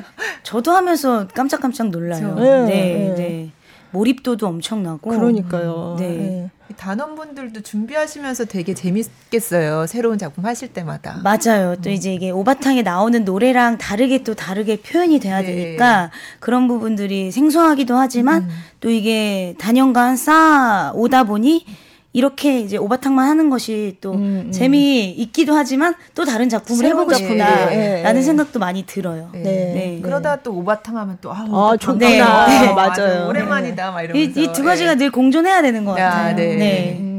저도 0.42 0.72
하면서 0.72 1.28
깜짝깜짝 1.28 1.90
놀라요. 1.90 2.34
네, 2.36 2.64
네, 2.64 3.14
네. 3.18 3.50
몰입도도 3.90 4.46
엄청나고. 4.46 5.10
그러니까요. 5.10 5.96
네. 5.98 6.50
예. 6.70 6.74
단원분들도 6.76 7.60
준비하시면서 7.62 8.46
되게 8.46 8.74
재밌겠어요. 8.74 9.86
새로운 9.86 10.18
작품 10.18 10.46
하실 10.46 10.68
때마다. 10.68 11.20
맞아요. 11.22 11.72
음. 11.72 11.82
또 11.82 11.90
이제 11.90 12.14
이게 12.14 12.30
오바탕에 12.30 12.82
나오는 12.82 13.24
노래랑 13.24 13.78
다르게 13.78 14.22
또 14.22 14.34
다르게 14.34 14.80
표현이 14.80 15.20
돼야 15.20 15.40
네. 15.40 15.46
되니까 15.46 16.10
그런 16.38 16.68
부분들이 16.68 17.30
생소하기도 17.30 17.96
하지만 17.96 18.42
음. 18.44 18.48
또 18.80 18.90
이게 18.90 19.54
단연간 19.58 20.16
쌓아 20.16 20.92
오다 20.94 21.24
보니 21.24 21.66
이렇게 22.12 22.58
이제 22.58 22.76
오바탕만 22.76 23.28
하는 23.28 23.50
것이 23.50 23.96
또 24.00 24.12
음, 24.12 24.46
음. 24.46 24.52
재미 24.52 25.10
있기도 25.10 25.54
하지만 25.54 25.94
또 26.14 26.24
다른 26.24 26.48
작품을 26.48 26.84
해보고 26.86 27.14
싶다라는 27.14 27.72
예, 27.72 28.04
예. 28.04 28.22
생각도 28.22 28.58
많이 28.58 28.84
들어요. 28.84 29.30
네. 29.32 29.42
네. 29.42 30.00
그러다 30.02 30.42
또 30.42 30.52
오바탕 30.54 30.96
하면 30.96 31.18
또 31.20 31.32
아, 31.32 31.46
아, 31.48 31.76
좋구나. 31.78 32.46
네. 32.48 32.66
네. 32.66 32.72
맞아요. 32.72 33.28
오랜만이다 33.28 33.92
막이 33.92 34.04
이러면서. 34.06 34.40
이두 34.40 34.64
가지가 34.64 34.92
예. 34.92 34.94
늘 34.96 35.10
공존해야 35.12 35.62
되는 35.62 35.84
것 35.84 35.96
야, 36.00 36.10
같아요. 36.10 36.34
네. 36.36 36.56
네. 36.56 36.98
음. 36.98 37.10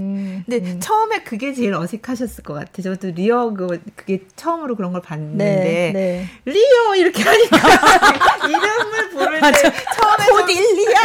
근데 0.46 0.80
처음에 0.80 1.24
그게 1.24 1.54
제일 1.54 1.74
어색하셨을 1.74 2.44
것 2.44 2.54
같아요. 2.54 2.84
저도 2.84 3.12
리어 3.12 3.54
그 3.54 3.82
그게 3.96 4.22
처음으로 4.36 4.76
그런 4.76 4.92
걸 4.92 5.02
봤는데 5.02 5.46
네, 5.46 5.92
네. 5.94 6.28
리어 6.46 6.96
이렇게 6.98 7.24
하니까 7.24 7.58
이름을 8.50 9.10
부를 9.12 9.40
때 9.40 9.74
처음에 9.96 10.42
코딜리아 10.42 11.02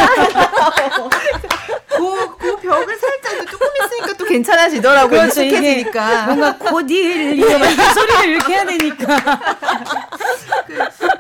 그, 1.89 2.37
그 2.39 2.57
벽을 2.61 2.97
살짝 2.97 3.51
조금 3.51 3.67
있으니까 3.85 4.17
또 4.19 4.25
괜찮아지더라고요. 4.37 5.21
그렇죠. 5.21 5.43
익숙해지니까. 5.43 6.27
뭔가 6.27 6.57
곧일 6.57 7.59
막 7.59 7.71
소리를 7.95 8.29
이렇게 8.29 8.53
해야 8.55 8.65
되니까. 8.67 9.41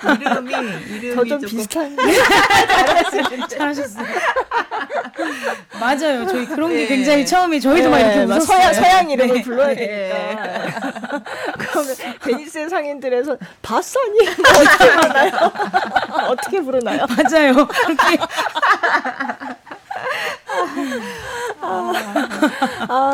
그 0.00 0.12
이름이 0.20 0.54
이름이 0.54 1.14
저좀 1.14 1.28
조금 1.28 1.48
비슷한. 1.48 1.96
잘하셨어요. 3.48 4.06
맞아요. 5.80 6.26
저희 6.26 6.46
그런 6.46 6.70
게 6.70 6.76
네. 6.76 6.86
굉장히 6.86 7.24
처음에 7.26 7.58
저희도 7.58 7.90
막 7.90 7.98
이렇게 7.98 8.26
막. 8.26 8.40
서양, 8.40 8.72
서양 8.74 9.10
이름을 9.10 9.34
네. 9.36 9.42
불러야 9.42 9.68
네. 9.68 9.74
되니까. 9.74 11.22
그러면 11.58 11.96
베니스의 12.22 12.68
상인들에서 12.68 13.36
바사니 13.62 14.18
뭐 14.36 14.50
어떻게 14.60 14.90
부르나요? 14.90 15.52
어떻게 16.28 16.60
부르나요? 16.60 17.06
맞아요. 17.08 17.66
그렇게 17.66 18.18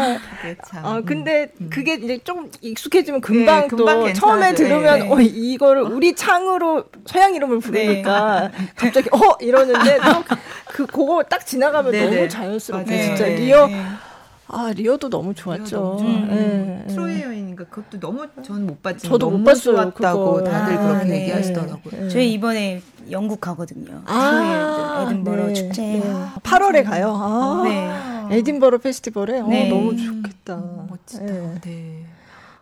아, 0.02 0.18
그게 0.40 0.56
참. 0.68 0.84
아 0.86 1.00
근데 1.00 1.48
그게 1.70 1.94
이제 1.94 2.18
좀 2.24 2.50
익숙해지면 2.60 3.20
금방 3.20 3.62
네, 3.62 3.68
금방 3.68 4.00
또. 4.00 4.12
처음에 4.12 4.54
들으면 4.54 5.00
네. 5.00 5.08
어 5.08 5.20
이거를 5.20 5.82
우리 5.82 6.14
창으로 6.14 6.84
서양 7.06 7.34
이름을 7.34 7.60
부르니까 7.60 8.50
갑자기 8.76 9.08
어 9.12 9.36
이러는데 9.40 9.98
또 9.98 10.24
그 10.72 10.86
그거 10.86 11.22
딱 11.28 11.46
지나가면 11.46 11.92
네, 11.92 12.04
너무 12.04 12.14
네. 12.14 12.28
자연스럽게. 12.28 13.02
진짜 13.02 13.24
네. 13.26 13.34
리어 13.36 13.66
네. 13.66 13.84
아 14.52 14.70
리어도 14.76 15.08
너무 15.08 15.32
좋았죠. 15.34 15.64
좋았죠. 15.64 16.04
예, 16.04 16.82
예. 16.82 16.86
트로이 16.86 17.22
여인인가 17.22 17.64
그것도 17.64 17.98
너무 17.98 18.26
저는 18.42 18.66
못 18.66 18.82
봤지만 18.82 19.10
저도 19.12 19.26
못 19.30 19.32
너무 19.32 19.44
봤어요, 19.44 19.74
좋았다고 19.76 20.34
그거. 20.34 20.44
다들 20.44 20.76
아, 20.76 20.88
그렇게 20.88 21.04
네. 21.06 21.20
얘기하시더라고요. 21.22 22.08
저희 22.10 22.32
이번에 22.34 22.82
영국 23.10 23.40
가거든요. 23.40 24.02
아, 24.04 25.00
트로이 25.00 25.06
에든버러 25.14 25.46
네, 25.46 25.52
축제. 25.54 25.82
네. 25.82 26.02
8월에 26.42 26.84
가요. 26.84 27.12
아, 27.18 27.62
네. 27.64 28.36
에딘버러 28.36 28.76
페스티벌에 28.78 29.40
어, 29.40 29.46
네. 29.46 29.68
너무 29.70 29.96
좋겠다. 29.96 30.62
멋지다. 30.88 31.24
예. 31.26 31.60
네. 31.62 32.04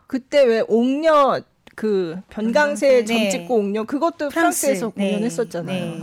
그때 0.06 0.44
왜 0.44 0.62
옥녀 0.68 1.40
그 1.74 2.20
변강세 2.30 3.04
점 3.04 3.16
네. 3.16 3.30
찍고 3.30 3.56
옥녀 3.56 3.82
그것도 3.84 4.28
프랑스, 4.28 4.34
프랑스에서 4.66 4.92
네. 4.94 5.06
공연했었잖아요. 5.10 5.84
네. 5.84 6.02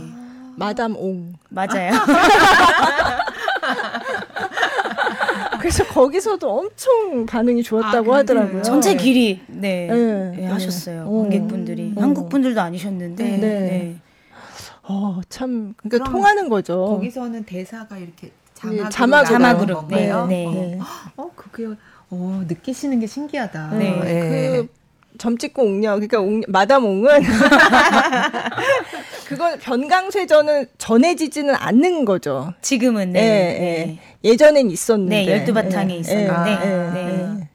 마담 0.56 0.96
옹. 0.96 1.34
맞아요. 1.48 1.92
그래서 5.68 5.84
거기서도 5.84 6.50
엄청 6.50 7.26
반응이 7.26 7.62
좋았다고 7.62 8.14
아, 8.14 8.18
하더라고요. 8.18 8.62
전체 8.62 8.96
길이 8.96 9.42
네, 9.46 9.86
네. 9.86 10.32
네, 10.34 10.46
하셨어요. 10.46 11.04
어. 11.06 11.22
관객분들이 11.22 11.92
어. 11.94 12.00
한국 12.00 12.30
분들도 12.30 12.58
아니셨는데 12.58 13.24
네. 13.24 13.36
네. 13.38 13.96
어, 14.84 15.20
참 15.28 15.74
그러니까 15.82 16.10
통하는 16.10 16.48
거죠. 16.48 16.86
거기서는 16.86 17.44
대사가 17.44 17.98
이렇게 17.98 18.28
예, 18.72 18.88
자막으로 18.88 18.90
자막으로 18.90 19.24
자막으로, 19.26 19.74
건가요? 19.74 20.26
네, 20.26 20.46
어. 20.46 20.50
네. 20.52 20.78
어, 21.16 21.30
그게 21.36 21.66
어, 22.10 22.42
느끼시는 22.48 23.00
게 23.00 23.06
신기하다. 23.06 23.74
네. 23.76 24.00
그 24.00 24.68
점 25.18 25.36
찍고 25.36 25.62
옥녀 25.62 25.94
그러니까 25.94 26.20
옥, 26.20 26.42
마담 26.48 26.84
옹은 26.84 27.22
그건 29.26 29.58
변강쇠전은 29.58 30.66
전해지지는 30.78 31.54
않는 31.54 32.04
거죠. 32.06 32.54
지금은 32.62 33.12
네. 33.12 33.20
예, 33.20 33.24
네. 33.24 33.98
예. 34.24 34.30
예전엔 34.30 34.70
있었는데. 34.70 35.24
네, 35.24 35.30
열두 35.30 35.52
바탕에 35.52 35.94
예, 35.94 35.98
있었는데. 35.98 36.50
예, 36.50 36.54
예, 36.54 36.90
네. 36.92 37.28
예. 37.40 37.48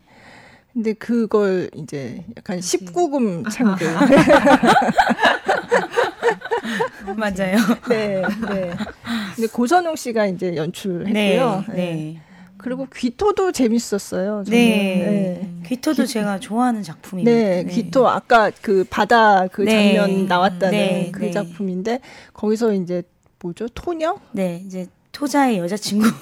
근데 0.74 0.94
그걸 0.94 1.70
이제 1.76 2.24
약간 2.38 2.60
19금 2.60 3.50
창극. 3.52 3.88
맞아요. 7.16 7.58
네, 7.90 8.22
네. 8.50 8.72
근데 9.36 9.48
고선웅 9.52 9.96
씨가 9.96 10.26
이제 10.28 10.56
연출했고요. 10.56 11.14
네, 11.14 11.40
네. 11.76 12.22
그리고 12.64 12.88
귀토도 12.96 13.52
재밌었어요. 13.52 14.44
저는. 14.46 14.52
네. 14.52 15.50
귀토도 15.66 16.06
제가 16.06 16.40
좋아하는 16.40 16.82
작품입니다. 16.82 17.30
네, 17.30 17.66
귀토 17.66 18.08
아까 18.08 18.52
그 18.62 18.86
바다 18.90 19.48
그 19.48 19.64
네. 19.64 19.96
장면 19.98 20.28
나왔다는 20.28 20.72
네, 20.72 21.12
그 21.12 21.24
네. 21.24 21.32
작품인데 21.32 22.00
거기서 22.34 22.74
이제 22.74 23.04
뭐죠? 23.42 23.68
토녀? 23.68 24.16
네, 24.32 24.64
이제 24.66 24.88
토자의 25.12 25.60
여자친구. 25.60 26.10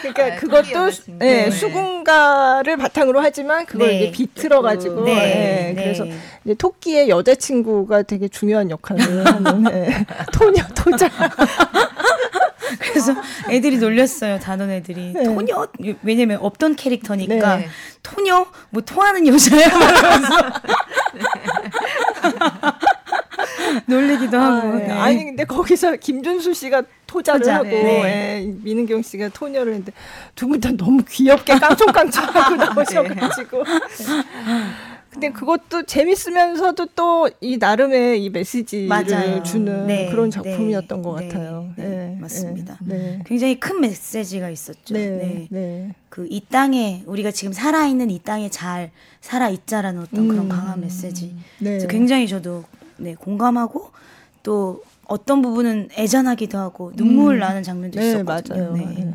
그러니까 0.00 0.24
네, 0.24 0.36
그것도 0.36 0.70
여자친구. 0.70 1.18
네, 1.18 1.44
네. 1.44 1.50
수군가를 1.50 2.76
바탕으로 2.76 3.20
하지만 3.20 3.64
그걸 3.64 3.88
네. 3.88 3.96
이제 4.02 4.12
비틀어 4.12 4.60
가지고 4.60 5.04
네, 5.04 5.14
네, 5.14 5.72
네. 5.74 5.82
그래서 5.82 6.04
이제 6.44 6.54
토끼의 6.54 7.08
여자친구가 7.08 8.02
되게 8.02 8.28
중요한 8.28 8.70
역할을 8.70 9.26
하는 9.26 9.62
네. 9.64 10.06
토녀 10.32 10.62
토자. 10.74 11.08
그래서 12.78 13.14
애들이 13.50 13.78
놀렸어요. 13.78 14.38
단원 14.40 14.70
애들이 14.70 15.12
네. 15.12 15.24
토녀 15.24 15.66
왜냐면 16.02 16.38
없던 16.40 16.76
캐릭터니까 16.76 17.56
네. 17.56 17.68
토녀 18.02 18.46
뭐 18.70 18.82
토하는 18.82 19.26
여자야 19.26 19.66
이러면서 19.66 20.52
놀리기도 23.86 24.38
하고. 24.38 24.68
아, 24.68 24.72
네. 24.76 24.86
네. 24.86 24.92
아니 24.92 25.24
근데 25.24 25.44
거기서 25.44 25.96
김준수 25.96 26.54
씨가 26.54 26.82
토자를 27.06 27.40
토자, 27.40 27.54
하고 27.56 27.64
네. 27.64 28.42
예, 28.44 28.52
민은경 28.62 29.02
씨가 29.02 29.28
토녀를 29.30 29.72
했는데 29.74 29.92
두 30.34 30.46
분 30.48 30.60
다 30.60 30.70
너무 30.72 31.02
귀엽게 31.08 31.58
깡총깡총하고 31.58 32.56
나오셔가지고. 32.56 33.64
근데 35.12 35.30
그것도 35.30 35.84
재밌으면서도 35.84 36.86
또 36.94 37.28
이 37.40 37.56
나름의 37.58 38.22
이 38.24 38.30
메시지를 38.30 38.88
맞아요. 38.88 39.42
주는 39.42 39.86
네, 39.86 40.08
그런 40.10 40.30
네, 40.30 40.30
작품이었던 40.30 41.02
것 41.02 41.20
네, 41.20 41.28
같아요. 41.28 41.72
네, 41.76 41.88
네, 41.88 42.16
맞습니다. 42.20 42.78
네, 42.80 43.20
굉장히 43.26 43.60
큰 43.60 43.80
메시지가 43.80 44.48
있었죠. 44.50 44.94
네, 44.94 45.08
네. 45.10 45.46
네. 45.50 45.94
그 46.08 46.26
이 46.30 46.40
땅에 46.48 47.02
우리가 47.06 47.30
지금 47.30 47.52
살아 47.52 47.86
있는 47.86 48.10
이 48.10 48.18
땅에 48.20 48.48
잘 48.48 48.90
살아 49.20 49.48
있자라는 49.50 50.00
어떤 50.02 50.28
그런 50.28 50.46
음. 50.46 50.48
강한 50.48 50.80
메시지. 50.80 51.34
네. 51.58 51.70
그래서 51.70 51.88
굉장히 51.88 52.26
저도 52.26 52.64
네, 52.96 53.14
공감하고 53.14 53.90
또 54.42 54.82
어떤 55.06 55.42
부분은 55.42 55.90
애잔하기도 55.98 56.56
하고 56.58 56.92
눈물 56.96 57.38
나는 57.38 57.62
장면도 57.62 58.00
네, 58.00 58.08
있었거든요. 58.08 58.54
맞아요. 58.56 58.72
네. 58.74 58.84
네. 59.04 59.12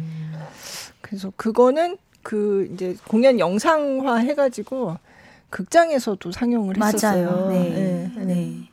그래서 1.02 1.32
그거는 1.36 1.98
그 2.22 2.70
이제 2.74 2.95
공연 3.08 3.39
영상화 3.39 4.18
해가지고 4.18 4.98
극장에서도 5.50 6.32
상영을 6.32 6.76
했었어요. 6.78 7.32
맞아요. 7.32 7.50
네. 7.50 7.70
네, 7.70 8.12
네. 8.16 8.26
네. 8.26 8.70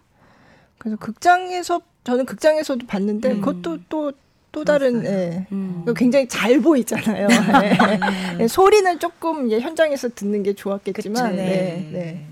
그래서 0.79 0.97
극장에서 0.99 1.81
저는 2.05 2.27
극장에서도 2.27 2.87
봤는데 2.87 3.33
음. 3.33 3.41
그것도 3.41 3.79
또또 3.89 4.65
다른 4.65 5.05
예. 5.05 5.47
음. 5.53 5.85
굉장히 5.97 6.29
잘 6.29 6.61
보이잖아요. 6.61 7.29
네. 7.63 8.37
네, 8.39 8.49
소리는 8.49 8.99
조금 8.99 9.47
이제 9.47 9.61
현장에서 9.61 10.11
듣는 10.15 10.43
게 10.43 10.53
좋았겠지만, 10.53 11.31
그쵸, 11.31 11.37
네. 11.37 11.45
네. 11.45 11.91
네. 11.93 12.27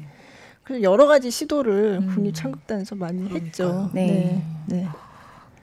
그래서 0.63 0.83
여러 0.83 1.07
가지 1.07 1.31
시도를 1.31 2.07
국립 2.15 2.35
창극단에서 2.35 2.95
많이 2.95 3.29
했죠. 3.31 3.91
네. 3.93 4.43
네. 4.67 4.77
네. 4.77 4.89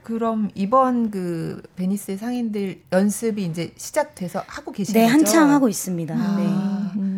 그럼 0.02 0.50
이번 0.56 1.10
그 1.10 1.62
베니스 1.76 2.16
상인들 2.16 2.80
연습이 2.92 3.44
이제 3.44 3.72
시작돼서 3.76 4.42
하고 4.46 4.72
계신 4.72 4.94
네? 4.94 5.06
한창 5.06 5.50
하고 5.50 5.68
있습니다. 5.68 6.14
네. 6.14 6.20
아. 6.22 6.92
음. 6.96 7.09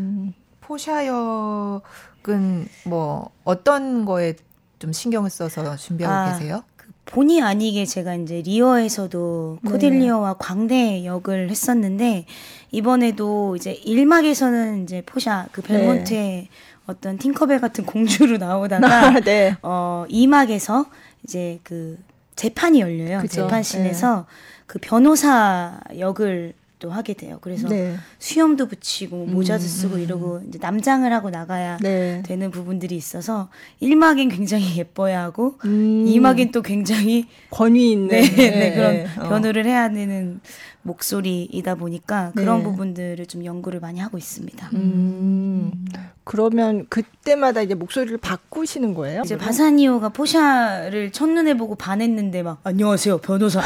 포샤역은 0.72 2.68
뭐 2.86 3.30
어떤 3.44 4.06
거에 4.06 4.34
좀 4.78 4.92
신경을 4.92 5.28
써서 5.28 5.76
준비하고 5.76 6.14
아, 6.14 6.32
계세요? 6.32 6.64
본의 7.04 7.42
아니게 7.42 7.84
제가 7.84 8.14
이제 8.14 8.40
리어에서도 8.42 9.58
네. 9.60 9.70
코딜리어와 9.70 10.34
광대 10.38 11.04
역을 11.04 11.50
했었는데 11.50 12.24
이번에도 12.70 13.54
이제 13.56 13.78
1막에서는 13.84 14.84
이제 14.84 15.02
포샤 15.04 15.46
그 15.52 15.60
벨몬트의 15.60 16.48
어떤 16.86 17.18
팅커벨 17.18 17.60
같은 17.60 17.84
공주로 17.84 18.38
나오다가 18.38 18.86
아, 19.12 19.20
네. 19.20 19.56
어 19.62 20.06
2막에서 20.08 20.86
이제 21.24 21.60
그 21.64 21.98
재판이 22.34 22.80
열려요. 22.80 23.20
그죠. 23.20 23.42
재판실에서 23.42 24.26
그 24.66 24.78
변호사 24.80 25.78
역을 25.98 26.54
또 26.82 26.90
하게 26.90 27.14
돼요. 27.14 27.38
그래서 27.40 27.68
네. 27.68 27.94
수염도 28.18 28.66
붙이고 28.66 29.26
모자도 29.26 29.62
쓰고 29.62 29.98
이러고 29.98 30.42
이제 30.48 30.58
남장을 30.60 31.10
하고 31.12 31.30
나가야 31.30 31.76
네. 31.76 32.24
되는 32.26 32.50
부분들이 32.50 32.96
있어서 32.96 33.48
1막엔 33.80 34.34
굉장히 34.34 34.64
예뻐야 34.76 35.22
하고 35.22 35.58
음. 35.64 36.04
2막엔 36.06 36.50
또 36.50 36.60
굉장히 36.60 37.28
권위 37.50 37.92
있는 37.92 38.08
네, 38.08 38.20
네, 38.20 38.74
그런 38.74 38.94
네. 38.94 39.06
어. 39.16 39.28
변호를 39.28 39.64
해야 39.64 39.88
되는 39.92 40.40
목소리이다 40.82 41.76
보니까 41.76 42.32
그런 42.34 42.58
네. 42.58 42.64
부분들을 42.64 43.24
좀 43.26 43.44
연구를 43.44 43.80
많이 43.80 44.00
하고 44.00 44.18
있습니다. 44.18 44.70
음. 44.74 45.86
그러면 46.24 46.86
그때마다 46.88 47.62
이제 47.62 47.74
목소리를 47.74 48.16
바꾸시는 48.18 48.94
거예요? 48.94 49.22
이제 49.24 49.36
바사니오가 49.36 50.10
포샤를 50.10 51.10
첫눈에 51.10 51.54
보고 51.54 51.74
반했는데 51.74 52.44
막 52.44 52.60
안녕하세요 52.62 53.18
변호사 53.18 53.60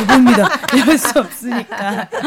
누구입니다 0.00 0.48
이럴 0.76 0.98
수 0.98 1.20
없으니까 1.20 2.08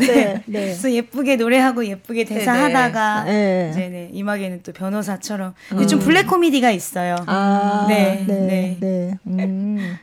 네. 0.00 0.42
네. 0.46 0.52
그래서 0.64 0.90
예쁘게 0.90 1.36
노래하고 1.36 1.84
예쁘게 1.84 2.24
대사하다가 2.24 3.24
네. 3.24 3.68
이제 3.70 3.88
네, 3.88 4.08
이막에는 4.12 4.62
또 4.62 4.72
변호사처럼 4.72 5.52
근데 5.68 5.86
좀 5.86 6.00
블랙 6.00 6.26
코미디가 6.26 6.70
있어요. 6.70 7.16
아, 7.26 7.84
네, 7.88 8.24
네, 8.26 8.46
네. 8.46 8.76
네. 8.80 9.18
음. 9.26 9.98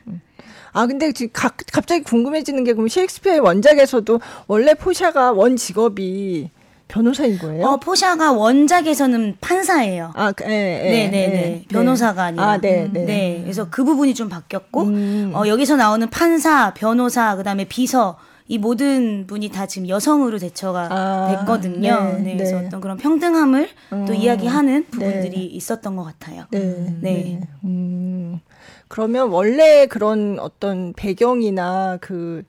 아 0.76 0.86
근데 0.86 1.10
지금 1.12 1.32
가, 1.32 1.50
갑자기 1.72 2.04
궁금해지는 2.04 2.62
게 2.64 2.74
그럼 2.74 2.88
셰익스피어의 2.88 3.40
원작에서도 3.40 4.20
원래 4.46 4.74
포샤가 4.74 5.32
원 5.32 5.56
직업이 5.56 6.50
변호사인 6.86 7.38
거예요? 7.38 7.66
어, 7.66 7.76
포샤가 7.78 8.32
원작에서는 8.32 9.38
판사예요. 9.40 10.12
아, 10.14 10.32
그, 10.32 10.44
예, 10.44 10.50
예, 10.84 10.90
네 10.90 11.10
네네. 11.10 11.34
예. 11.34 11.64
변호사가 11.68 12.24
아니라. 12.24 12.44
아, 12.44 12.58
네, 12.58 12.88
네. 12.92 13.04
네. 13.04 13.40
그래서 13.42 13.68
그 13.70 13.84
부분이 13.84 14.14
좀 14.14 14.28
바뀌었고, 14.28 14.82
음. 14.82 15.32
어, 15.34 15.48
여기서 15.48 15.76
나오는 15.76 16.08
판사, 16.10 16.74
변호사, 16.74 17.34
그 17.36 17.42
다음에 17.42 17.64
비서, 17.64 18.18
이 18.46 18.58
모든 18.58 19.26
분이 19.26 19.48
다 19.48 19.66
지금 19.66 19.88
여성으로 19.88 20.38
대처가 20.38 20.88
아, 20.90 21.36
됐거든요. 21.38 22.18
네, 22.18 22.22
네, 22.22 22.36
그래서 22.36 22.60
네. 22.60 22.66
어떤 22.66 22.80
그런 22.80 22.96
평등함을 22.98 23.68
또 23.90 23.96
음, 23.96 24.14
이야기하는 24.14 24.84
네. 24.84 24.88
부분들이 24.88 25.46
있었던 25.46 25.96
것 25.96 26.04
같아요. 26.04 26.44
네, 26.52 26.60
네. 26.60 26.94
네. 27.00 27.40
음. 27.64 28.40
그러면 28.88 29.30
원래 29.30 29.86
그런 29.86 30.38
어떤 30.38 30.92
배경이나 30.92 31.98
그, 32.00 32.44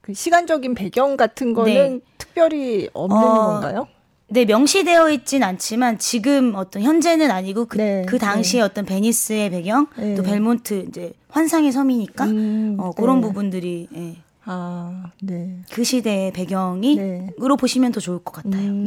그 0.00 0.14
시간적인 0.14 0.74
배경 0.74 1.16
같은 1.16 1.52
거는 1.54 1.74
네. 1.74 2.00
특별히 2.18 2.88
없는 2.92 3.18
어, 3.18 3.42
건가요? 3.44 3.88
네, 4.28 4.46
명시되어 4.46 5.10
있진 5.10 5.42
않지만 5.42 5.98
지금 5.98 6.54
어떤 6.54 6.82
현재는 6.82 7.30
아니고 7.30 7.66
그, 7.66 7.76
네, 7.76 8.06
그 8.08 8.18
당시에 8.18 8.62
어떤 8.62 8.86
베니스의 8.86 9.50
배경, 9.50 9.88
네. 9.98 10.14
또 10.14 10.22
벨몬트 10.22 10.86
이제 10.88 11.12
환상의 11.28 11.70
섬이니까 11.72 12.24
음, 12.24 12.76
어, 12.80 12.92
그런 12.92 13.20
네. 13.20 13.26
부분들이 13.26 13.88
예, 13.94 14.16
아, 14.44 15.10
네. 15.20 15.58
그 15.70 15.84
시대의 15.84 16.32
배경이 16.32 16.96
네. 16.96 17.26
으로 17.42 17.56
보시면 17.56 17.92
더 17.92 18.00
좋을 18.00 18.20
것 18.20 18.32
같아요. 18.32 18.62
음, 18.62 18.84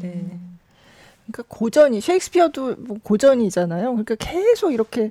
네. 0.00 0.08
네. 0.08 0.38
그러니까 1.26 1.42
고전이 1.48 2.00
셰익스피어도 2.00 2.76
뭐 2.78 2.96
고전이잖아요. 3.02 3.90
그러니까 3.90 4.14
계속 4.18 4.72
이렇게 4.72 5.10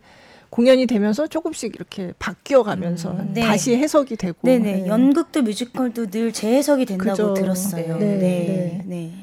공연이 0.56 0.86
되면서 0.86 1.28
조금씩 1.28 1.76
이렇게 1.76 2.14
바뀌어 2.18 2.64
가면서 2.64 3.14
네. 3.34 3.42
다시 3.42 3.76
해석이 3.76 4.16
되고. 4.16 4.38
네네 4.44 4.72
네. 4.84 4.88
연극도 4.88 5.42
뮤지컬도 5.42 6.06
늘 6.06 6.32
재해석이 6.32 6.86
된다고 6.86 7.12
그죠. 7.12 7.34
들었어요. 7.34 7.98
네, 7.98 8.18
네, 8.18 8.18
네. 8.18 8.84
네. 8.86 9.14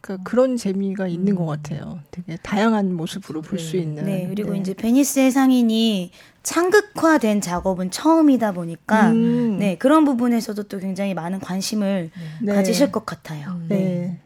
그러니까 0.00 0.24
그런 0.30 0.56
재미가 0.56 1.08
있는 1.08 1.34
것 1.34 1.44
같아요. 1.44 2.00
되게 2.10 2.38
다양한 2.42 2.94
모습으로 2.94 3.42
볼 3.42 3.58
수 3.58 3.76
있는. 3.76 4.06
네, 4.06 4.26
그리고 4.30 4.54
이제 4.54 4.72
베니스의 4.72 5.30
상인이 5.30 6.10
창극화된 6.42 7.42
작업은 7.42 7.90
처음이다 7.90 8.52
보니까 8.52 9.10
음. 9.10 9.58
네 9.58 9.76
그런 9.76 10.06
부분에서도 10.06 10.62
또 10.62 10.78
굉장히 10.78 11.12
많은 11.12 11.38
관심을 11.40 12.10
네. 12.40 12.54
가지실 12.54 12.90
것 12.92 13.04
같아요. 13.04 13.60
네. 13.68 14.18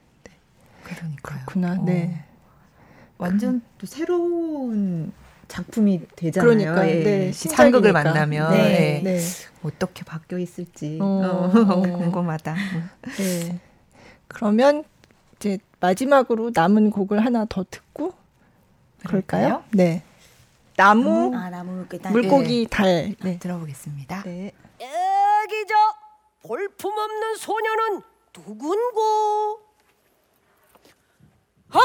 그러니까요. 0.85 1.41
그렇구나. 1.45 1.73
어. 1.81 1.85
네. 1.85 2.23
완전 3.19 3.63
또 3.79 3.89
새로운 3.89 5.11
작품이 5.51 6.03
되잖아요. 6.15 6.49
그러니까, 6.49 6.89
예. 6.89 7.03
네, 7.03 7.33
창극을 7.33 7.91
신작이니까. 7.91 8.03
만나면 8.05 8.53
네, 8.53 8.99
예. 8.99 9.03
네. 9.03 9.21
어떻게 9.65 10.05
바뀌어 10.05 10.39
있을지 10.39 10.99
어. 11.03 11.51
어, 11.51 11.83
궁금하다. 11.83 12.55
네. 13.19 13.61
그러면 14.29 14.85
이제 15.37 15.59
마지막으로 15.81 16.53
남은 16.55 16.91
곡을 16.91 17.25
하나 17.25 17.47
더 17.49 17.65
듣고 17.69 18.15
그럴까요? 19.05 19.47
그럴까요? 19.47 19.65
네. 19.73 20.05
나무 20.77 21.37
아 21.37 21.51
나무 21.51 21.85
물고기 22.11 22.69
달. 22.71 22.87
네. 22.87 23.15
네. 23.21 23.39
들어보겠습니다. 23.41 24.23
네. 24.23 24.53
애기자 24.79 25.75
볼품없는 26.47 27.37
소녀는 27.37 28.03
누군고? 28.37 29.61
어! 31.73 31.81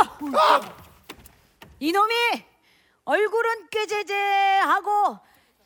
이놈이 1.80 2.14
얼굴은 3.06 3.68
꾀제제하고 3.70 5.20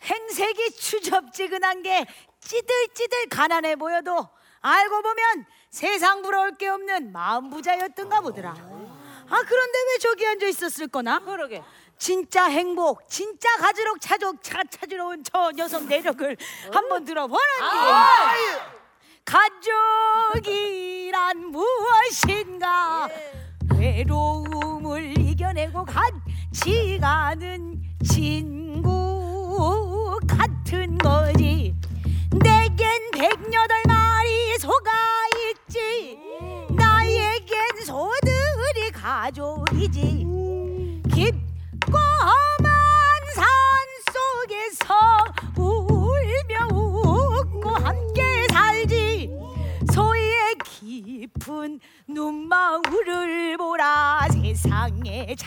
행색이 0.03 0.71
추접지근한 0.71 1.81
게 1.83 2.05
찌들찌들 2.41 3.29
가난해 3.29 3.75
보여도 3.75 4.27
알고 4.61 5.01
보면 5.01 5.45
세상 5.69 6.21
부러울 6.21 6.57
게 6.57 6.67
없는 6.67 7.11
마음 7.11 7.49
부자였던가 7.49 8.21
보더라. 8.21 8.51
아 8.51 9.43
그런데 9.47 9.77
왜 9.91 9.97
저기 9.99 10.25
앉아 10.27 10.47
있었을 10.47 10.87
거나? 10.87 11.19
그러게. 11.19 11.63
진짜 11.97 12.45
행복, 12.45 13.07
진짜 13.09 13.55
가지록 13.57 13.99
차족 14.01 14.41
차 14.41 14.63
찾으러 14.63 15.07
온 15.07 15.23
저 15.23 15.51
녀석 15.51 15.83
내력을 15.85 16.37
한번 16.73 17.03
들어보는데 17.05 17.45
가족이란 20.43 21.37
무엇인가? 21.51 23.07
외로움을 23.77 25.17
이겨내고 25.19 25.85
같 25.85 26.11
이 26.65 26.97
가는 26.99 27.79
친 28.03 28.68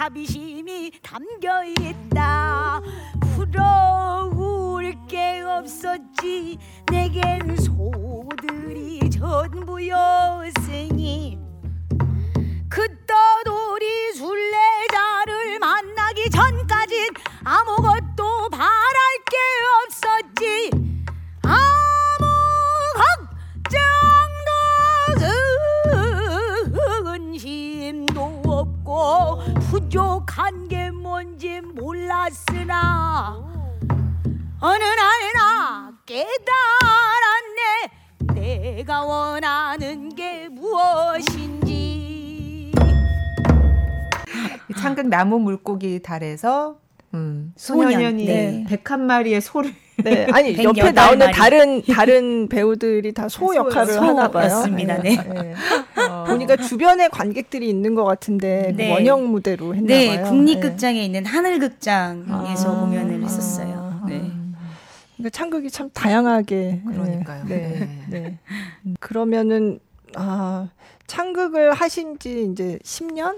자비심이 0.03 0.90
담겨 1.00 1.62
있다. 1.64 2.80
부러울 3.36 4.96
게 5.07 5.40
없었지. 5.42 6.59
내겐 6.90 7.57
소들이 7.57 9.09
전부였으니 9.09 10.59
그 12.68 12.84
떠돌이 13.07 14.14
술래자를 14.14 15.61
만나기 15.61 16.28
전까진 16.30 17.07
아무것도 17.44 18.48
바랄 18.50 18.98
게 19.30 19.36
없었지 19.86 20.72
부족한 29.93 30.68
게 30.68 30.90
뭔지 30.90 31.61
몰랐으나 31.61 33.38
어느 34.59 34.82
날나 34.82 35.93
깨달았네. 36.07 36.40
내가 38.34 39.05
원하는 39.05 40.14
게 40.14 40.49
무엇인지. 40.49 41.72
창극 44.78 45.09
나무 45.09 45.38
물고기 45.38 46.01
달에서 46.01 46.80
음, 47.12 47.53
소년, 47.57 47.93
소년이 47.93 48.24
네. 48.24 48.64
101마리의 48.70 49.43
소를 49.43 49.74
네, 50.05 50.26
아니 50.32 50.50
옆에 50.64 50.80
108 50.82 50.94
나오는 50.94 51.18
마리. 51.26 51.32
다른 51.32 51.82
다른 51.82 52.48
배우들이 52.48 53.12
다소 53.12 53.46
소- 53.48 53.55
역할을 53.55 54.00
하나 54.00 54.30
봐요. 54.30 54.48
소였습니다. 54.48 55.03
네. 55.03 55.16
보니까 56.26 56.57
주변에 56.57 57.09
관객들이 57.09 57.68
있는 57.68 57.94
것 57.94 58.05
같은데 58.05 58.72
네. 58.76 58.90
원형 58.92 59.30
무대로 59.30 59.74
했나 59.74 59.86
네, 59.86 60.16
봐요. 60.22 60.30
국립극장에 60.30 61.03
있는 61.05 61.24
하늘극장에서 61.26 62.76
아. 62.76 62.80
공연을 62.80 63.22
했었어요. 63.22 64.00
아. 64.03 64.07
네. 64.09 64.20
그러니까 65.16 65.30
창극이 65.30 65.70
참 65.70 65.90
다양하게 65.92 66.82
그러니까요. 66.86 67.44
네, 67.46 67.88
네. 68.09 68.20
네. 68.20 68.38
음, 68.86 68.94
그러면은 69.00 69.78
아 70.16 70.68
창극을 71.07 71.72
하신 71.74 72.18
지 72.18 72.48
이제 72.50 72.78
10년? 72.84 73.36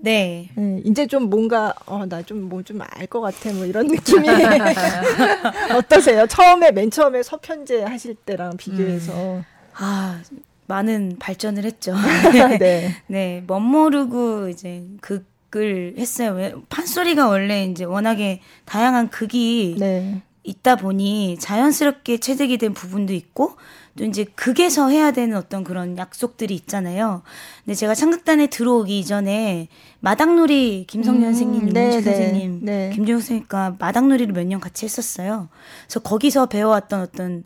네. 0.00 0.48
네, 0.54 0.80
이제 0.84 1.06
좀 1.06 1.28
뭔가 1.28 1.74
어 1.86 2.06
나 2.06 2.22
좀 2.22 2.48
뭐 2.48 2.62
좀 2.62 2.80
알 2.80 3.06
것 3.08 3.20
같아 3.20 3.52
뭐 3.52 3.64
이런 3.66 3.86
느낌이 3.88 4.28
어떠세요? 5.74 6.26
처음에 6.26 6.70
맨 6.72 6.90
처음에 6.90 7.22
서편제 7.22 7.82
하실 7.82 8.14
때랑 8.14 8.56
비교해서 8.56 9.42
아, 9.74 10.20
많은 10.66 11.16
발전을 11.18 11.64
했죠. 11.64 11.94
네. 12.60 12.94
네, 13.06 13.42
멋모르고 13.46 14.48
이제 14.48 14.84
극을 15.00 15.94
했어요. 15.98 16.32
왜 16.32 16.54
판소리가 16.68 17.28
원래 17.28 17.64
이제 17.64 17.84
워낙에 17.84 18.40
다양한 18.66 19.10
극이 19.10 19.76
네. 19.78 20.22
있다 20.48 20.76
보니 20.76 21.36
자연스럽게 21.40 22.18
체득이 22.18 22.58
된 22.58 22.72
부분도 22.74 23.12
있고 23.12 23.56
또 23.96 24.04
이제 24.04 24.24
극에서 24.24 24.88
해야 24.88 25.10
되는 25.10 25.36
어떤 25.36 25.64
그런 25.64 25.98
약속들이 25.98 26.54
있잖아요. 26.54 27.22
근데 27.64 27.74
제가 27.74 27.94
창극단에 27.94 28.46
들어오기 28.46 28.98
이전에 28.98 29.68
마당놀이 30.00 30.84
김성년 30.88 31.30
음, 31.30 31.34
선생님, 31.34 31.72
네, 31.72 31.88
네, 31.88 32.02
선생님, 32.02 32.60
네. 32.62 32.90
김종혁 32.94 33.20
선생님과 33.22 33.76
마당놀이를 33.78 34.32
몇 34.34 34.44
년 34.44 34.60
같이 34.60 34.84
했었어요. 34.86 35.48
그래서 35.86 36.00
거기서 36.00 36.46
배워왔던 36.46 37.00
어떤 37.00 37.44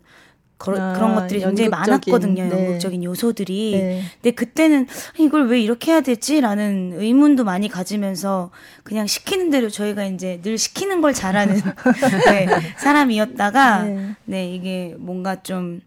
거- 0.63 0.79
아, 0.81 0.93
그런 0.93 1.15
것들이 1.15 1.41
굉장히 1.41 1.69
연극적인, 1.69 1.69
많았거든요. 1.69 2.43
네. 2.45 2.49
연극적인 2.67 3.03
요소들이. 3.03 3.71
네. 3.73 4.01
근데 4.21 4.31
그때는 4.31 4.87
이걸 5.19 5.47
왜 5.47 5.59
이렇게 5.61 5.91
해야 5.91 6.01
되지라는 6.01 6.93
의문도 6.95 7.43
많이 7.43 7.67
가지면서 7.67 8.49
그냥 8.83 9.05
시키는 9.07 9.49
대로 9.49 9.69
저희가 9.69 10.05
이제 10.05 10.39
늘 10.41 10.57
시키는 10.57 11.01
걸 11.01 11.13
잘하는 11.13 11.55
네, 12.27 12.47
사람이었다가 12.77 13.83
네. 13.83 14.15
네. 14.25 14.53
이게 14.53 14.95
뭔가 14.97 15.41
좀 15.43 15.81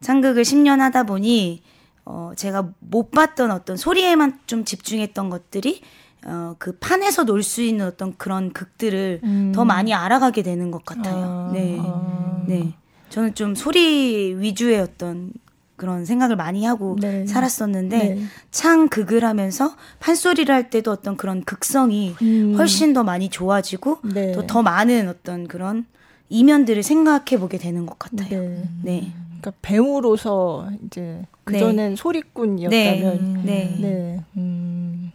창극을 0.00 0.42
10년 0.42 0.78
하다 0.78 1.04
보니 1.04 1.62
어 2.04 2.32
제가 2.36 2.68
못 2.80 3.10
봤던 3.10 3.50
어떤 3.50 3.76
소리에만 3.76 4.38
좀 4.46 4.64
집중했던 4.64 5.30
것들이 5.30 5.80
어 6.26 6.54
그 6.58 6.72
판에서 6.78 7.22
놀 7.24 7.42
수 7.44 7.62
있는 7.62 7.86
어떤 7.86 8.16
그런 8.16 8.52
극들을 8.52 9.20
음. 9.22 9.52
더 9.54 9.64
많이 9.64 9.94
알아가게 9.94 10.42
되는 10.42 10.70
것 10.72 10.84
같아요. 10.84 11.48
아, 11.48 11.50
네. 11.52 11.76
아. 11.80 12.42
네. 12.48 12.72
저는 13.08 13.34
좀 13.34 13.54
소리 13.54 14.34
위주의 14.34 14.78
어떤 14.80 15.32
그런 15.76 16.04
생각을 16.04 16.36
많이 16.36 16.64
하고 16.64 16.96
네. 17.00 17.26
살았었는데 17.26 17.98
네. 17.98 18.22
창 18.50 18.88
극을 18.88 19.24
하면서 19.24 19.76
판소리를 20.00 20.52
할 20.52 20.70
때도 20.70 20.90
어떤 20.90 21.16
그런 21.16 21.44
극성이 21.44 22.14
음. 22.22 22.54
훨씬 22.56 22.92
더 22.92 23.04
많이 23.04 23.28
좋아지고 23.28 23.98
네. 24.02 24.32
또더 24.32 24.62
많은 24.62 25.08
어떤 25.08 25.46
그런 25.46 25.84
이면들을 26.28 26.82
생각해 26.82 27.38
보게 27.38 27.58
되는 27.58 27.86
것 27.86 27.98
같아요. 27.98 28.42
네. 28.42 28.68
네. 28.82 29.12
그러니까 29.40 29.52
배우로서 29.62 30.70
이제 30.86 31.22
그 31.44 31.58
전엔 31.58 31.94
소리꾼이었다면 31.96 33.42
네. 33.44 33.76
네. 33.78 34.24
음. 34.36 35.12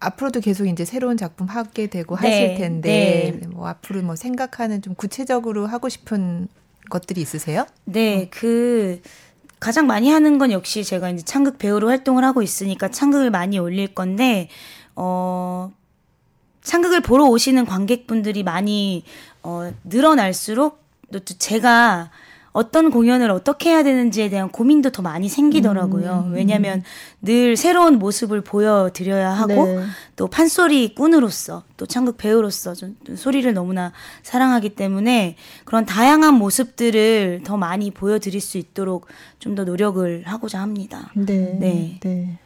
앞으로도 0.00 0.40
계속 0.40 0.66
이제 0.66 0.84
새로운 0.84 1.16
작품 1.16 1.46
하게 1.46 1.86
되고 1.86 2.16
네, 2.16 2.28
하실 2.28 2.58
텐데 2.58 3.38
네. 3.40 3.46
뭐 3.46 3.68
앞으로 3.68 4.02
뭐 4.02 4.16
생각하는 4.16 4.82
좀 4.82 4.94
구체적으로 4.94 5.66
하고 5.66 5.88
싶은 5.88 6.48
것들이 6.90 7.20
있으세요? 7.20 7.66
네, 7.84 8.28
그 8.30 9.00
가장 9.60 9.86
많이 9.86 10.10
하는 10.10 10.38
건 10.38 10.52
역시 10.52 10.84
제가 10.84 11.10
이제 11.10 11.24
창극 11.24 11.58
배우로 11.58 11.88
활동을 11.88 12.24
하고 12.24 12.42
있으니까 12.42 12.88
창극을 12.88 13.30
많이 13.30 13.58
올릴 13.58 13.94
건데 13.94 14.48
어 14.94 15.72
창극을 16.62 17.00
보러 17.00 17.24
오시는 17.24 17.64
관객분들이 17.64 18.42
많이 18.42 19.04
어 19.42 19.72
늘어날수록 19.84 20.82
또 21.12 21.20
제가 21.20 22.10
어떤 22.54 22.92
공연을 22.92 23.32
어떻게 23.32 23.70
해야 23.70 23.82
되는지에 23.82 24.28
대한 24.30 24.48
고민도 24.48 24.90
더 24.90 25.02
많이 25.02 25.28
생기더라고요. 25.28 26.30
왜냐하면 26.32 26.84
늘 27.20 27.56
새로운 27.56 27.98
모습을 27.98 28.42
보여드려야 28.42 29.30
하고 29.30 29.66
네. 29.66 29.84
또 30.14 30.28
판소리 30.28 30.94
꾼으로서 30.94 31.64
또 31.76 31.84
창극 31.84 32.16
배우로서 32.16 32.74
좀 32.74 32.96
소리를 33.16 33.52
너무나 33.54 33.92
사랑하기 34.22 34.70
때문에 34.76 35.34
그런 35.64 35.84
다양한 35.84 36.34
모습들을 36.34 37.40
더 37.44 37.56
많이 37.56 37.90
보여드릴 37.90 38.40
수 38.40 38.56
있도록 38.56 39.06
좀 39.40 39.54
더 39.56 39.64
노력을 39.64 40.22
하고자 40.24 40.60
합니다. 40.60 41.10
네. 41.14 41.56
네. 41.58 41.98
네. 42.02 42.38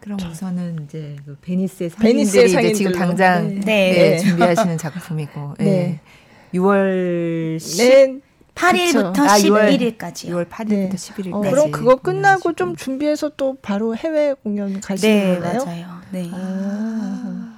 그럼 0.00 0.18
우선은 0.18 0.86
이제 0.86 1.14
그 1.24 1.36
베니스의 1.40 1.90
베니스의 2.00 2.48
상인들이 2.48 2.74
지금 2.74 2.92
상인들로. 2.94 3.06
당장 3.16 3.48
네. 3.48 3.60
네. 3.60 3.92
네. 3.92 4.18
준비하시는 4.18 4.76
작품이고 4.78 5.54
네. 5.58 5.64
네. 5.64 6.00
6월 6.54 7.58
10, 7.60 7.78
네. 7.78 8.20
8일부터 8.60 9.12
그쵸. 9.12 9.22
아, 9.22 9.38
11일까지요. 9.38 10.30
6월 10.30 10.48
8일부터 10.48 10.68
네. 10.68 10.90
11일까지. 10.90 11.34
어, 11.34 11.40
그럼 11.40 11.70
그거 11.70 11.96
끝나고 11.96 12.52
좀 12.52 12.76
준비해서 12.76 13.30
또 13.36 13.56
바로 13.62 13.96
해외 13.96 14.34
공연 14.34 14.80
가시는 14.80 15.18
네, 15.18 15.34
건가요? 15.34 15.64
맞아요. 15.64 15.86
네. 16.10 16.30
아. 16.32 17.56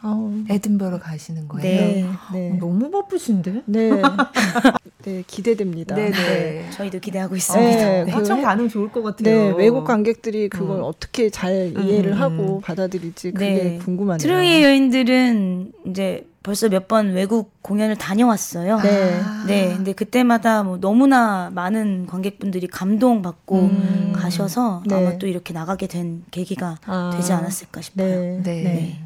아우. 0.00 0.32
에든버러 0.48 1.00
가시는 1.00 1.48
거예요? 1.48 1.62
네. 1.62 2.06
네. 2.32 2.56
너무 2.60 2.90
바쁘신데? 2.90 3.62
네. 3.66 3.90
네, 5.04 5.24
기대됩니다. 5.26 5.96
네, 5.96 6.10
네. 6.10 6.70
저희도 6.70 7.00
기대하고 7.00 7.34
있습니다. 7.34 7.76
네, 7.76 8.04
네. 8.04 8.12
하청 8.12 8.42
반응 8.42 8.68
좋을 8.68 8.92
것 8.92 9.02
같아요. 9.02 9.56
네, 9.56 9.56
외국 9.56 9.84
관객들이 9.84 10.48
그걸 10.48 10.78
음. 10.78 10.84
어떻게 10.84 11.30
잘 11.30 11.72
이해를 11.76 12.12
음, 12.12 12.20
하고 12.20 12.56
음. 12.56 12.60
받아들일지 12.60 13.32
그게 13.32 13.54
네. 13.54 13.78
궁금하네요. 13.78 14.18
트로이의 14.18 14.62
여인들은 14.64 15.72
이제 15.86 16.27
벌써 16.42 16.68
몇 16.68 16.88
번 16.88 17.12
외국 17.12 17.62
공연을 17.62 17.96
다녀왔어요. 17.96 18.80
네. 18.80 19.20
아. 19.22 19.44
네, 19.46 19.74
근데 19.76 19.92
그때마다 19.92 20.62
뭐 20.62 20.78
너무나 20.78 21.50
많은 21.52 22.06
관객분들이 22.06 22.66
감동받고 22.66 23.58
음. 23.60 24.12
가셔서 24.14 24.82
네. 24.86 24.94
아마 24.94 25.18
또 25.18 25.26
이렇게 25.26 25.52
나가게 25.52 25.86
된 25.86 26.22
계기가 26.30 26.78
아. 26.86 27.10
되지 27.14 27.32
않았을까 27.32 27.80
싶어요. 27.82 28.08
네. 28.08 28.40
네. 28.42 28.62
네. 28.62 29.02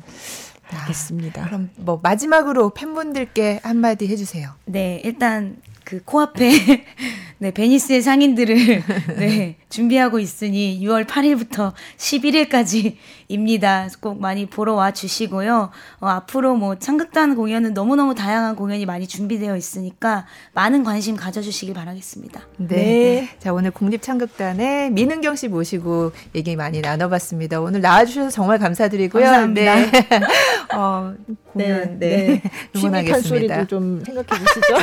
알겠습니다. 0.70 1.45
그럼 1.47 1.70
뭐 1.76 2.01
마지막으로 2.03 2.70
팬분들께 2.70 3.61
한마디 3.62 4.07
해주세요. 4.09 4.51
네, 4.64 5.03
일단 5.05 5.57
그 5.85 6.03
코앞에 6.05 6.49
네, 7.39 7.51
베니스의 7.51 8.01
상인들을 8.03 8.57
네, 9.18 9.57
준비하고 9.68 10.18
있으니 10.20 10.80
6월 10.83 11.07
8일부터 11.07 11.72
11일까지 11.99 12.97
입니다. 13.33 13.89
꼭 14.01 14.20
많이 14.20 14.47
보러 14.47 14.74
와 14.74 14.91
주시고요. 14.91 15.70
어, 16.01 16.07
앞으로 16.07 16.55
뭐 16.55 16.78
창극단 16.78 17.35
공연은 17.35 17.72
너무너무 17.74 18.14
다양한 18.14 18.57
공연이 18.57 18.85
많이 18.87 19.07
준비되어 19.07 19.57
있으니까 19.57 20.26
많은 20.53 20.85
관심 20.85 21.16
가져주시길 21.16 21.74
바라겠습니다. 21.74 22.41
네. 22.59 22.76
네. 22.76 23.28
자, 23.39 23.53
오늘 23.53 23.70
국립창극단의 23.70 24.91
민은경 24.91 25.37
씨 25.37 25.49
모시고 25.49 26.12
얘기 26.35 26.57
많이 26.57 26.80
나눠봤습니다. 26.80 27.61
오늘 27.61 27.80
나와주셔서 27.80 28.30
정말 28.30 28.59
감사드리고요. 28.59 29.24
감사합니다. 29.24 29.74
네. 29.76 29.91
어, 30.74 31.14
공연, 31.53 31.99
네. 31.99 32.43
취미 32.74 32.87
응원하겠습니다. 32.87 33.55
판소리도 33.55 33.66
좀 33.66 34.03
생각해 34.05 34.26
보시죠. 34.26 34.76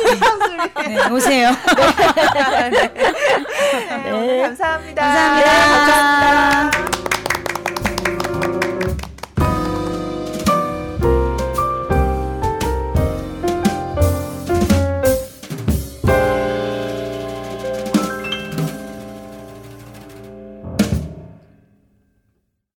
네, 0.87 1.09
오세요. 1.11 1.51
네, 4.03 4.11
오늘 4.11 4.41
감사합니다. 4.43 5.01
감사합니다. 5.01 5.51
감사합니다. 5.51 7.18